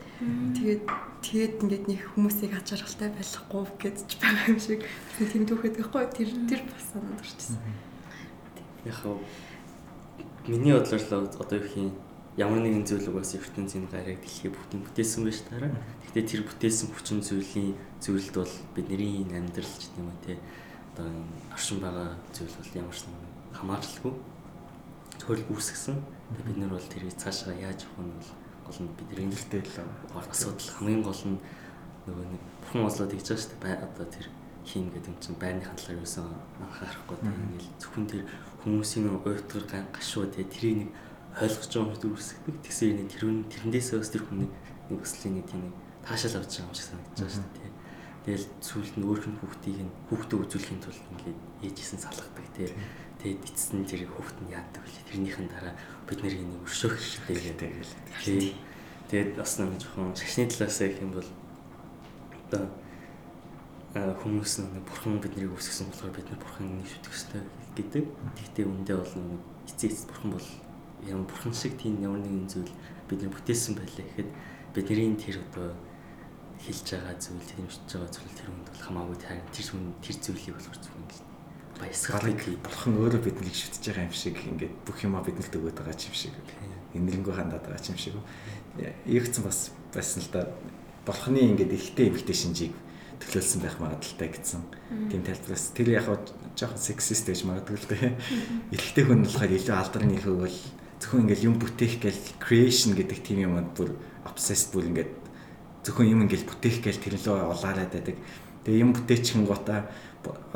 [0.55, 0.83] Тэгээд
[1.19, 4.87] тэгээд ингээд нэг хүмүүсийг аз жаргалтай байхгүй гэж ч байгаа юм шиг.
[5.19, 7.59] Тийм түүхэд гэхгүй тэр тэр бас санаад орчихсон.
[8.87, 9.19] Яг хав.
[10.47, 11.91] Миний бодлоор л одоо юу юм
[12.39, 15.75] ямар нэгэн зүйл угаас ертөнцийн гарыг дэлхий бүгдийг бүтээсэн байж таараа.
[16.07, 20.35] Гэхдээ тэр бүтээсэн хүчин зүйлийн зүйлд бол бидний амьдрал ч гэдэм үү те
[20.95, 21.11] одоо
[21.51, 23.03] оршин байгаа зүйл бол ямар ч
[23.51, 24.15] хамааралгүй
[25.19, 25.99] зөвхөн үүсгэсэн.
[25.99, 28.31] Тэгээ бид нар бол тэрийг цаашаа яаж явах нь бол
[28.71, 29.75] гол нь бидний Илтэй л
[30.15, 31.39] асуудал хамгийн гол нь
[32.07, 33.85] нөгөө нэг бурхан ослоод хийж байгаа шүү дээ.
[33.85, 34.27] Одоо тэр
[34.65, 36.27] хийн гэдэг юм чинь байрны хандлагаар юусан
[36.63, 38.23] анхаарахгүй тийм ингээл зөвхөн тэр
[38.65, 40.91] хүмүүсийн уйтгар гашуу тий тэрийг нэг
[41.43, 42.55] ойлгож байгаа хүмүүс үүсгдэг.
[42.65, 44.49] Тэгсэн юм тэрүүн тэрнээсээ бас тэр хүний
[44.89, 45.63] нэг өслийн нэг тийм
[46.07, 47.64] таашаал авч байгаа юм шиг санагдаж байгаа шүү дээ.
[48.25, 52.73] Тэгэл сүүлд нь өөрх нь хүүхдийг нь хүүхдээ үзүүлэхийн тулд ингээд ээжсэн салгадаг тий.
[53.21, 55.05] Тэгээд эцэст нь тэр хүүхд нь яадаг вэ?
[55.13, 55.77] Тэрнийхэн дараа
[56.09, 57.73] бид нэр энийг өршөөх хэрэгтэй гэдэг.
[58.25, 58.57] Тий.
[59.13, 61.29] Тэгээд бас нэг жоохон шашны талаас гэх юм бол
[62.49, 62.65] одоо
[63.93, 67.45] хүмүүс нэг бурхан биднийг үүсгэсэн болохоор бид нар бурхан нэг шүтэх хэрэгтэй
[67.77, 68.05] гэдэг.
[68.41, 70.49] Гэхдээ үндэ бол нэг эцээ эцэст бурхан бол
[71.05, 72.73] ямар бурхан шиг тийм ямар нэгэн зүйл
[73.05, 74.31] бидний бүтээсэн байлаа гэхэд
[74.73, 75.77] бидний тэр одоо
[76.65, 80.17] хэлж байгаа зүйл тэр юмшиж байгаа зүйл тэр хүнд бол хамаагүй тань тэр хүн тэр
[80.25, 81.05] зүйлийг болохоор зөвхөн
[81.79, 82.59] баясгал гэдэг.
[82.63, 86.35] Бурхан өөрөө биднийг шүтэж байгаа юм шиг ингээд бүх юмаа биднэрт өгöd байгаа юм шиг.
[86.95, 88.17] Энэрнгөө хандаад байгаа юм шиг.
[89.07, 90.49] Ийгцэн бас байсан л да.
[91.05, 92.75] Бурханы ингээд эргэтэй эмгтэй шинжийг
[93.21, 94.63] төлөөлсөн байх магадaltaй гэсэн
[95.11, 96.07] тийм тайлбараас тэр яг
[96.57, 98.13] жоохон сексист гэж магадгүй л дээ.
[98.73, 100.59] Эрэгтэй хүн болохоор илүү алдрын нөхөө бол
[101.03, 103.93] зөвхөн ингээл юм бүтээх гээл creation гэдэг тийм юмд бүр
[104.25, 105.24] obsessed бүр ингээд
[105.85, 108.17] зөвхөн юм ингээл бүтээх гээл тэр лөө улаарад байдаг.
[108.65, 109.87] Тэгээ юм бүтээчихэн гутаа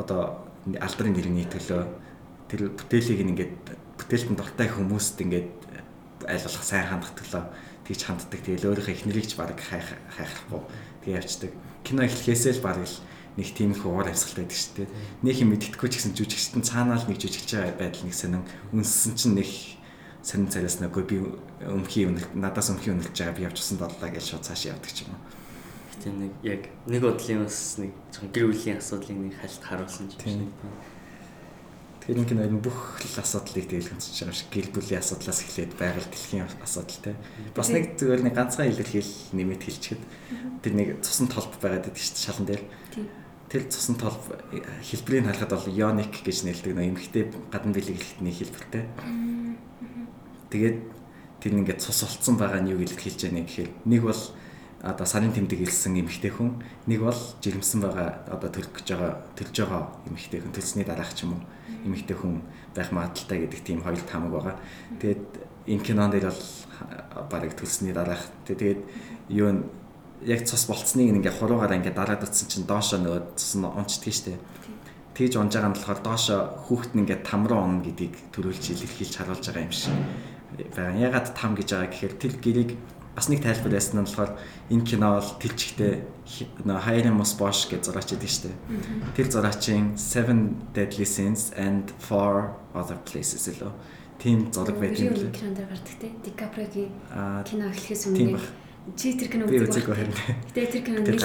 [0.01, 1.81] одоо алдрын нэрний төлөө
[2.49, 3.53] тэр бүтээлийг ингээд
[4.01, 5.49] бүтээлтэнд дуртай хүмүүст ингээд
[6.25, 7.43] айлуулах сайн хандах төлөө
[7.85, 8.41] тийч ханддаг.
[8.41, 10.61] Тэгээ өөрийнхөө эхнэрийг ч баг хайх хайхгүй.
[11.05, 11.53] Тэгээ явцдаг
[11.83, 12.97] кино эхлэхээсээ л баг л
[13.37, 14.89] нэг тийм их уур амьсгалтай байдаг шүү дээ.
[15.23, 18.43] Нэг юм мэддэхгүй ч гэсэн жүжигчтэн цаанаал нэг жүжигч байгаа байдал нэг сонин
[18.75, 19.49] үнссэн чинь нэг
[20.23, 21.17] сонин царайс нэггүй би
[21.63, 25.15] өмхий үнэлт надаас өмхий үнэлж байгаа би явчихсан боллоо гэж шууд цааш явдаг ч юм
[25.15, 25.21] уу.
[25.95, 27.91] Гэтэ нэг яг нэг бодлын бас нэг
[28.35, 30.51] гэр бүлийн асуудлыг нэг хальт харуулсан ч юм шиг.
[32.03, 36.47] Тэгэхээр нэг кино бүх л асуудлыг дийлгэнцэж байгаа шиг гэр бүлийн асуудлаас эхлээд байгаль дэлхийн
[36.63, 37.15] асуудал те.
[37.55, 40.03] Бас нэг зүгээр нэг ганцхан илэрхийл нэмэт хэлчихэд
[40.63, 42.63] тэр нэг цусан толб байгаад байдаг шүү дээ шалан дээр.
[43.49, 44.23] Тэр цусан толб
[44.83, 48.83] хэлбэрийг харахад бол Yonik гэж нэлдэг нөө эмхтэй гадна бэлэг хэлхтний хэлбэртэй.
[50.49, 50.77] Тэгээд
[51.39, 54.21] тэр ингээд цус олцсон байгаа нь юу илэрхийлж яана гэхээр нэг бол
[54.81, 59.55] одоо сарын тэмдэг илсэн эмэгтэй хүн нэг бол жирэмсэн байгаа одоо төлөх гэж байгаа төлж
[59.59, 61.43] байгаа эмэгтэй хүн төлсний дараах ч юм уу
[61.83, 62.39] эмэгтэй хүн
[62.75, 64.55] байх магадaltaй гэдэг тийм хоёр тамаг байгаа.
[65.03, 65.23] Тэгээд
[65.67, 66.43] энэ кинонд дээр бол
[67.27, 68.79] барыг төлсний дараах тэгээд
[69.27, 69.67] юу
[70.23, 74.39] яг цус болцсныг ингээ хуруугаараа ингээ дараад утсан чинь доошоо нөгөө цус нь унцдаг штеп.
[75.15, 79.13] Тэгж унж байгаа нь болохоор доошоо хүүхэд нь ингээ там руу унна гэдгийг төрүүлж илэрхийлж
[79.15, 79.95] харуулж байгаа юм шиг.
[80.57, 82.71] Ягаад там гэж байгаа гэхээр тэр гэрийг
[83.15, 84.31] бас нэг тайлбар байсан нь болохоор
[84.71, 85.93] энэ кино бол тэлчгтээ
[86.63, 88.53] нөө Хайрын Мос Бош гэж зураач идэв штэ.
[89.17, 93.73] Тэр зураачийн Seven Deadly Sins and Four Other Places лөө.
[94.19, 95.35] Тийм зураг байдаг юм лээ.
[95.35, 96.07] Кинонд гардаг те.
[96.23, 96.91] Дикаприогийн
[97.43, 98.39] кино эхлэхээс өмнө
[98.95, 100.13] чи тэр кино үзег байна.
[100.55, 101.19] Гэтэ тэр кино дээр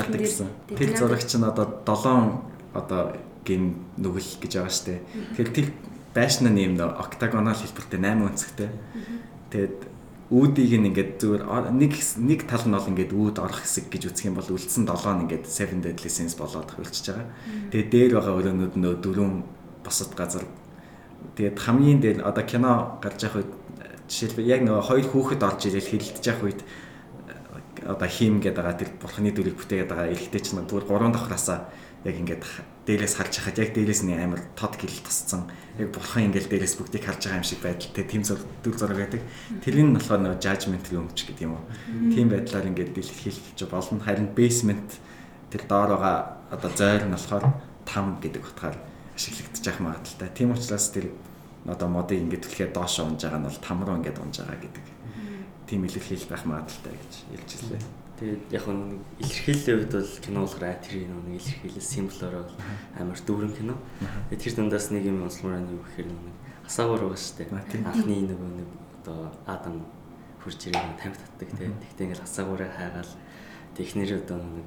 [0.74, 3.14] тэр зурагч нь одоо 7 одоо
[3.46, 4.98] гин нүгэл гэж байгаа штэ.
[5.36, 5.66] Тэгэхээр тэр
[6.14, 8.70] байшны нэм нөө октагонал хэлбэртэй 8 өнцгтэй.
[9.50, 9.76] Тэгээд
[10.30, 11.42] үүдийг нь ингээд зүгээр
[11.74, 11.92] нэг
[12.22, 15.22] нэг тал нь бол ингээд үүд орох хэсэг гэж үзэх юм бол үлдсэн 7 нь
[15.28, 17.28] ингээд 7 deadly sins болоод хөлчихж байгаа.
[17.74, 19.30] Тэгээд дээр байгаа өрөөнүүд нөө дөрөв
[19.84, 20.46] босод газар.
[21.36, 23.52] Тэгээд хамгийн дээр одоо кино гарч явах үед
[24.08, 26.60] жишээлбэл яг нөгөө хоёр хүүхэд орж ирэл хэрэлдэж явах үед
[27.84, 31.58] одоо хийм гэдэг байгаа тэр бурхны дүрийг бүтээгээд байгаа эрэгтэй чинь зүгээр 3 давхраасаа
[32.04, 32.44] яг ингээд
[32.84, 35.48] дээрээс харж хахад яг дээрээс нь амар тод гэрэл тасцсан.
[35.80, 39.22] Яг бурхан ингээд дээрээс бүгдийг харж байгаа юм шиг байдалтай тийм зур дүр зураг байдаг.
[39.64, 41.64] Тэрний нь болохоор нөгөө judgment room ч гэдэг юм уу.
[42.12, 44.04] Тийм байдлаар ингээд дэлхийлж болно.
[44.04, 45.00] Харин basement
[45.48, 46.16] тэр доор байгаа
[46.52, 47.44] одоо зойр нь болохоор
[47.88, 48.76] там гэдэг утгаар
[49.16, 50.28] ашиглагдчих ах магадaltaй.
[50.36, 51.08] Тийм учраас тэр
[51.64, 54.86] одоо модыг ингээд түлхээ доошоо унж байгаа нь бол там руу ингээд унж байгаа гэдэг.
[55.64, 58.03] Тийм илэрхийлэл байх магадaltaй гэж хэлж илээ.
[58.14, 62.46] Тэгээд яг нь илэрхийллийн үед бол кино болохоор тэр нэг илэрхийлэл символоор
[62.94, 63.74] амар дүүрэн кино.
[64.30, 67.50] Тэгээд тэр дундаас нэг юм онцлмоор нь юу гэхээр нэг асаагуур байгаа шүү дээ.
[67.90, 68.68] Анхны нөгөө нэг
[69.02, 69.18] одоо
[69.50, 69.76] Адам
[70.38, 71.74] хурж ирээд тамхи татдаг тийм.
[71.74, 73.12] Тэгтээ ингээл асаагуураа хайгаал
[73.74, 74.66] технэр одоо нэг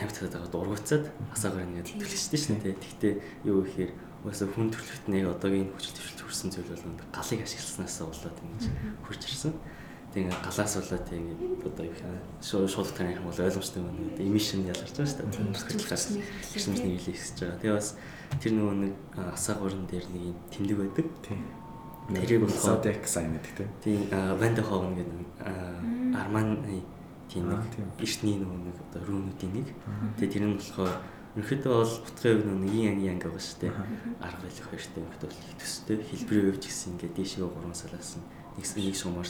[0.00, 1.04] тамхи татдаг дургуцаад
[1.36, 2.80] асаагуур ингээд төлөж шүү дээ.
[2.80, 3.12] Тэгтээ
[3.44, 8.36] юу гэхээр Угаасаа хүн төрөлхт нэг одоогийн хүчил төвшөлт хүрсэн зүйл бол галыг ашигласнаас болоод
[8.44, 8.64] ингэж
[9.00, 9.56] хурж ирсэн.
[10.10, 11.38] Тэгээ галаас болоод тэгээ
[11.70, 14.18] одоо юу шууд таних юм бол ойлгомжтой юм байна.
[14.18, 15.54] Эмишн ялгарч байгаа шүү дээ.
[15.54, 16.04] Сэтгэлгээс
[16.50, 17.58] хэрсэмж нэг илээ ихсэж байгаа.
[17.62, 17.88] Тэгээ бас
[18.42, 21.06] тэр нөгөө нэг асаагуурн дээр нэг юм тэмдэг байдаг.
[22.10, 23.70] тэрийг болохоор Zodiac sign гэдэг тийм.
[23.82, 25.78] тийм Ванда Ховн гэдэг аа,
[26.26, 26.82] Арманы
[27.30, 27.86] тийм нэг тийм.
[28.02, 29.68] эртний нөгөө нэг одоо рүүнүүдийн нэг.
[30.18, 30.94] Тэгээ тэр нь болохоор
[31.38, 33.72] ерөнхийдөө бол утгын хувьд нөгөө yin yang yang байгаа шүү дээ.
[34.18, 35.96] Арга байлах хоёртой ерөнхийдөө бол их төстэй.
[36.02, 38.22] Хэлбэрийн хувьд ч гэсэн ингээд дээшээ гурван салаасан.
[38.58, 39.28] Нэг нэг шумаар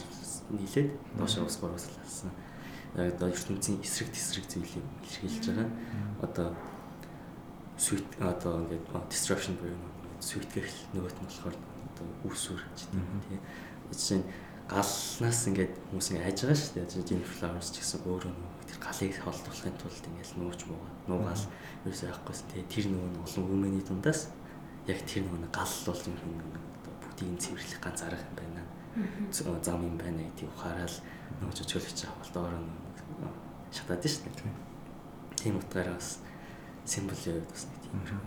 [0.51, 2.31] нийлээд доошоо ус гурван салаасан.
[2.95, 5.69] Яг одоо ертөнцийн эсрэг тесрэг зүйлийг илэрхийлж байгаа.
[6.21, 6.47] Одоо
[7.79, 9.79] sweet одоо ингээд disruption буюу
[10.19, 13.41] sweet-гэх нөгөөт нь болохоор одоо үүсвэр ч гэдэг юм тийм.
[13.89, 14.27] Жишээ нь
[14.67, 17.07] галнаас ингээд хүмүүс ингээд хайж байгаа шүү дээ.
[17.07, 18.33] Jennifer Flowers ч гэсэн өөрөө
[18.67, 21.45] тэр галыг холдуулахын тулд ингээд нууж муугаа нуугаал
[21.87, 22.47] ерөөсөө явахгүйсэн.
[22.51, 24.21] Тэгээ тэр нөгөө нь олон өмнөний дундаас
[24.91, 26.17] яг тэр нөгөө гал бол юм
[27.01, 28.50] бүгдийг цэвэрлэх ганц арга юм байна.
[29.31, 30.97] Зам зам юм байна гэдгийг ухаарал
[31.39, 33.31] нөгөө жижиглэгч авалт нөгөө
[33.71, 34.51] шатаад шүү дээ.
[35.39, 36.19] Тийм утгаараа бас
[36.85, 38.21] символийн хувьд бас нэг тийм юм.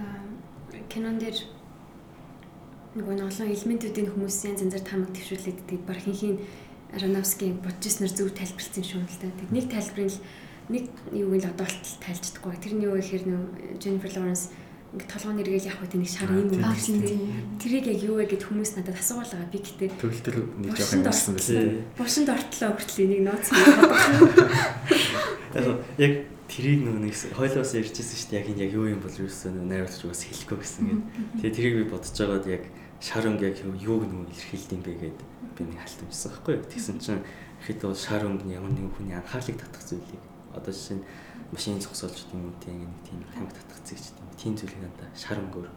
[0.00, 1.38] Аа, кинон дээр
[2.96, 6.40] нөгөө нэг олон элементүүдийн хүмүүс янз янзаар тамаг төвшүүлээд тэгээд баг хинхийн
[6.96, 9.28] Ароновскийн бодчихснаар зөв тайлбарлсан юм шүү л да.
[9.36, 10.20] Тэг нэг тайлбарын л
[10.72, 12.56] нэг юу гэл одоолт тайлждаггүй.
[12.62, 13.42] Тэр нь юу гэхээр нөө
[13.76, 14.54] Jennifer Lawrence
[14.94, 17.22] ингээ толгойн нэргээл явах үед нэг шар юм Аа, юм тийм.
[17.58, 19.50] Тэрийг яг юу вэ гэд хүмүүс надад асуувал байгаа.
[19.50, 21.36] Би гэтээ Төгөлтөр нэг жоох юмсан байсан.
[21.42, 21.82] Тийм.
[21.98, 23.98] бушинд ортлоо хүртэл энийг нууц бодох.
[25.98, 26.12] Яг
[26.46, 28.40] тэрийг нөгөө нэг хойлоос ярьжсэн шүү дээ.
[28.40, 31.02] Яг энэ яг юу юм бол юусэн найруулагч угаас хэлэхгүй гэсэн гээд.
[31.42, 32.62] Тэгээ тэрийг би бодож байгаад яг
[33.02, 35.18] шар өнгө яг юуг нөгөө илэрхийлд юм бэ гэд
[35.58, 36.64] би нэг халтамжсан байхгүй юу.
[36.70, 37.24] Тэгсэн чинь
[37.60, 40.22] ихэд бол шар өнгө нь ямар нэгэн хүний анхаарлыг татах зүйлийг
[40.54, 41.04] одоо жишээ нь
[41.52, 44.28] машин гэдэг юм уу тийм нэг тийм татах зүйл ч юм.
[44.36, 45.68] Тийм зүйлийг надаа шар өнгөөр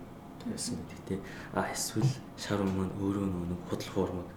[0.50, 1.20] байсан гэдэг тий.
[1.54, 4.30] А эсвэл шар өнгө маань өөрөө нөгөө худал хуурмаг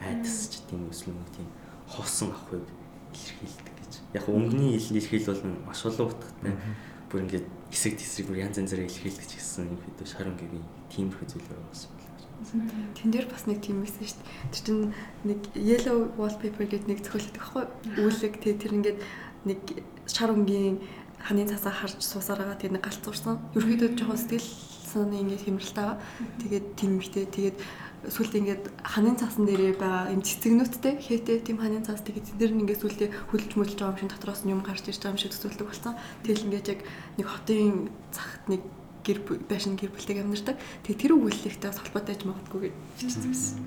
[0.00, 1.48] айдас ч юм уу эсвэл нэг тийм
[1.88, 2.64] хоосон ахыг
[3.12, 3.92] илэрхийлдэг гэж.
[4.14, 6.54] Яг өнгөний илэрхийл бол маш олон утгатай.
[7.08, 11.48] Бүр ингээд хэсэг тесрэг бүр янз янзаараа илэрхийлдэг гэсэн юм хэд шар өнгөний тиймэрхүү зүйл
[11.48, 11.88] байгаа бас.
[12.94, 14.52] Тэн дээр бас нэг тийм байсан шүү дээ.
[14.54, 14.94] Тэр чинь
[15.26, 17.64] нэг yellow wallpaper гэдэг нэг зохиолтой байхгүй
[17.98, 18.98] үүлэг тий тэр ингээд
[19.42, 19.60] нэг
[20.08, 20.80] шар өнгийн
[21.22, 23.38] ханын цасаа харж суусараа тэр нэг галзуурсан.
[23.54, 24.50] Ерөөдөө жоохон сэтгэл
[24.88, 25.98] санааны ингээд хэмрэлтэй байгаа.
[26.40, 27.56] Тэгээд тийм ихтэй тэгээд
[28.08, 32.62] сүлд ингээд ханын цаасан дээрээ байгаа юм цэцэгнүүдтэй хээтэй тийм ханын цаас тэгээд тэр нь
[32.62, 35.32] ингээд сүлдээ хөлж мөлж байгаа юм шиг дотроос нь юм гарч ирж байгаа юм шиг
[35.34, 35.94] төсөөлдөг болсон.
[36.22, 36.80] Тэгэл ингээд яг
[37.18, 38.62] нэг хотын цагт нэг
[39.02, 39.18] гэр
[39.50, 40.56] байшин гэр бүлтэйг амьдардаг.
[40.86, 43.58] Тэгээ тэр өгүүлэлттэй бас холбоотой ч магадгүй гэж бичсэн байсан.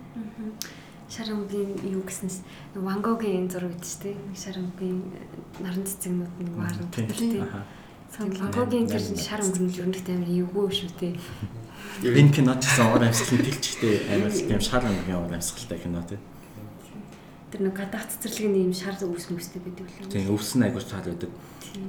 [1.12, 2.40] Шар өнгөний юу гэснээс
[2.80, 5.04] Ван Гогийн зураг гэдэг чинь тийм шар өнгөний
[5.60, 7.08] наран цэцэгнүүд нэг варн Тийм.
[7.12, 7.44] тийм.
[8.16, 11.16] Тийм Ван Гогийн тэр шар өнгөний журнагт амар эвгүй шүү дээ.
[12.08, 16.24] Энэ кино ч гэсэн ор амьсгалын тэлчтэй амар тийм шар өнгөний ор амьсгалтай кино тийм.
[17.52, 20.08] Тэр нэг гадаах цэцэрлэгийн юм шар үүс мүстэй байдаг лээ.
[20.16, 21.32] Тийм өвсөн айгуур цаад байдаг.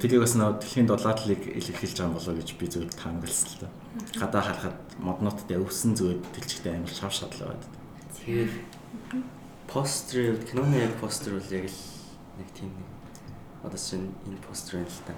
[0.03, 3.67] Тэрийг бас нөө дэлхийн дулаатлыг илэрхийлж байгаа болоо гэж би зөв таамагласан л та.
[4.19, 7.71] Гадаа харахад модноттой өвсөн зүгээр тэлчтэй амар шав шадлаа байдаг.
[8.19, 8.51] Тэгээд
[9.73, 11.81] постэр киноны яг постэр бол яг л
[12.37, 12.89] нэг тийм нэг
[13.63, 15.15] одоо чинь энэ постэр юм л та.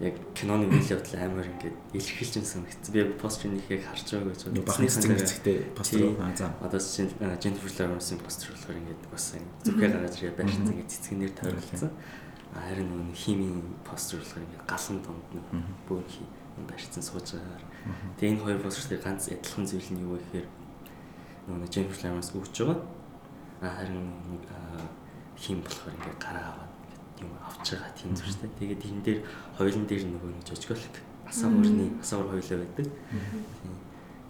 [0.00, 2.90] Яг киноны үйл явдал амар ингээд илэрхийлж юм санагдсан.
[2.90, 6.50] Би их яг харж байгааг гэж Нэг бахан цэцэг цэцэгтэй постэр аа за.
[6.58, 9.26] Одоо чинь Jennifer Lawrence-ийн постэр болохоор ингээд бас
[9.62, 11.92] зүрхээ гаргаж ирээ байшин ингээд цэцгэнээр тойролцсон.
[12.58, 15.46] Харин нөгөө химийн постэр болохоор ингээд галан донд нэг
[15.86, 16.26] бүр хий
[16.58, 17.60] юм барьцсан сууж байгаа.
[18.18, 20.48] Тэгээ энэ хоёр постэр ганц адилхан зүйл нь юу вэ гэхээр
[21.46, 22.80] нөгөө Jennifer Lawrence өгч байгаа.
[23.62, 24.44] Харин нэг
[25.38, 26.72] хим болохоор ингээд гараа аваад
[27.22, 28.50] юм авч байгаа тийм зүрхтэй.
[28.58, 29.20] Тэгээд энэ дээр
[29.58, 30.96] хоёулын дээр нөгөө нэг жожголик
[31.26, 32.86] асаагуурны асаагур хоёулаа байдаг.
[32.86, 33.76] Тийм.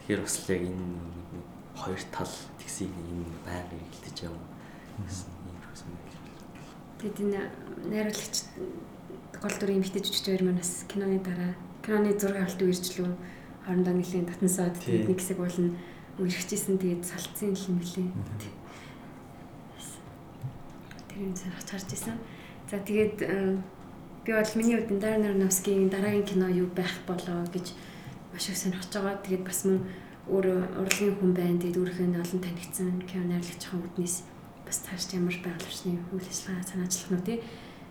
[0.05, 0.87] Тэгэхээр бас л яг энэ
[1.77, 4.47] хоёр тал тэгсийг энэ байнга эргэлдэж явна
[5.01, 5.89] гэсэн юм person.
[7.01, 7.41] Тэгэд энэ
[7.89, 8.37] найруулагч
[9.41, 11.53] гол дүрийн эмэгтэй жүжигч хоёр маань бас киноны дараа
[11.83, 13.11] киноны зураг авалт үржилүү
[13.67, 15.75] хоорондоо нэлийн татансаад нэг хэсэг бол нь
[16.21, 18.09] үргэлжчихсэн тэгээд салцсан юм лээ.
[21.17, 22.19] Юм зэрэг харж ирсэн.
[22.71, 23.59] За тэгээд э,
[24.25, 27.75] би бол миний хувьд Дарren Aronofsky-ийн дараагийн кино юу байх болоо гэж
[28.33, 29.21] маш их сонирхож байгаа.
[29.21, 29.81] Тэгээд бас мөн
[30.29, 30.47] өөр
[30.81, 31.61] урлагийн хүн байна.
[31.61, 34.17] Тэгээд өөрийнхөө олон танигдсан кино найруулагчийн үднээс
[34.65, 37.39] бас цааш ямар байгууллагчны үйл ажиллагаа санаачлах нь тий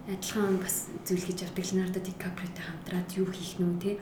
[0.10, 3.96] адилхан бас зүйл хийж явдаг Леонардо Ди Каприотой хамтраад юу хийх нь тий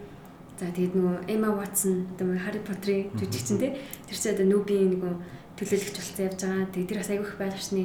[0.60, 3.72] За тэгээд нөгөө Emma Watson одоо Harry Potter-ийн жүжигчин тий
[4.08, 5.14] тэр чинь одоо нүүбийн нөгөө
[5.60, 6.72] төлөөлөгч болсон явж байгаа.
[6.72, 7.84] Тэгээд тэр бас айгүйх байгууллагчны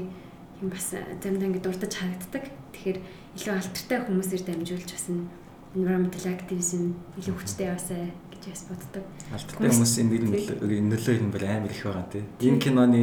[0.62, 2.44] юм бас заримдаа ингэ дурдж харагддаг.
[2.74, 2.98] Тэгэхээр
[3.38, 5.06] илүү алдартай хүмүүсээр дамжуулж бас
[5.74, 9.04] environmental activism илүү хүчтэй яваасаа гэж бас боддог.
[9.34, 12.26] Алдтай хүмүүс энэ нөлөө нөлөө юм бол амар их байгаа тийм.
[12.38, 13.02] Энэ киноны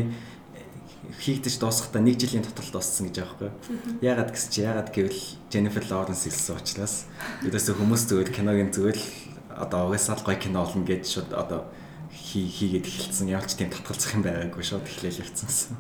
[1.20, 4.00] хийгдэж дуусахдаа нэг жилийн дотор дууссан гэж байгаа байхгүй.
[4.00, 5.22] Яагаад гэсэн чи яагаад гэвэл
[5.52, 6.96] Jennifer Lawrence хэлсэн учраас
[7.44, 9.08] ерөөсөө хүмүүс зүгээр киногийн зүгээр л
[9.60, 11.68] одоо угаасаа л гоё кино болно гэж шууд одоо
[12.16, 13.34] хий хийгээд эхэлсэн.
[13.34, 15.76] Явж тийм татгалзах юм байгаагүй шууд эхлээл явцсан.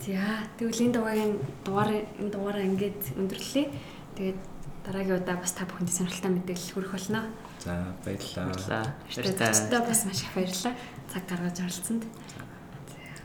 [0.00, 3.68] За тэгвэл энэ дугаагийн дугаар энэ дугаараа ингээд өндөрлөе.
[4.16, 4.40] Тэгээд
[4.88, 7.28] дараагийн удаа бас та бүхэнд сонирхолтой мэдээлэл хүргэх болно.
[7.60, 8.48] За баярлалаа.
[8.48, 8.96] Баярлалаа.
[9.12, 9.84] Баярлалаа.
[9.84, 10.74] Бас маш их баярлалаа.
[11.12, 12.04] Цаг гаргаж оролцсонд.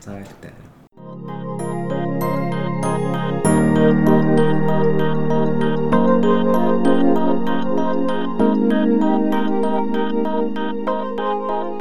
[0.04, 0.52] За баярлалаа.
[3.76, 4.40] Thank
[11.70, 11.75] you.